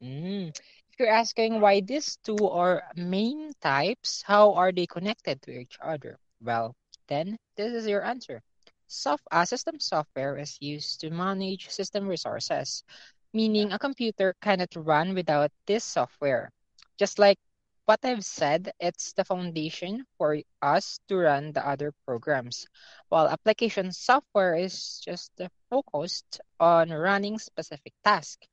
Mm. 0.02 0.48
If 0.48 0.98
you're 0.98 1.08
asking 1.08 1.60
why 1.60 1.80
these 1.80 2.16
two 2.24 2.48
are 2.48 2.82
main 2.96 3.49
types, 3.60 4.22
how 4.22 4.54
are 4.54 4.72
they 4.72 4.86
connected 4.86 5.42
to 5.42 5.52
each 5.52 5.78
other? 5.82 6.18
Well, 6.42 6.74
then 7.08 7.38
this 7.56 7.72
is 7.72 7.86
your 7.86 8.04
answer. 8.04 8.42
Soft, 8.86 9.24
uh, 9.30 9.44
system 9.44 9.78
software 9.80 10.38
is 10.38 10.56
used 10.60 11.00
to 11.00 11.10
manage 11.10 11.68
system 11.70 12.06
resources. 12.08 12.84
meaning 13.32 13.72
a 13.72 13.78
computer 13.78 14.34
cannot 14.40 14.74
run 14.76 15.14
without 15.14 15.50
this 15.66 15.84
software. 15.84 16.50
Just 16.98 17.18
like 17.18 17.38
what 17.86 18.00
I've 18.04 18.24
said, 18.24 18.72
it's 18.80 19.12
the 19.12 19.24
foundation 19.24 20.04
for 20.18 20.38
us 20.62 21.00
to 21.08 21.16
run 21.16 21.52
the 21.52 21.66
other 21.66 21.92
programs, 22.06 22.66
while 23.08 23.28
application 23.28 23.92
software 23.92 24.54
is 24.56 25.00
just 25.04 25.32
focused 25.70 26.40
on 26.60 26.90
running 26.90 27.38
specific 27.38 27.92
tasks. 28.04 28.46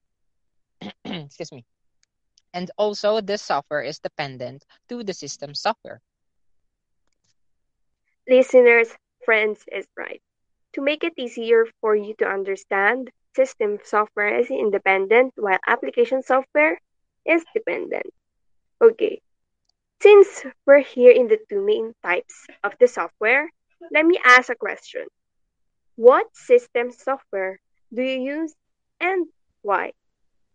Excuse 1.06 1.52
me. 1.52 1.66
And 2.54 2.72
also, 2.78 3.22
this 3.22 3.42
software 3.42 3.82
is 3.82 4.00
dependent 4.00 4.66
to 4.90 5.04
the 5.04 5.14
system 5.14 5.54
software. 5.54 6.02
Listeners, 8.28 8.90
friends 9.26 9.64
is 9.72 9.88
right. 9.98 10.22
To 10.74 10.82
make 10.82 11.04
it 11.04 11.14
easier 11.18 11.66
for 11.82 11.96
you 11.96 12.14
to 12.20 12.26
understand, 12.26 13.12
system 13.36 13.80
software 13.84 14.40
is 14.40 14.50
independent 14.50 15.34
while 15.36 15.60
application 15.68 16.22
software 16.24 16.80
is 17.26 17.44
dependent. 17.54 18.14
Okay, 18.82 19.22
since 20.02 20.46
we're 20.66 20.80
here 20.82 21.12
in 21.12 21.28
the 21.28 21.40
two 21.50 21.64
main 21.64 21.94
types 22.04 22.48
of 22.64 22.74
the 22.80 22.88
software, 22.88 23.50
let 23.92 24.06
me 24.06 24.20
ask 24.24 24.50
a 24.50 24.56
question. 24.56 25.06
What 25.96 26.28
system 26.36 26.92
software 26.92 27.60
do 27.94 28.02
you 28.02 28.20
use 28.22 28.54
and 29.00 29.28
why? 29.62 29.94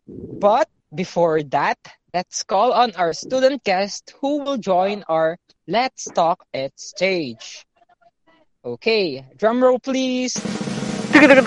But 0.07 0.69
before 0.93 1.43
that, 1.43 1.77
let's 2.13 2.43
call 2.43 2.71
on 2.73 2.93
our 2.95 3.13
student 3.13 3.63
guest 3.63 4.13
who 4.21 4.43
will 4.43 4.57
join 4.57 5.03
our 5.09 5.37
Let's 5.67 6.05
Talk 6.05 6.45
IT 6.53 6.79
stage. 6.79 7.65
Okay, 8.63 9.25
drum 9.37 9.63
roll 9.63 9.79
please. 9.79 10.37
Let 11.13 11.37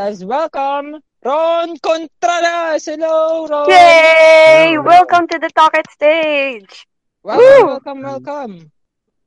us 0.00 0.24
welcome 0.24 1.00
Ron 1.24 1.76
Contreras. 1.78 2.84
Hello, 2.86 3.46
Ron. 3.46 3.70
Yay! 3.70 4.78
Welcome 4.78 5.28
to 5.28 5.38
the 5.38 5.50
Talk 5.54 5.74
IT 5.74 5.90
stage. 5.90 6.86
Welcome, 7.22 7.46
Woo! 7.46 7.66
welcome, 7.66 8.02
welcome. 8.02 8.72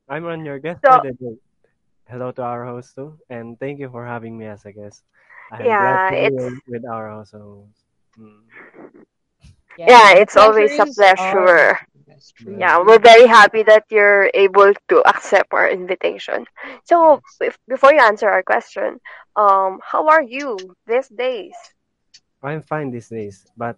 I'm 0.08 0.26
on 0.26 0.44
your 0.44 0.58
guest 0.58 0.80
So- 0.84 0.92
for 0.92 1.02
the 1.08 1.12
day. 1.12 1.36
Hello 2.08 2.30
to 2.30 2.42
our 2.42 2.64
host 2.64 2.94
too, 2.94 3.18
and 3.28 3.58
thank 3.58 3.80
you 3.80 3.90
for 3.90 4.06
having 4.06 4.38
me 4.38 4.46
as 4.46 4.64
a 4.64 4.70
guest. 4.70 5.02
I'm 5.52 5.64
Yeah, 5.66 5.78
glad 5.78 6.08
to 6.08 6.14
be 6.14 6.26
it's- 6.26 6.42
here 6.42 6.60
with 6.68 6.84
our 6.90 7.10
also. 7.10 7.66
Mm. 8.18 8.42
Yeah, 9.78 10.14
the 10.14 10.20
it's 10.20 10.36
always 10.36 10.72
a 10.72 10.86
pleasure 10.86 10.90
is 10.90 10.96
pleasure. 10.96 11.38
ours. 11.38 11.78
That's 12.06 12.30
true. 12.32 12.56
Yeah, 12.58 12.78
we're 12.80 12.98
very 12.98 13.26
happy 13.26 13.62
that 13.64 13.84
you're 13.90 14.30
able 14.34 14.72
to 14.88 14.96
accept 15.08 15.52
our 15.52 15.68
invitation. 15.68 16.46
So, 16.84 17.20
if, 17.40 17.58
before 17.68 17.92
you 17.92 18.00
answer 18.00 18.28
our 18.28 18.42
question, 18.42 19.00
um, 19.36 19.80
how 19.84 20.08
are 20.08 20.22
you 20.22 20.56
these 20.86 21.08
days? 21.08 21.54
I'm 22.42 22.62
fine 22.62 22.90
these 22.90 23.08
days, 23.08 23.46
but 23.56 23.76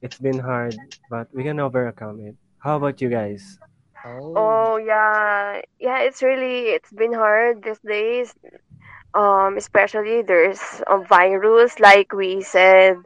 it's 0.00 0.18
been 0.18 0.38
hard, 0.38 0.74
but 1.10 1.28
we 1.34 1.42
can 1.42 1.60
overcome 1.60 2.20
it. 2.20 2.36
How 2.58 2.76
about 2.76 3.00
you 3.00 3.08
guys? 3.10 3.58
Oh, 4.04 4.32
Oh 4.36 4.76
yeah, 4.76 5.60
yeah. 5.78 5.98
It's 6.00 6.22
really 6.22 6.72
it's 6.76 6.92
been 6.92 7.12
hard 7.12 7.62
these 7.62 7.80
days. 7.84 8.32
Um, 9.14 9.56
especially 9.56 10.22
there's 10.22 10.82
a 10.86 10.98
virus, 10.98 11.78
like 11.80 12.12
we 12.12 12.42
said 12.42 12.96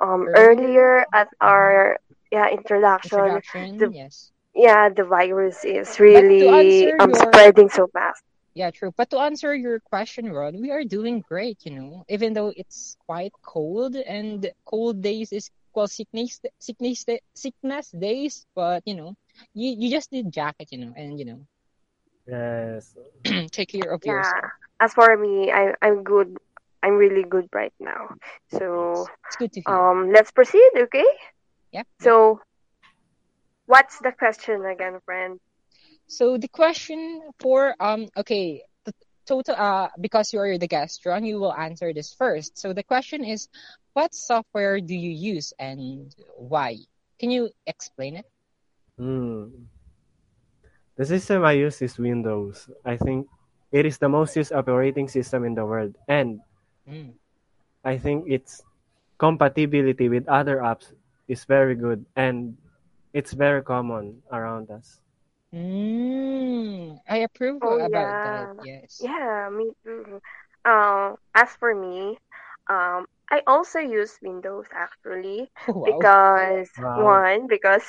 um 0.00 0.26
Earlier? 0.26 0.52
earlier 0.52 1.06
at 1.12 1.28
our 1.40 1.98
yeah 2.30 2.48
introduction. 2.48 3.18
introduction. 3.20 3.78
the- 3.78 3.92
yes. 3.92 4.32
Yeah, 4.54 4.88
the 4.90 5.04
virus 5.04 5.64
is 5.64 5.98
really 6.00 6.92
um 6.98 7.14
your- 7.14 7.14
spreading 7.14 7.68
so 7.70 7.86
fast. 7.88 8.22
Yeah, 8.54 8.70
true. 8.70 8.92
But 8.96 9.10
to 9.10 9.18
answer 9.18 9.54
your 9.54 9.80
question, 9.80 10.32
Ron, 10.32 10.60
we 10.60 10.70
are 10.70 10.84
doing 10.84 11.20
great, 11.20 11.58
you 11.64 11.72
know, 11.72 12.04
even 12.08 12.32
though 12.34 12.52
it's 12.56 12.96
quite 13.06 13.32
cold 13.42 13.94
and 13.96 14.50
cold 14.64 15.02
days 15.02 15.32
is 15.32 15.50
well 15.74 15.86
sickness 15.88 16.40
sickness 16.60 17.04
sickness 17.34 17.90
days, 17.90 18.46
but 18.54 18.82
you 18.86 18.94
know, 18.94 19.14
you 19.54 19.68
you 19.78 19.90
just 19.90 20.12
need 20.12 20.30
jacket, 20.32 20.68
you 20.72 20.78
know, 20.78 20.92
and 20.96 21.18
you 21.18 21.24
know, 21.26 21.46
Yes. 22.26 22.96
take 23.52 23.68
care 23.70 23.92
of 23.92 24.04
Yeah. 24.04 24.12
yourself. 24.12 24.52
As 24.80 24.92
for 24.94 25.16
me, 25.16 25.50
I 25.52 25.74
I'm 25.82 26.02
good. 26.02 26.36
I'm 26.82 26.94
really 26.96 27.24
good 27.24 27.48
right 27.52 27.72
now. 27.80 28.14
So 28.50 29.06
It's 29.26 29.36
good 29.36 29.52
to 29.52 29.60
hear. 29.60 29.74
um, 29.74 30.12
let's 30.12 30.30
proceed, 30.30 30.70
okay? 30.76 31.06
Yep. 31.72 31.86
So, 32.00 32.40
what's 33.66 33.98
the 34.00 34.12
question 34.12 34.64
again, 34.64 34.98
friend? 35.04 35.40
So 36.06 36.38
the 36.38 36.48
question 36.48 37.20
for 37.40 37.74
um 37.80 38.08
okay, 38.16 38.62
the 38.84 38.92
total 39.26 39.54
uh 39.56 39.88
because 40.00 40.32
you 40.32 40.40
are 40.40 40.58
the 40.58 40.68
guest, 40.68 41.04
Ron, 41.04 41.24
you 41.24 41.40
will 41.40 41.54
answer 41.54 41.92
this 41.92 42.14
first. 42.14 42.58
So 42.58 42.72
the 42.72 42.82
question 42.84 43.24
is, 43.24 43.48
what 43.94 44.14
software 44.14 44.80
do 44.80 44.94
you 44.94 45.10
use 45.10 45.52
and 45.58 46.14
why? 46.36 46.76
Can 47.18 47.30
you 47.30 47.50
explain 47.66 48.16
it? 48.16 48.26
Hmm. 48.98 49.66
The 50.96 51.04
system 51.06 51.44
I 51.44 51.52
use 51.52 51.80
is 51.82 51.98
Windows. 51.98 52.68
I 52.84 52.96
think 52.96 53.26
it 53.72 53.86
is 53.86 53.98
the 53.98 54.08
most 54.08 54.36
used 54.36 54.52
operating 54.52 55.08
system 55.08 55.44
in 55.44 55.54
the 55.54 55.64
world, 55.64 55.96
and 56.08 56.40
Mm. 56.86 57.18
I 57.84 57.96
think 57.98 58.28
its 58.28 58.64
compatibility 59.18 60.08
with 60.08 60.28
other 60.28 60.58
apps 60.58 60.92
is 61.28 61.44
very 61.44 61.74
good, 61.74 62.04
and 62.16 62.56
it's 63.12 63.32
very 63.32 63.62
common 63.62 64.22
around 64.32 64.70
us. 64.70 65.00
Mm, 65.54 66.98
I 67.08 67.16
approve 67.18 67.62
Oh, 67.62 67.78
about 67.78 68.22
yeah. 68.24 68.48
that. 68.50 68.50
Yes. 68.58 69.00
Yeah, 69.00 69.48
me 69.50 69.72
too. 69.84 70.20
Uh, 70.64 71.14
as 71.34 71.54
for 71.56 71.74
me, 71.74 72.18
um, 72.68 73.06
I 73.30 73.42
also 73.46 73.78
use 73.80 74.18
Windows 74.22 74.66
actually 74.72 75.50
Wow. 75.68 76.10
because 76.16 76.68
Wow. 76.76 76.86
one 76.94 77.46
because 77.48 77.84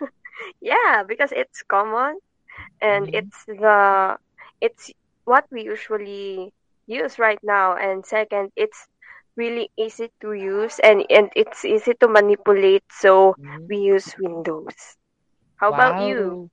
yeah 0.60 1.02
because 1.06 1.32
it's 1.32 1.62
common 1.68 2.18
and 2.80 3.08
Mhm. 3.08 3.12
it's 3.12 3.44
the 3.46 4.16
it's 4.64 4.90
what 5.24 5.44
we 5.52 5.62
usually 5.64 6.52
use 6.86 7.18
right 7.18 7.38
now 7.42 7.76
and 7.76 8.04
second 8.06 8.50
it's 8.56 8.88
really 9.36 9.68
easy 9.76 10.08
to 10.20 10.32
use 10.32 10.78
and 10.80 11.04
and 11.10 11.30
it's 11.36 11.64
easy 11.64 11.92
to 12.00 12.08
manipulate 12.08 12.84
so 12.90 13.36
Mhm. 13.36 13.70
we 13.70 13.76
use 13.78 14.14
Windows. 14.18 14.96
How 15.56 15.70
about 15.70 15.98
you, 15.98 16.38
Wow. 16.38 16.50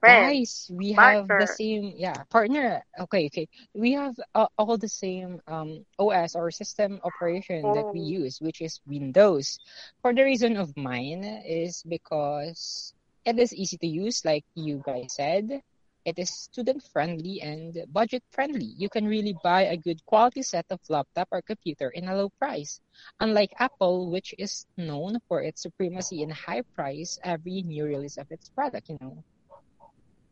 friend? 0.00 0.36
Guys, 0.36 0.68
we 0.72 0.92
have 0.92 1.36
the 1.36 1.46
same, 1.46 1.92
yeah, 1.96 2.24
partner. 2.30 2.82
Okay, 2.98 3.26
okay. 3.26 3.46
We 3.74 3.92
have 3.92 4.14
uh, 4.34 4.46
all 4.58 4.76
the 4.78 4.88
same 4.88 5.40
um 5.46 5.84
OS 5.98 6.34
or 6.36 6.50
system 6.50 7.00
operation 7.04 7.72
that 7.72 7.86
we 7.92 7.98
Oh. 7.98 8.14
use, 8.20 8.40
which 8.40 8.60
is 8.60 8.80
Windows. 8.86 9.58
For 10.02 10.14
the 10.14 10.24
reason 10.24 10.56
of 10.56 10.76
mine 10.76 11.24
is 11.46 11.82
because 11.88 12.94
it 13.24 13.38
is 13.38 13.52
easy 13.54 13.76
to 13.78 13.86
use, 13.86 14.24
like 14.24 14.44
you 14.54 14.82
guys 14.84 15.14
said. 15.14 15.62
It 16.04 16.18
is 16.18 16.30
student 16.30 16.82
friendly 16.82 17.40
and 17.40 17.76
budget 17.92 18.22
friendly. 18.30 18.64
You 18.76 18.88
can 18.88 19.06
really 19.06 19.32
buy 19.42 19.62
a 19.62 19.76
good 19.76 20.04
quality 20.06 20.42
set 20.42 20.66
of 20.70 20.80
laptop 20.88 21.28
or 21.30 21.42
computer 21.42 21.88
in 21.90 22.08
a 22.08 22.14
low 22.16 22.30
price. 22.38 22.80
Unlike 23.20 23.54
Apple, 23.58 24.10
which 24.10 24.34
is 24.38 24.66
known 24.76 25.18
for 25.28 25.42
its 25.42 25.62
supremacy 25.62 26.22
in 26.22 26.30
high 26.30 26.62
price 26.74 27.18
every 27.22 27.62
new 27.62 27.84
release 27.84 28.16
of 28.18 28.30
its 28.30 28.48
product, 28.50 28.88
you 28.88 28.98
know. 29.00 29.24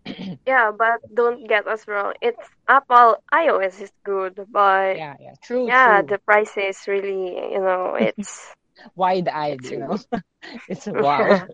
Yeah, 0.47 0.71
but 0.73 1.01
don't 1.15 1.47
get 1.49 1.67
us 1.67 1.87
wrong. 1.89 2.15
It's 2.21 2.49
Apple 2.69 3.17
iOS 3.33 3.81
is 3.81 3.93
good, 4.05 4.47
but 4.51 5.03
Yeah, 5.03 5.17
yeah, 5.21 5.35
true, 5.43 5.71
yeah, 5.71 6.03
true. 6.03 6.03
the 6.03 6.19
price 6.19 6.57
is 6.57 6.87
really, 6.87 7.35
you 7.53 7.61
know, 7.61 7.95
it's 7.97 8.55
Wide-eyed, 8.97 9.65
it's 9.65 9.71
you 9.71 9.77
know. 9.79 9.97
It's 10.69 10.87
wow. 10.89 11.49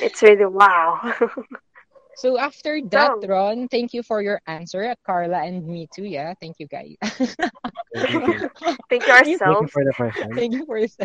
it's 0.00 0.22
really 0.22 0.46
wow. 0.46 1.00
So 2.14 2.38
after 2.38 2.80
that, 2.90 3.12
So, 3.12 3.26
Ron, 3.26 3.68
thank 3.68 3.92
you 3.94 4.02
for 4.02 4.22
your 4.22 4.40
answer, 4.46 4.94
Carla 5.04 5.38
and 5.44 5.66
me 5.66 5.88
too. 5.92 6.04
Yeah, 6.04 6.34
thank 6.40 6.56
you, 6.58 6.66
guys. 6.66 6.96
Thank 7.92 8.26
you, 8.26 8.44
thank 8.90 9.08
you. 9.24 9.38
Thank 9.44 9.60
you 9.60 9.68
for 9.68 9.84
the 9.84 9.92
question. 9.94 10.30
Thank 10.34 10.54
you 10.54 10.64
for 10.66 10.80
this. 10.80 10.96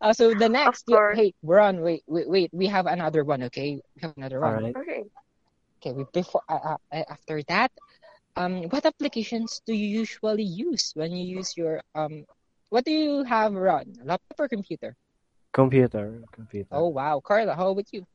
Uh, 0.00 0.12
so 0.12 0.34
the 0.34 0.48
next, 0.48 0.84
you- 0.88 1.00
hey, 1.10 1.32
Ron, 1.42 1.80
wait, 1.80 2.02
wait, 2.06 2.28
wait. 2.28 2.50
We 2.52 2.66
have 2.66 2.86
another 2.86 3.24
one, 3.24 3.42
okay? 3.44 3.80
We 3.96 4.00
have 4.02 4.14
another 4.16 4.40
All 4.42 4.52
one. 4.52 4.54
right. 4.54 4.76
Okay. 4.76 5.04
Okay, 5.80 5.92
we, 5.92 6.04
before 6.12 6.42
uh, 6.48 6.76
uh, 6.92 7.02
after 7.08 7.42
that, 7.48 7.70
um, 8.36 8.64
what 8.70 8.84
applications 8.86 9.60
do 9.66 9.72
you 9.74 9.86
usually 10.00 10.42
use 10.44 10.92
when 10.94 11.12
you 11.12 11.24
use 11.38 11.56
your 11.56 11.80
um, 11.94 12.24
what 12.70 12.84
do 12.84 12.92
you 12.92 13.24
have, 13.24 13.52
Ron? 13.54 13.94
Laptop 14.04 14.38
or 14.40 14.48
computer? 14.48 14.96
Computer, 15.52 16.22
computer. 16.32 16.68
Oh 16.70 16.88
wow, 16.88 17.20
Carla, 17.20 17.54
how 17.54 17.70
about 17.70 17.92
you? 17.92 18.06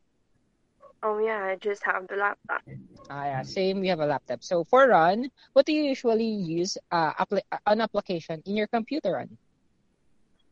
Oh 1.03 1.19
yeah, 1.19 1.43
I 1.43 1.55
just 1.55 1.83
have 1.85 2.07
the 2.07 2.15
laptop. 2.15 2.61
Ah, 3.09 3.25
yeah, 3.25 3.41
same. 3.43 3.79
We 3.81 3.87
have 3.89 3.99
a 3.99 4.05
laptop. 4.05 4.43
So 4.43 4.63
for 4.65 4.87
Ron, 4.87 5.29
what 5.53 5.65
do 5.65 5.73
you 5.73 5.83
usually 5.83 6.25
use 6.27 6.77
uh, 6.91 7.13
appli- 7.13 7.45
uh, 7.51 7.59
an 7.67 7.81
application 7.81 8.41
in 8.45 8.55
your 8.57 8.67
computer, 8.67 9.13
Ron? 9.13 9.37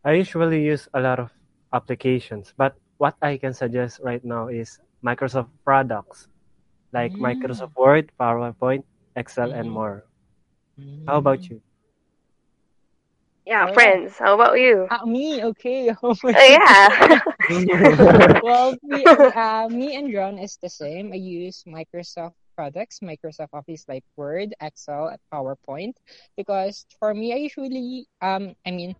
I 0.03 0.13
usually 0.13 0.63
use 0.63 0.87
a 0.93 0.99
lot 1.01 1.19
of 1.19 1.31
applications, 1.73 2.53
but 2.57 2.75
what 2.97 3.15
I 3.21 3.37
can 3.37 3.53
suggest 3.53 3.99
right 4.03 4.23
now 4.23 4.47
is 4.47 4.79
Microsoft 5.03 5.49
products 5.65 6.27
like 6.93 7.17
Mm. 7.17 7.19
Microsoft 7.19 7.75
Word, 7.75 8.11
PowerPoint, 8.19 8.83
Excel, 9.15 9.51
and 9.51 9.69
Mhm. 9.69 9.73
more. 9.73 10.05
How 11.07 11.17
about 11.17 11.41
Mm. 11.41 11.49
you? 11.49 11.61
Yeah, 13.45 13.67
Alright. 13.67 13.73
friends. 13.73 14.17
How 14.17 14.35
about 14.35 14.59
you? 14.59 14.89
Ah, 14.89 15.05
me, 15.05 15.43
okay. 15.43 15.91
Oh 16.03 16.15
Uh, 16.33 16.41
yeah. 16.47 17.21
well, 18.41 18.75
me, 18.83 19.07
uh, 19.33 19.67
me 19.69 19.95
and 19.95 20.13
Ron 20.13 20.37
is 20.39 20.57
the 20.61 20.69
same. 20.69 21.11
I 21.13 21.17
use 21.17 21.63
Microsoft 21.67 22.33
products, 22.55 22.99
Microsoft 22.99 23.49
Office 23.53 23.85
like 23.87 24.03
Word, 24.15 24.53
Excel, 24.61 25.07
and 25.07 25.19
PowerPoint, 25.33 25.93
because 26.37 26.85
for 26.99 27.13
me, 27.13 27.33
I 27.33 27.37
usually, 27.37 28.07
um, 28.21 28.53
I 28.65 28.71
mean, 28.71 28.95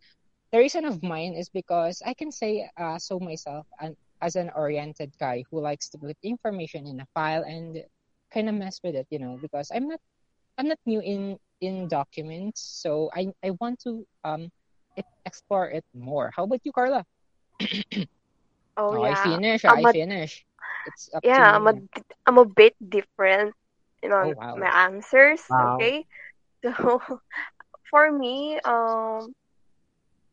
the 0.51 0.59
reason 0.59 0.85
of 0.85 1.03
mine 1.03 1.33
is 1.33 1.49
because 1.49 2.01
I 2.05 2.13
can 2.13 2.31
say 2.31 2.69
uh, 2.77 2.97
so 2.99 3.19
myself 3.19 3.65
and 3.79 3.95
as 4.21 4.35
an 4.35 4.49
oriented 4.55 5.11
guy 5.19 5.43
who 5.51 5.59
likes 5.61 5.89
to 5.89 5.97
put 5.97 6.17
information 6.23 6.87
in 6.87 6.99
a 7.01 7.07
file 7.13 7.43
and 7.43 7.83
kind 8.33 8.49
of 8.49 8.55
mess 8.55 8.79
with 8.83 8.95
it, 8.95 9.07
you 9.09 9.19
know, 9.19 9.37
because 9.41 9.71
I'm 9.73 9.87
not, 9.87 9.99
I'm 10.57 10.67
not 10.67 10.79
new 10.85 11.01
in 11.01 11.37
in 11.63 11.87
documents, 11.87 12.61
so 12.61 13.09
I 13.15 13.33
I 13.43 13.51
want 13.59 13.79
to 13.87 14.05
um 14.23 14.51
explore 15.25 15.69
it 15.69 15.85
more. 15.93 16.31
How 16.35 16.43
about 16.45 16.61
you, 16.65 16.71
Carla? 16.71 17.05
Oh 18.77 18.91
Oh, 18.91 19.03
I 19.03 19.15
yeah. 19.15 19.15
finish. 19.15 19.65
I'm 19.65 19.83
I 19.83 19.85
a 19.85 19.93
finish. 19.93 20.45
It's 20.85 21.09
up 21.13 21.23
to 21.35 21.41
yeah, 21.41 21.55
I'm 21.55 21.67
a. 21.67 21.73
I'm 22.25 22.37
a 22.37 22.45
bit 22.45 22.75
different, 22.87 23.53
you 24.03 24.09
Oh, 24.19 24.29
know, 24.29 24.35
wow. 24.35 24.55
my 24.55 24.67
answers, 24.85 25.41
wow. 25.49 25.79
okay? 25.79 26.05
So 26.63 26.99
for 27.91 28.11
me, 28.11 28.59
um 28.65 29.33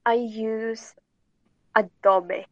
I 0.07 0.15
use 0.15 0.95
Adobe. 1.75 2.47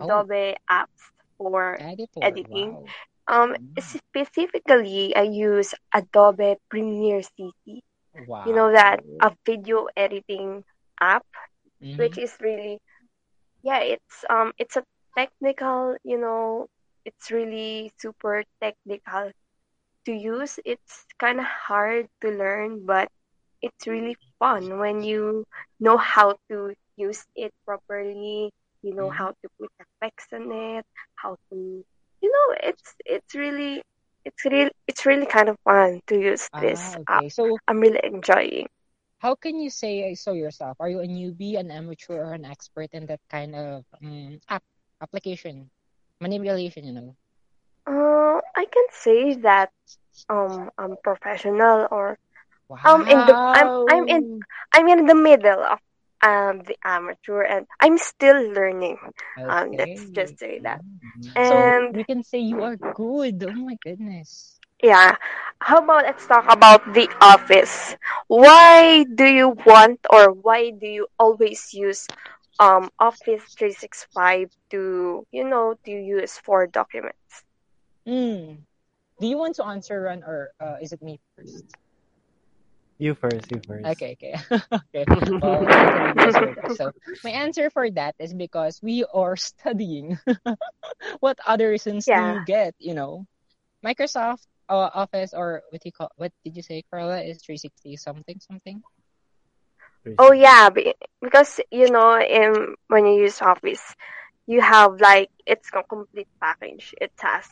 Oh, 0.00 0.24
Adobe 0.24 0.56
apps 0.70 1.10
for 1.38 1.80
editor. 1.80 2.22
editing. 2.22 2.76
Wow. 2.76 2.94
Um 3.26 3.56
Mm. 3.58 3.78
specifically 3.78 5.14
I 5.16 5.22
use 5.22 5.74
Adobe 5.94 6.56
Premiere 6.68 7.22
CC. 7.22 7.82
You 8.44 8.54
know 8.54 8.72
that 8.72 9.00
a 9.20 9.32
video 9.46 9.86
editing 9.96 10.64
app 11.00 11.24
which 11.96 12.16
Mm-hmm. 12.16 12.18
is 12.18 12.36
really 12.40 12.78
yeah, 13.62 13.80
it's 13.80 14.24
um 14.28 14.52
it's 14.58 14.76
a 14.76 14.84
technical, 15.16 15.96
you 16.04 16.18
know, 16.18 16.66
it's 17.04 17.30
really 17.30 17.92
super 17.98 18.42
technical 18.62 19.30
to 20.06 20.12
use. 20.12 20.58
It's 20.64 21.04
kind 21.18 21.38
of 21.40 21.46
hard 21.46 22.06
to 22.22 22.30
learn, 22.30 22.84
but 22.86 23.08
it's 23.62 23.86
really 23.86 24.16
fun 24.38 24.78
when 24.78 25.02
you 25.02 25.44
know 25.80 25.96
how 25.96 26.36
to 26.50 26.74
use 26.96 27.24
it 27.36 27.52
properly, 27.66 28.50
you 28.82 28.94
know 28.94 29.10
Mm-hmm. 29.10 29.18
how 29.18 29.28
to 29.30 29.48
put 29.60 29.70
effects 29.80 30.26
on 30.32 30.50
it, 30.52 30.84
how 31.16 31.36
to 31.50 31.84
you 32.22 32.30
know, 32.32 32.56
it's 32.62 32.94
it's 33.04 33.34
really 33.34 33.82
it's 34.24 34.44
really 34.44 34.70
it's 34.88 35.06
really 35.06 35.26
kind 35.26 35.48
of 35.48 35.56
fun 35.64 36.00
to 36.08 36.16
use 36.18 36.50
this 36.56 36.96
Ah, 36.96 37.04
app. 37.08 37.24
So, 37.28 37.58
I'm 37.68 37.80
really 37.80 38.00
enjoying. 38.02 38.68
how 39.18 39.34
can 39.34 39.58
you 39.60 39.70
say 39.70 40.14
so 40.14 40.32
yourself? 40.32 40.76
Are 40.80 40.88
you 40.88 41.00
a 41.00 41.06
newbie, 41.06 41.58
an 41.58 41.70
amateur, 41.70 42.16
or 42.24 42.32
an 42.34 42.44
expert 42.44 42.90
in 42.92 43.06
that 43.06 43.20
kind 43.28 43.54
of 43.54 43.84
um, 44.02 44.40
app 44.48 44.62
application 45.00 45.70
manipulation? 46.20 46.84
You 46.84 46.92
know. 46.92 47.16
Uh, 47.86 48.40
I 48.56 48.64
can 48.70 48.86
say 48.90 49.34
that 49.42 49.70
um 50.28 50.70
I'm 50.78 50.96
professional 51.02 51.88
or 51.90 52.18
um 52.84 53.04
in 53.08 53.24
the 53.24 53.36
I'm 53.52 53.70
I'm 53.88 54.06
in 54.08 54.22
I'm 54.72 54.88
in 54.88 55.06
the 55.06 55.14
middle 55.14 55.62
of 55.62 55.78
um 56.24 56.62
the 56.64 56.76
amateur 56.84 57.42
and 57.42 57.66
I'm 57.80 57.98
still 57.98 58.40
learning. 58.52 58.98
Um 59.48 59.76
let's 59.76 60.10
just 60.10 60.38
say 60.38 60.60
that. 60.64 60.82
Mm. 61.16 61.40
So 61.42 61.74
And 61.74 61.96
we 61.96 62.04
can 62.04 62.22
say 62.24 62.38
you 62.40 62.62
are 62.62 62.76
good. 62.76 63.44
Oh 63.44 63.52
my 63.54 63.76
goodness. 63.84 64.60
yeah, 64.82 65.16
how 65.60 65.78
about 65.78 66.04
let's 66.04 66.26
talk 66.26 66.44
about 66.52 66.82
the 66.94 67.08
office. 67.20 67.96
Why 68.28 69.04
do 69.04 69.24
you 69.26 69.48
want 69.66 70.00
or 70.10 70.32
why 70.32 70.70
do 70.70 70.86
you 70.86 71.06
always 71.18 71.72
use 71.74 72.06
um 72.58 72.90
Office 72.98 73.42
365 73.58 74.50
to 74.70 75.26
you 75.30 75.44
know 75.44 75.74
to 75.84 75.90
use 75.90 76.38
for 76.38 76.66
documents? 76.66 77.44
Mm. 78.06 78.64
Do 79.20 79.26
you 79.26 79.38
want 79.38 79.56
to 79.56 79.64
answer, 79.64 80.00
Ron, 80.02 80.22
or 80.24 80.52
uh, 80.60 80.76
is 80.80 80.92
it 80.92 81.02
me 81.02 81.20
first? 81.36 81.76
You 82.98 83.14
first, 83.14 83.50
you 83.50 83.60
first. 83.66 83.84
Okay, 83.86 84.16
okay, 84.18 84.34
okay. 84.94 85.06
Well, 85.40 85.66
I 85.70 85.86
can 85.86 86.04
answer 86.18 86.32
that. 86.54 86.72
So 86.72 86.92
my 87.22 87.30
answer 87.30 87.70
for 87.70 87.90
that 87.90 88.14
is 88.18 88.32
because 88.34 88.80
we 88.82 89.04
are 89.12 89.36
studying. 89.50 90.18
what 91.20 91.38
other 91.46 91.70
reasons 91.70 92.10
do 92.14 92.20
you 92.20 92.38
get? 92.38 92.74
You 92.78 92.94
know, 92.94 93.26
Microsoft 93.84 94.46
uh, 94.68 94.90
Office 94.94 95.32
or 95.34 95.62
what 95.70 95.82
do 95.82 95.88
you 95.88 95.92
call? 95.92 96.10
What 96.16 96.32
did 96.44 96.56
you 96.56 96.62
say, 96.62 96.82
Carla? 96.90 97.22
Is 97.22 97.42
three 97.42 97.58
sixty 97.58 97.96
something 97.96 98.40
something? 98.40 98.82
Oh 100.18 100.32
yeah, 100.32 100.70
because 101.22 101.60
you 101.70 101.90
know, 101.90 102.18
in 102.20 102.74
when 102.88 103.06
you 103.06 103.22
use 103.22 103.40
Office, 103.42 103.94
you 104.46 104.60
have 104.60 105.00
like 105.00 105.30
it's 105.46 105.68
a 105.74 105.82
complete 105.82 106.28
package. 106.40 106.94
It 107.00 107.12
has 107.20 107.46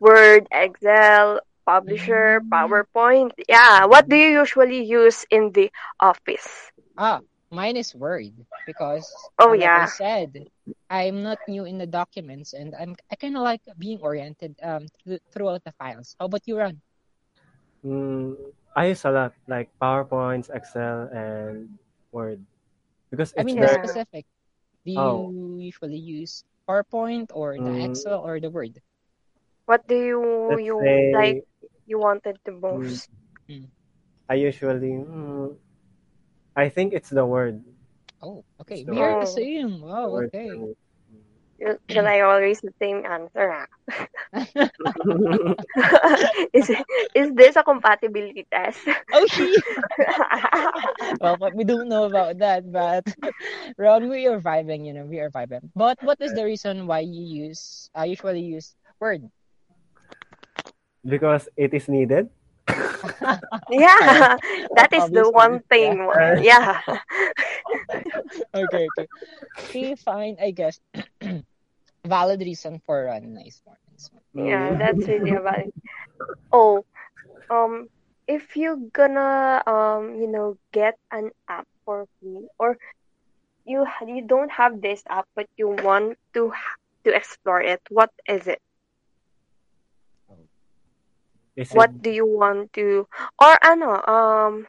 Word, 0.00 0.46
Excel, 0.52 1.40
Publisher, 1.66 2.42
Mm. 2.50 2.50
PowerPoint. 2.52 3.32
Yeah, 3.48 3.84
what 3.86 4.08
do 4.08 4.16
you 4.16 4.40
usually 4.40 4.82
use 4.84 5.24
in 5.30 5.52
the 5.52 5.70
Office? 6.00 6.70
Ah, 6.96 7.22
mine 7.50 7.76
is 7.76 7.94
Word 7.94 8.46
because, 8.66 9.30
Oh 9.38 9.52
like 9.52 9.74
I 9.76 9.84
said, 9.86 10.48
I'm 10.90 11.22
not 11.22 11.38
new 11.46 11.64
in 11.64 11.78
the 11.78 11.86
documents, 11.86 12.52
and 12.52 12.74
I'm 12.74 12.96
I 13.10 13.16
kind 13.16 13.36
of 13.36 13.42
like 13.42 13.62
being 13.78 14.00
oriented 14.00 14.58
um 14.62 14.86
th- 15.04 15.22
throughout 15.32 15.64
the 15.64 15.72
files. 15.72 16.16
How 16.18 16.26
about 16.26 16.46
you, 16.46 16.58
Ron? 16.58 16.82
Mm, 17.84 18.36
I 18.76 18.86
use 18.86 19.04
a 19.04 19.10
lot 19.10 19.34
like 19.48 19.70
PowerPoints, 19.80 20.50
Excel, 20.54 21.08
and 21.12 21.78
Word 22.12 22.40
because 23.10 23.34
I 23.38 23.42
mean, 23.44 23.58
be 23.58 23.66
very. 23.66 23.78
yeah. 23.86 23.96
specific. 23.96 24.26
Do 24.84 24.92
Oh, 24.96 25.32
you 25.32 25.58
usually 25.60 25.96
use 25.98 26.44
PowerPoint 26.68 27.30
or 27.32 27.60
the 27.60 27.72
mm, 27.72 27.84
Excel 27.84 28.20
or 28.20 28.40
the 28.40 28.50
Word? 28.50 28.80
What 29.66 29.86
do 29.86 29.94
you 29.96 30.22
let's 30.48 30.60
you 30.60 30.78
like? 31.12 31.38
Say 31.84 31.96
You 31.96 32.22
wanted 32.22 32.38
the 32.44 32.52
mm, 32.70 33.00
most? 33.00 33.44
Mm. 33.50 33.68
I 34.28 34.34
usually. 34.34 34.92
Mm, 34.92 35.56
I 36.56 36.68
think 36.68 36.92
it's 36.94 37.10
the 37.10 37.24
Word. 37.26 37.62
Oh, 38.22 38.44
okay. 38.60 38.84
the 38.84 38.94
We 38.94 39.02
are 39.02 39.14
the 39.14 39.26
Oh, 39.26 39.26
same. 39.26 39.80
The 40.00 40.08
Wow, 40.08 40.08
Word 40.08 40.32
okay. 40.34 40.50
me. 40.52 40.74
you, 41.58 41.78
you 41.88 42.24
always 42.24 42.60
the 42.60 42.72
same 42.80 43.04
answer. 43.04 43.50
ah. 43.52 43.66
Mm. 45.04 45.54
is 46.52 46.70
is 47.14 47.32
this 47.34 47.56
a 47.56 47.62
compatibility 47.62 48.46
test? 48.52 48.80
oh, 49.12 49.26
she. 49.26 49.62
well, 51.20 51.36
but 51.36 51.54
we 51.54 51.64
don't 51.64 51.88
know 51.88 52.04
about 52.04 52.38
that, 52.38 52.70
but 52.70 53.04
Ron, 53.78 54.08
we 54.08 54.26
are 54.26 54.40
vibing, 54.40 54.86
you 54.86 54.92
know, 54.92 55.04
we 55.04 55.20
are 55.20 55.30
vibing. 55.30 55.70
But 55.74 55.98
what 56.02 56.20
is 56.20 56.34
the 56.34 56.44
reason 56.44 56.86
why 56.86 57.00
you 57.00 57.22
use, 57.46 57.90
I 57.94 58.06
usually 58.06 58.40
use 58.42 58.76
Word? 59.00 59.30
Because 61.04 61.48
it 61.56 61.74
is 61.74 61.88
needed. 61.88 62.28
yeah, 63.70 64.36
that 64.74 64.88
is 64.92 65.10
the 65.10 65.30
one 65.30 65.60
thing. 65.68 66.08
Yeah. 66.40 66.80
Okay, 68.54 68.88
okay. 68.88 69.06
Okay, 69.58 69.94
fine, 69.94 70.36
I 70.40 70.50
guess. 70.50 70.80
Valid 72.04 72.40
reason 72.40 72.80
for 72.84 73.04
Ron. 73.04 73.34
Nice 73.34 73.60
one, 73.64 73.76
nice 73.92 74.10
one. 74.12 74.46
Yeah, 74.46 74.72
mm. 74.72 74.78
that's 74.78 75.08
really 75.08 75.32
about 75.36 75.58
it. 75.60 75.74
Oh, 76.52 76.84
um, 77.50 77.88
if 78.26 78.56
you 78.56 78.90
gonna 78.92 79.62
um, 79.66 80.16
you 80.16 80.28
know, 80.28 80.56
get 80.72 80.96
an 81.10 81.30
app 81.48 81.66
for 81.84 82.06
free, 82.20 82.48
or 82.58 82.76
you 83.64 83.86
you 84.06 84.22
don't 84.24 84.50
have 84.52 84.80
this 84.80 85.02
app 85.08 85.26
but 85.34 85.48
you 85.56 85.68
want 85.68 86.18
to 86.34 86.52
to 87.04 87.14
explore 87.14 87.60
it, 87.60 87.80
what 87.88 88.10
is 88.28 88.46
it? 88.46 88.60
Is 91.56 91.74
it? 91.74 91.76
What 91.76 92.02
do 92.02 92.10
you 92.10 92.26
want 92.26 92.72
to, 92.74 93.06
or 93.40 93.58
ano, 93.64 94.02
um, 94.06 94.66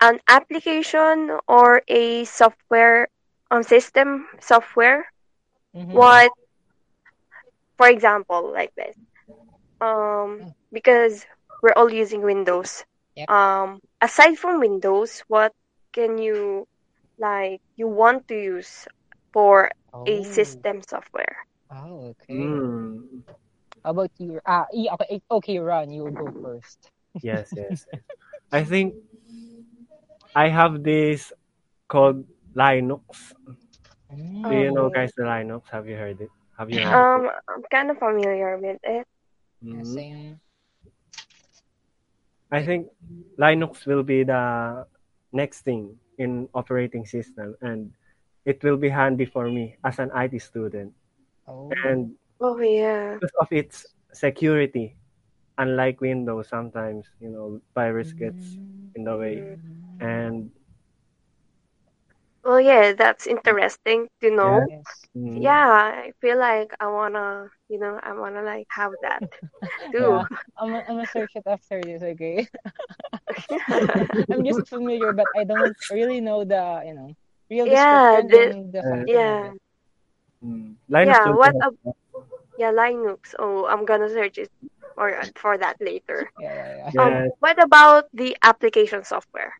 an 0.00 0.20
application 0.28 1.30
or 1.48 1.82
a 1.88 2.24
software, 2.24 3.08
um, 3.50 3.62
system 3.62 4.26
software? 4.40 5.06
Mm-hmm. 5.74 5.92
What, 5.92 6.30
for 7.76 7.88
example, 7.88 8.52
like 8.52 8.72
this, 8.76 8.96
um, 9.80 10.54
because 10.72 11.26
we're 11.62 11.72
all 11.76 11.90
using 11.92 12.22
Windows. 12.22 12.84
Yep. 13.16 13.28
Um, 13.28 13.80
aside 14.00 14.36
from 14.38 14.60
Windows, 14.60 15.22
what 15.28 15.52
can 15.92 16.18
you 16.18 16.66
like 17.18 17.60
you 17.76 17.88
want 17.88 18.28
to 18.28 18.34
use 18.34 18.86
for 19.32 19.70
a 20.06 20.22
Oh, 20.22 20.24
system 20.24 20.80
software? 20.82 21.36
oh, 21.70 22.14
okay. 22.14 22.34
Mm. 22.34 23.22
How 23.84 23.90
about 23.90 24.10
you? 24.18 24.40
Ah, 24.46 24.66
yeah, 24.72 24.94
okay, 24.94 25.22
okay, 25.30 25.58
Ron, 25.58 25.90
you 25.90 26.10
go 26.10 26.30
first. 26.42 26.90
Yes, 27.22 27.50
yes. 27.56 27.86
I 28.52 28.62
think 28.62 28.94
I 30.36 30.48
have 30.48 30.82
this 30.84 31.32
called 31.88 32.24
Linux. 32.54 33.32
Do 34.48 34.54
you 34.54 34.70
know, 34.70 34.86
Oh, 34.86 34.90
guys, 34.90 35.10
the 35.16 35.24
Linux? 35.24 35.62
Have 35.70 35.88
you 35.88 35.96
heard 35.96 36.20
it? 36.20 36.30
Have 36.58 36.70
you 36.70 36.78
heard 36.78 36.94
Yeah, 36.94 37.16
of 37.16 37.24
it? 37.24 37.26
um, 37.26 37.40
I'm 37.48 37.62
kind 37.72 37.90
of 37.90 37.98
familiar 37.98 38.58
with 38.58 38.78
it. 38.84 39.06
Mm. 39.64 39.86
same. 39.86 40.40
I 42.52 42.62
think 42.62 42.88
Linux 43.38 43.86
will 43.86 44.02
be 44.02 44.22
the 44.22 44.86
next 45.32 45.62
thing 45.62 45.96
in 46.18 46.48
operating 46.54 47.04
system, 47.06 47.56
and 47.60 47.92
it 48.44 48.62
will 48.62 48.76
be 48.76 48.88
handy 48.88 49.24
for 49.24 49.50
me 49.50 49.76
as 49.82 49.98
an 49.98 50.10
IT 50.14 50.38
student. 50.40 50.92
Oh. 51.48 51.70
And 51.84 52.14
oh 52.40 52.58
yeah. 52.60 53.18
because 53.20 53.32
of 53.40 53.48
its 53.52 53.86
security, 54.12 54.96
unlike 55.58 56.00
Windows, 56.00 56.48
sometimes 56.48 57.06
you 57.20 57.28
know 57.30 57.60
virus 57.74 58.12
gets 58.12 58.58
in 58.94 59.04
the 59.04 59.16
way, 59.16 59.44
and 60.00 60.50
Well, 62.44 62.60
yeah, 62.60 62.92
that's 62.92 63.26
interesting 63.26 64.08
to 64.20 64.30
know. 64.30 64.68
Yes. 64.68 65.08
mm, 65.16 65.42
Yeah, 65.42 65.68
I 65.70 66.12
feel 66.20 66.38
like 66.38 66.72
I 66.80 66.86
wanna, 66.88 67.50
you 67.68 67.78
know, 67.78 67.98
I 68.02 68.12
wanna 68.12 68.42
like 68.42 68.66
have 68.70 68.92
that 69.02 69.22
too. 69.92 70.20
Yeah. 70.20 70.24
I'm, 70.58 70.74
I'm 70.74 70.86
gonna 70.86 71.06
search 71.06 71.32
it 71.36 71.44
after 71.46 71.80
this, 71.80 72.02
okay? 72.02 72.48
I'm 74.30 74.44
just 74.44 74.68
familiar, 74.68 75.12
but 75.12 75.28
I 75.34 75.44
don't 75.44 75.76
really 75.90 76.20
know 76.20 76.44
the, 76.44 76.82
you 76.86 76.94
know, 76.94 77.14
real 77.50 77.66
Yeah, 77.66 77.68
description 77.68 78.28
the- 78.28 78.54
and 78.54 78.72
the 78.72 78.84
yeah. 79.06 79.50
of 79.50 79.56
mm, 80.44 80.74
Yeah, 81.02 81.30
will 81.30 81.36
what 81.36 81.54
be- 81.54 81.62
ab- 81.62 81.76
yeah, 82.58 82.72
Linux. 82.72 83.34
Oh, 83.38 83.66
I'm 83.66 83.84
gonna 83.86 84.10
search 84.10 84.38
it 84.38 84.50
for 84.94 85.14
for 85.38 85.56
that 85.58 85.76
later. 85.80 86.30
Yeah, 86.38 86.52
yeah, 86.52 86.76
yeah. 86.76 86.90
Yes, 86.94 86.98
Um, 86.98 87.30
what 87.38 87.62
about 87.62 88.04
the 88.12 88.36
application 88.42 89.04
software? 89.04 89.54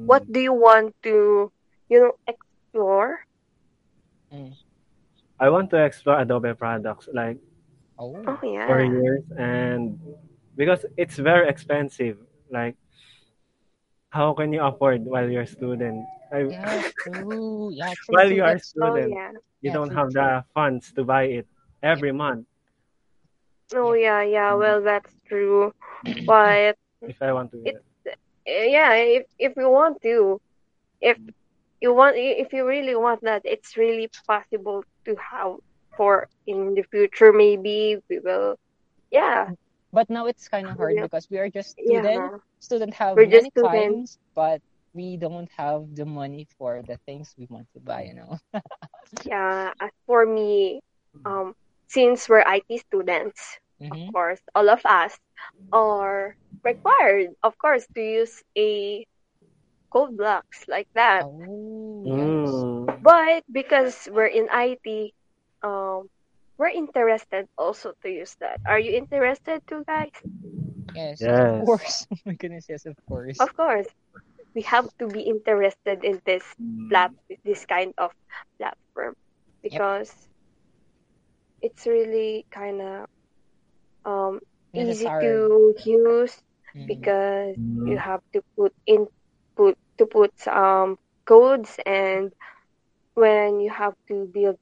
mm. 0.00 0.06
What 0.06 0.22
do 0.30 0.38
you 0.40 0.52
want 0.54 0.94
to, 1.02 1.50
you 1.90 1.98
know, 2.00 2.12
explore? 2.26 3.26
I 5.40 5.48
want 5.50 5.70
to 5.70 5.82
explore 5.84 6.20
Adobe 6.20 6.54
products 6.54 7.08
like 7.12 7.38
Oh, 7.98 8.14
Oh 8.26 8.38
for 8.38 8.78
yeah. 8.78 8.86
years, 8.86 9.24
and 9.36 9.98
because 10.54 10.86
it's 10.96 11.16
very 11.18 11.48
expensive, 11.48 12.18
like 12.50 12.76
how 14.10 14.32
can 14.34 14.52
you 14.52 14.62
afford 14.62 15.02
while 15.04 15.28
you're 15.28 15.42
a 15.42 15.46
student? 15.46 16.06
I, 16.30 16.46
yeah, 16.46 16.82
true. 17.02 17.72
Yeah, 17.74 17.90
true. 18.06 18.14
while 18.14 18.26
true. 18.28 18.36
you 18.36 18.42
are 18.46 18.54
a 18.54 18.60
That's- 18.60 18.74
Oh 18.78 18.94
student, 18.94 19.10
yeah. 19.10 19.32
you 19.60 19.70
Yeah, 19.70 19.72
don't 19.72 19.88
true, 19.90 19.98
have 19.98 20.10
true. 20.14 20.22
the 20.22 20.44
funds 20.54 20.92
to 20.94 21.02
buy 21.02 21.24
it 21.42 21.46
every 21.82 22.12
month. 22.12 22.46
Oh 23.74 23.92
yeah, 23.92 24.22
yeah. 24.22 24.54
Well, 24.54 24.82
that's 24.82 25.12
true. 25.28 25.72
But 26.26 26.76
If 27.02 27.20
I 27.22 27.32
want 27.32 27.50
to, 27.52 27.58
It- 27.64 27.82
yeah, 28.46 28.94
if 28.94 29.26
if 29.38 29.52
you 29.56 29.68
want 29.70 30.00
to, 30.02 30.40
if 31.00 31.18
you 31.80 31.92
want, 31.94 32.16
if 32.16 32.52
you 32.52 32.66
really 32.66 32.94
want 32.96 33.20
that, 33.22 33.42
it's 33.44 33.76
really 33.76 34.08
possible 34.26 34.84
to 35.04 35.14
have 35.16 35.56
for 35.96 36.28
in 36.46 36.74
the 36.74 36.82
future. 36.90 37.32
Maybe 37.32 37.98
we 38.08 38.18
will. 38.20 38.56
Yeah, 39.10 39.50
But 39.92 40.08
now 40.10 40.26
it's 40.26 40.48
kind 40.48 40.66
of 40.68 40.76
hard 40.76 40.96
Yeah. 40.96 41.02
because 41.02 41.28
we 41.30 41.38
are 41.38 41.48
just 41.50 41.72
student. 41.78 42.04
yeah. 42.04 42.38
Student 42.60 42.94
have 42.94 43.16
We're 43.16 43.26
just 43.26 43.48
many 43.48 43.50
students. 43.50 44.16
times, 44.16 44.18
but 44.34 44.60
we 44.94 45.16
don't 45.16 45.48
have 45.56 45.94
the 45.94 46.04
money 46.04 46.46
for 46.58 46.82
the 46.86 46.96
things 47.06 47.34
we 47.38 47.46
want 47.50 47.66
to 47.74 47.80
buy. 47.80 48.02
You 48.08 48.14
know. 48.14 48.32
Yeah, 49.24 49.72
as 49.80 49.90
for 50.06 50.26
me, 50.26 50.80
um, 51.24 51.54
since 51.88 52.28
we're 52.28 52.44
IT 52.46 52.78
students, 52.78 53.58
hmm 53.80 53.88
of 53.90 53.98
course, 54.12 54.40
all 54.54 54.68
of 54.70 54.84
us 54.86 55.18
are 55.72 56.36
required, 56.64 57.34
of 57.42 57.58
course, 57.58 57.86
to 57.94 58.00
use 58.02 58.42
a 58.56 59.06
code 59.92 60.16
blocks 60.16 60.64
like 60.68 60.88
that. 60.94 61.26
Oh, 61.26 62.00
yes. 62.04 62.66
Mm, 62.66 62.98
But 63.00 63.44
because 63.50 64.08
we're 64.12 64.26
in 64.26 64.48
IT, 64.52 65.14
um, 65.62 66.08
we're 66.58 66.68
interested 66.68 67.46
also 67.58 67.94
to 68.02 68.08
use 68.10 68.36
that. 68.40 68.60
Are 68.66 68.78
you 68.78 68.92
interested 68.96 69.60
too, 69.68 69.84
guys? 69.86 70.10
Yes, 70.94 71.20
Yes. 71.20 71.46
of 71.58 71.64
course. 71.64 72.06
Oh 72.12 72.16
my 72.24 72.34
goodness, 72.34 72.66
yes, 72.68 72.86
of 72.86 72.96
course. 73.06 73.40
Of 73.40 73.54
course, 73.54 73.88
we 74.54 74.62
have 74.62 74.88
to 74.98 75.08
be 75.08 75.22
interested 75.22 76.04
in 76.04 76.20
this 76.24 76.56
mm, 76.60 76.88
plat 76.88 77.12
this 77.44 77.66
kind 77.66 77.92
of 77.98 78.12
platform 78.58 79.14
because 79.62 80.28
it's 81.62 81.86
really 81.86 82.44
kind 82.50 82.80
of 82.80 83.06
um 84.04 84.40
easy 84.74 85.10
to 85.20 85.74
use 85.84 86.42
Mhm. 86.74 86.86
because 86.86 87.56
mm, 87.56 87.86
you 87.86 87.98
have 87.98 88.20
to 88.32 88.40
put 88.56 88.72
in 88.86 89.06
put 89.56 89.74
to 89.98 90.06
put 90.06 90.32
um 90.48 90.96
codes 91.26 91.78
and 91.86 92.32
when 93.14 93.60
you 93.60 93.70
have 93.70 93.94
to 94.08 94.26
build 94.32 94.56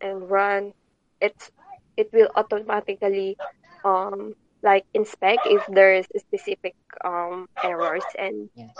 and 0.00 0.30
run 0.30 0.72
it's 1.20 1.50
it 1.96 2.08
will 2.12 2.28
automatically 2.36 3.36
um 3.84 4.34
like 4.62 4.84
inspect 4.94 5.46
if 5.46 5.62
there's 5.68 6.06
specific 6.16 6.74
um 7.04 7.46
errors 7.62 8.04
and 8.18 8.48
Yes. 8.54 8.76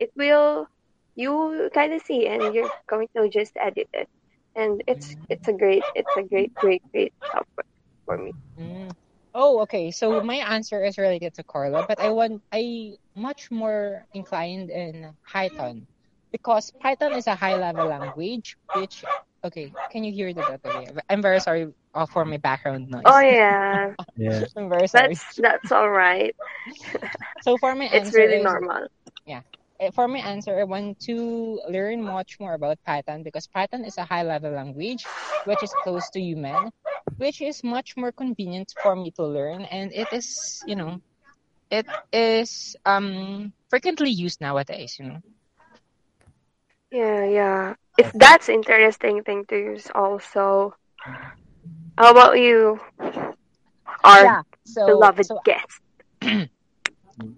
it 0.00 0.10
will 0.16 0.66
you 1.16 1.70
kind 1.74 1.92
of 1.92 2.00
see 2.02 2.26
and 2.26 2.54
you're 2.54 2.70
going 2.88 3.08
to 3.16 3.28
just 3.28 3.52
edit 3.56 3.88
it 3.92 4.08
and 4.56 4.82
it's 4.86 5.16
it's 5.28 5.48
a 5.48 5.52
great 5.52 5.82
it's 5.94 6.14
a 6.16 6.22
great 6.22 6.54
great 6.54 6.82
great 6.92 7.12
software 7.30 7.66
for 8.06 8.18
me 8.18 8.32
Mm. 8.58 8.90
Oh, 9.34 9.60
okay. 9.62 9.90
So 9.90 10.20
my 10.22 10.36
answer 10.36 10.84
is 10.84 10.96
related 10.98 11.34
to 11.34 11.44
Carla, 11.44 11.84
but 11.88 11.98
I 11.98 12.10
want 12.10 12.42
I 12.52 12.94
much 13.16 13.50
more 13.50 14.06
inclined 14.14 14.70
in 14.70 15.10
Python 15.26 15.86
because 16.30 16.70
Python 16.80 17.12
is 17.14 17.26
a 17.26 17.34
high 17.34 17.56
level 17.56 17.86
language. 17.86 18.56
Which 18.76 19.04
okay, 19.44 19.72
can 19.90 20.04
you 20.04 20.12
hear 20.12 20.32
that? 20.34 20.60
Okay, 20.64 20.86
I'm 21.08 21.22
very 21.22 21.40
sorry 21.40 21.66
uh, 21.94 22.06
for 22.06 22.24
my 22.24 22.36
background 22.38 22.90
noise. 22.90 23.02
oh 23.04 23.20
yeah 23.20 23.92
yeah. 24.16 24.44
I'm 24.56 24.68
very 24.68 24.86
sorry. 24.86 25.14
that's 25.14 25.36
that's 25.36 25.72
all 25.72 25.90
right 25.90 26.34
So 27.42 27.58
for 27.58 27.74
my 27.74 27.86
it's 27.86 28.06
answer 28.06 28.18
really 28.18 28.36
is 28.36 28.44
normal 28.44 28.86
eh, 29.28 29.40
for 29.94 30.08
my 30.08 30.18
answer, 30.18 30.58
I 30.58 30.64
want 30.64 31.00
to 31.06 31.60
learn 31.68 32.02
much 32.02 32.38
more 32.40 32.54
about 32.54 32.78
Python 32.84 33.22
because 33.22 33.46
Python 33.46 33.84
is 33.84 33.98
a 33.98 34.04
high 34.04 34.22
level 34.22 34.52
language 34.52 35.04
which 35.44 35.62
is 35.62 35.72
close 35.82 36.08
to 36.10 36.20
human, 36.20 36.70
which 37.16 37.40
is 37.40 37.62
much 37.64 37.96
more 37.96 38.12
convenient 38.12 38.72
for 38.82 38.94
me 38.96 39.10
to 39.12 39.24
learn 39.24 39.62
and 39.62 39.92
it 39.92 40.12
is, 40.12 40.62
you 40.66 40.76
know, 40.76 41.00
it 41.70 41.86
is 42.12 42.76
um 42.84 43.52
frequently 43.68 44.10
used 44.10 44.40
nowadays, 44.40 44.96
you 44.98 45.06
know. 45.06 45.20
Yeah, 46.90 47.24
yeah. 47.24 47.74
If 47.98 48.12
that's 48.12 48.48
interesting 48.48 49.22
thing 49.22 49.44
to 49.48 49.56
use 49.56 49.90
also. 49.94 50.74
How 51.98 52.10
about 52.10 52.38
you? 52.38 52.80
Our 54.04 54.24
yeah. 54.24 54.42
So 54.64 54.86
beloved 54.86 55.26
so 55.26 55.38
guest. 55.44 55.80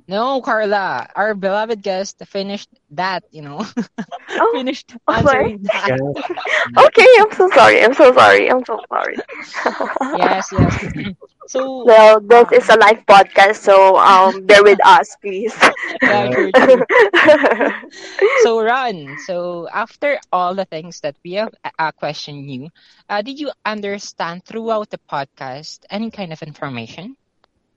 no, 0.09 0.41
Carla, 0.41 1.09
our 1.15 1.35
beloved 1.35 1.83
guest 1.83 2.23
finished 2.27 2.69
that, 2.91 3.25
you 3.31 3.43
know. 3.43 3.65
Oh, 4.39 4.53
finished 4.53 4.95
oh, 5.09 5.13
answering 5.15 5.63
that. 5.65 5.93
Okay, 6.79 7.07
I'm 7.19 7.33
so 7.33 7.49
sorry. 7.55 7.83
I'm 7.83 7.95
so 7.95 8.13
sorry. 8.13 8.51
I'm 8.51 8.65
so 8.65 8.79
sorry. 8.89 9.23
Yes, 10.13 10.53
yes. 10.53 10.77
so 11.47 11.85
well, 11.85 12.21
this 12.21 12.51
is 12.53 12.69
a 12.69 12.77
live 12.77 13.05
podcast, 13.07 13.57
so 13.57 13.97
um 13.97 14.47
bear 14.47 14.63
with 14.63 14.79
us, 14.85 15.17
please. 15.21 15.55
yeah, 16.07 16.27
true, 16.29 16.53
true. 16.53 16.83
So, 18.37 18.61
Ron, 18.63 19.17
so 19.19 19.69
after 19.73 20.19
all 20.33 20.55
the 20.55 20.65
things 20.65 21.01
that 21.01 21.17
we 21.25 21.33
have 21.35 21.55
uh, 21.79 21.93
questioned 21.93 22.51
you, 22.51 22.69
uh, 23.09 23.23
did 23.23 23.39
you 23.39 23.51
understand 23.65 24.45
throughout 24.45 24.91
the 24.91 24.99
podcast 25.11 25.85
any 25.91 26.11
kind 26.11 26.33
of 26.33 26.43
information? 26.43 27.17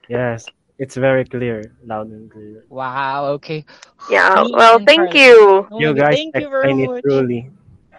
Yes. 0.08 0.46
It's 0.80 0.96
very 0.96 1.24
clear, 1.24 1.76
loud 1.86 2.08
and 2.10 2.28
clear. 2.32 2.64
Wow, 2.70 3.26
okay. 3.38 3.64
yeah, 4.08 4.44
Me 4.44 4.54
well, 4.54 4.78
and 4.78 4.86
thank 4.86 5.14
you. 5.14 5.68
Oh 5.70 5.78
you 5.78 5.94
guys 5.94 6.16
thank 6.16 6.38
you 6.38 6.50
very 6.50 6.74
much. 6.74 7.04
truly. 7.04 7.50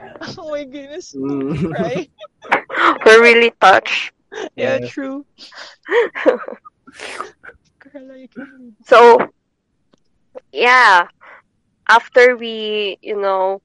Oh 0.37 0.51
my 0.51 0.65
goodness. 0.65 1.15
Mm. 1.15 1.73
Right? 1.79 2.09
We're 3.05 3.21
really 3.21 3.51
touched. 3.61 4.13
Yeah, 4.55 4.79
Yes. 4.79 4.83
true. 4.83 5.25
Carla, 7.79 8.17
you 8.17 8.27
can 8.29 8.75
So, 8.85 9.17
yeah, 10.51 11.07
after 11.87 12.35
we, 12.35 12.97
you 13.01 13.19
know, 13.19 13.61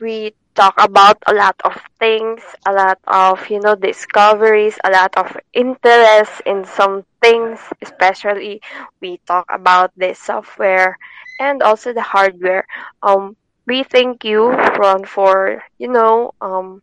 we 0.00 0.34
talk 0.58 0.74
about 0.82 1.16
a 1.26 1.34
lot 1.34 1.54
of 1.64 1.78
things, 2.00 2.42
a 2.66 2.72
lot 2.72 2.98
of, 3.06 3.48
you 3.50 3.60
know, 3.60 3.76
discoveries, 3.76 4.78
a 4.84 4.90
lot 4.90 5.14
of 5.16 5.36
interest 5.54 6.42
in 6.46 6.64
some 6.64 7.04
things, 7.22 7.60
especially 7.82 8.60
we 9.00 9.20
talk 9.26 9.46
about 9.50 9.92
the 9.96 10.14
software 10.14 10.98
and 11.40 11.62
also 11.62 11.92
the 11.94 12.02
hardware. 12.02 12.66
Um, 13.02 13.36
we 13.66 13.84
thank 13.84 14.24
you, 14.24 14.50
Ron, 14.50 15.04
for, 15.04 15.62
you 15.78 15.88
know, 15.88 16.32
um, 16.40 16.82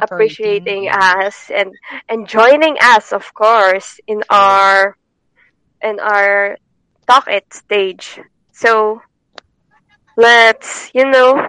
appreciating 0.00 0.88
us 0.90 1.50
and 1.54 1.72
and 2.08 2.28
joining 2.28 2.76
us 2.82 3.12
of 3.12 3.32
course 3.34 3.98
in 4.06 4.22
our 4.30 4.96
in 5.82 5.98
our 6.00 6.56
talk 7.06 7.28
it 7.28 7.52
stage. 7.52 8.20
So 8.52 9.00
let's 10.16 10.90
you 10.94 11.04
know 11.10 11.48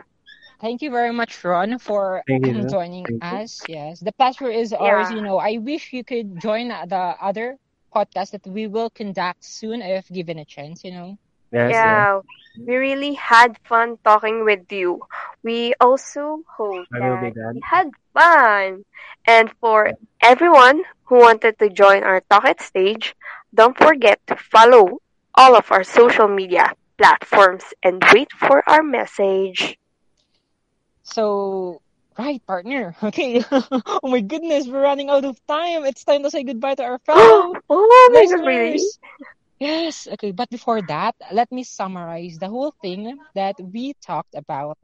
Thank 0.60 0.82
you 0.82 0.90
very 0.92 1.12
much, 1.12 1.44
Ron, 1.44 1.78
for 1.80 2.24
um, 2.30 2.66
joining 2.68 3.10
us. 3.22 3.64
Yes, 3.68 4.00
the 4.00 4.12
pleasure 4.14 4.50
is 4.50 4.74
ours. 4.74 5.12
You 5.12 5.22
know, 5.22 5.38
I 5.38 5.58
wish 5.58 5.94
you 5.94 6.04
could 6.04 6.40
join 6.40 6.70
the 6.70 7.16
other 7.22 7.58
podcast 7.94 8.32
that 8.32 8.46
we 8.48 8.68
will 8.68 8.90
conduct 8.90 9.44
soon 9.44 9.82
if 9.82 10.08
given 10.10 10.38
a 10.40 10.46
chance. 10.46 10.84
You 10.84 10.92
know. 10.92 11.18
Yes. 11.52 11.82
yes. 11.84 12.08
yeah 12.12 12.20
We 12.66 12.76
really 12.76 13.14
had 13.14 13.58
fun 13.64 13.98
talking 14.04 14.44
with 14.46 14.72
you. 14.72 15.02
We 15.44 15.74
also 15.80 16.44
hope 16.58 16.88
I 16.94 17.00
will 17.02 17.18
be 17.18 17.30
that 17.30 17.34
glad. 17.34 17.56
you 17.56 17.62
had 17.64 17.90
fun. 18.14 18.84
And 19.26 19.52
for 19.60 19.94
everyone 20.22 20.84
who 21.06 21.20
wanted 21.20 21.58
to 21.60 21.70
join 21.70 22.04
our 22.04 22.22
Talk 22.30 22.46
IT 22.46 22.62
stage, 22.62 23.16
don't 23.54 23.78
forget 23.78 24.20
to 24.28 24.36
follow 24.36 25.00
all 25.36 25.56
of 25.56 25.72
our 25.72 25.84
social 25.84 26.28
media 26.28 26.72
platforms 26.98 27.74
and 27.84 28.04
wait 28.14 28.32
for 28.34 28.64
our 28.70 28.84
message. 28.84 29.78
So, 31.08 31.82
right, 32.18 32.42
partner. 32.46 32.96
Okay. 33.04 33.44
oh 33.52 34.00
my 34.04 34.22
goodness, 34.22 34.68
we're 34.68 34.82
running 34.84 35.10
out 35.10 35.26
of 35.26 35.38
time. 35.48 35.86
It's 35.86 36.04
time 36.04 36.24
to 36.24 36.32
say 36.32 36.44
goodbye 36.44 36.76
to 36.76 36.84
our 36.84 37.00
fellow 37.00 37.58
oh 37.70 37.86
my 37.88 38.08
really? 38.08 38.18
listeners. 38.22 39.00
Yes, 39.60 40.08
okay, 40.14 40.32
but 40.32 40.50
before 40.50 40.82
that, 40.84 41.16
let 41.32 41.52
me 41.52 41.64
summarize 41.64 42.38
the 42.40 42.50
whole 42.50 42.74
thing 42.82 43.20
that 43.36 43.56
we 43.62 43.94
talked 44.02 44.36
about 44.36 44.78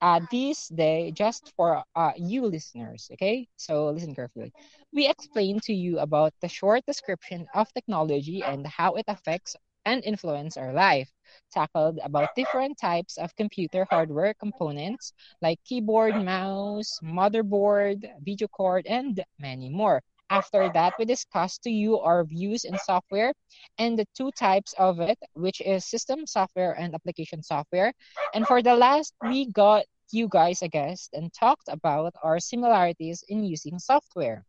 uh, 0.00 0.20
this 0.30 0.68
day 0.68 1.12
just 1.12 1.52
for 1.56 1.82
uh, 1.96 2.12
you 2.16 2.46
listeners, 2.46 3.08
okay? 3.14 3.48
So 3.56 3.88
listen 3.90 4.14
carefully. 4.14 4.52
We 4.92 5.08
explained 5.08 5.62
to 5.64 5.74
you 5.74 5.98
about 6.00 6.32
the 6.40 6.48
short 6.48 6.84
description 6.86 7.46
of 7.54 7.72
technology 7.72 8.42
and 8.44 8.66
how 8.66 8.94
it 8.94 9.04
affects 9.08 9.56
and 9.84 10.04
influence 10.04 10.56
our 10.56 10.72
life. 10.72 11.10
Tackled 11.52 11.98
about 12.02 12.34
different 12.36 12.78
types 12.78 13.16
of 13.18 13.34
computer 13.36 13.86
hardware 13.90 14.34
components 14.34 15.12
like 15.40 15.58
keyboard, 15.64 16.16
mouse, 16.16 16.98
motherboard, 17.02 18.04
video 18.24 18.48
card, 18.56 18.86
and 18.86 19.22
many 19.38 19.68
more. 19.68 20.02
After 20.30 20.68
that, 20.72 20.94
we 20.98 21.04
discussed 21.04 21.62
to 21.64 21.70
you 21.70 21.98
our 21.98 22.24
views 22.24 22.64
in 22.64 22.78
software 22.78 23.32
and 23.78 23.98
the 23.98 24.06
two 24.14 24.30
types 24.32 24.72
of 24.78 25.00
it, 25.00 25.18
which 25.34 25.60
is 25.60 25.84
system 25.84 26.26
software 26.26 26.72
and 26.72 26.94
application 26.94 27.42
software. 27.42 27.92
And 28.34 28.46
for 28.46 28.62
the 28.62 28.74
last, 28.74 29.14
we 29.22 29.46
got 29.52 29.84
you 30.12 30.28
guys 30.28 30.62
a 30.62 30.68
guest 30.68 31.10
and 31.14 31.32
talked 31.32 31.68
about 31.68 32.14
our 32.22 32.38
similarities 32.40 33.24
in 33.28 33.44
using 33.44 33.78
software. 33.78 34.44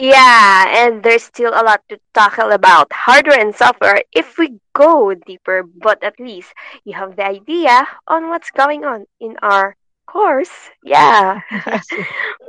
Yeah, 0.00 0.64
and 0.68 1.02
there's 1.04 1.24
still 1.24 1.50
a 1.54 1.62
lot 1.64 1.82
to 1.90 1.98
tackle 2.14 2.50
about 2.52 2.92
hardware 2.92 3.38
and 3.40 3.54
software 3.54 4.02
if 4.12 4.38
we 4.38 4.60
go 4.74 5.14
deeper, 5.14 5.62
but 5.62 6.02
at 6.02 6.18
least 6.20 6.54
you 6.84 6.94
have 6.94 7.16
the 7.16 7.26
idea 7.26 7.86
on 8.08 8.28
what's 8.28 8.50
going 8.50 8.84
on 8.84 9.06
in 9.20 9.36
our 9.42 9.76
course. 10.06 10.70
Yeah. 10.82 11.40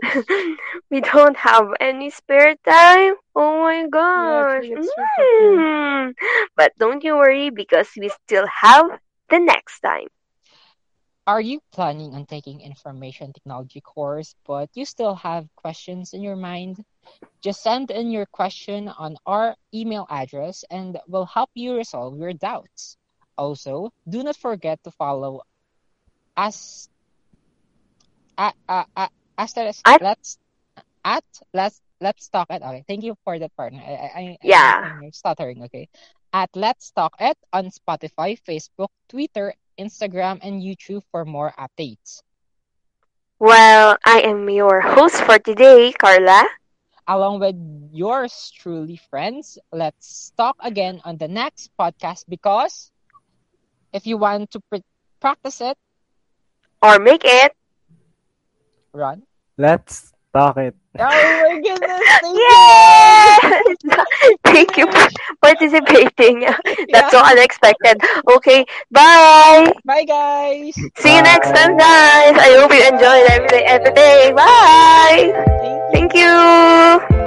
We 0.92 1.02
don't 1.02 1.38
have 1.38 1.68
any 1.80 2.10
spare 2.10 2.56
time. 2.68 3.16
Oh 3.36 3.62
my 3.62 3.88
Yeah, 4.16 4.42
gosh. 4.42 4.70
actually, 4.70 4.72
it's 4.72 4.94
true, 4.94 5.08
partner. 5.16 5.60
Mm. 5.60 6.14
But 6.56 6.74
don't 6.78 7.04
you 7.04 7.16
worry 7.18 7.50
because 7.50 7.90
we 7.98 8.10
still 8.10 8.48
have 8.62 8.86
the 9.30 9.40
next 9.40 9.80
time. 9.82 10.08
Are 11.28 11.42
you 11.42 11.62
planning 11.72 12.14
on 12.14 12.26
taking 12.26 12.62
information 12.62 13.34
technology 13.34 13.82
course, 13.82 14.36
but 14.46 14.70
you 14.76 14.86
still 14.86 15.16
have 15.16 15.48
questions 15.56 16.14
in 16.14 16.22
your 16.22 16.36
mind? 16.36 16.84
Just 17.42 17.64
send 17.64 17.92
in 17.92 18.12
your 18.12 18.26
question 18.26 18.88
on 18.88 19.18
our 19.26 19.56
email 19.74 20.06
address 20.10 20.64
and 20.70 21.00
we'll 21.08 21.26
help 21.26 21.50
you 21.54 21.76
resolve 21.76 22.18
your 22.18 22.34
doubts. 22.34 22.98
Also, 23.38 23.92
do 24.08 24.24
not 24.24 24.36
forget 24.38 24.84
to 24.84 24.92
follow 24.92 25.42
us 26.38 26.90
at, 28.38 28.56
uh, 28.70 28.84
uh, 28.96 29.08
as 29.38 29.58
At 29.86 30.02
let's 30.02 30.38
at 31.04 31.24
let's 31.54 31.82
let's 32.00 32.30
talk 32.30 32.48
it. 32.50 32.62
Okay, 32.62 32.84
thank 32.88 33.04
you 33.04 33.16
for 33.24 33.38
that 33.40 33.56
partner. 33.56 33.82
I 33.82 33.92
I 33.92 34.10
I 34.20 34.38
yeah. 34.44 35.00
I'm 35.02 35.12
stuttering. 35.12 35.64
Okay, 35.66 35.90
at 36.34 36.50
let's 36.56 36.92
talk 36.92 37.16
it 37.20 37.38
on 37.52 37.72
Spotify, 37.72 38.38
Facebook, 38.38 38.94
Twitter, 39.10 39.54
Instagram, 39.80 40.40
and 40.44 40.62
YouTube 40.62 41.02
for 41.12 41.26
more 41.26 41.54
updates. 41.58 42.22
Well, 43.40 43.98
I 44.06 44.22
am 44.22 44.48
your 44.50 44.82
host 44.82 45.24
for 45.26 45.40
today, 45.40 45.94
Carla. 45.94 46.46
Along 47.08 47.40
with 47.40 47.56
yours 47.92 48.52
truly, 48.56 48.96
friends, 48.98 49.58
let's 49.72 50.32
talk 50.38 50.56
again 50.62 51.02
on 51.04 51.18
the 51.18 51.28
next 51.28 51.72
podcast 51.80 52.26
because 52.30 52.92
if 53.94 54.06
you 54.06 54.18
want 54.18 54.52
to 54.52 54.60
pr- 54.70 54.86
practice 55.20 55.62
it, 55.62 55.78
Or 56.82 57.00
make 57.00 57.24
it. 57.26 57.56
run. 58.94 59.24
Let's 59.58 60.14
Bakit? 60.32 60.72
Oh 60.96 61.12
my 61.12 61.60
goodness! 61.60 62.04
Thank 62.24 62.40
yes! 62.40 63.76
you! 63.84 64.38
Thank 64.48 64.78
you 64.78 64.88
for 64.88 65.08
participating. 65.44 66.48
That's 66.48 66.88
yeah. 66.88 67.10
so 67.12 67.20
unexpected. 67.20 68.00
Okay, 68.40 68.66
bye! 68.92 69.72
Bye, 69.84 70.06
guys! 70.08 70.76
See 70.76 70.88
bye. 71.04 71.16
you 71.16 71.22
next 71.24 71.52
time, 71.52 71.76
guys! 71.76 72.36
I 72.40 72.56
hope 72.60 72.72
you 72.72 72.80
enjoyed 72.80 73.28
every 73.28 73.50
day. 73.50 73.64
Every 73.68 73.92
day. 73.92 74.32
Bye! 74.32 75.36
Thank 75.92 76.16
you! 76.16 76.32
Thank 76.32 77.12
you. 77.12 77.21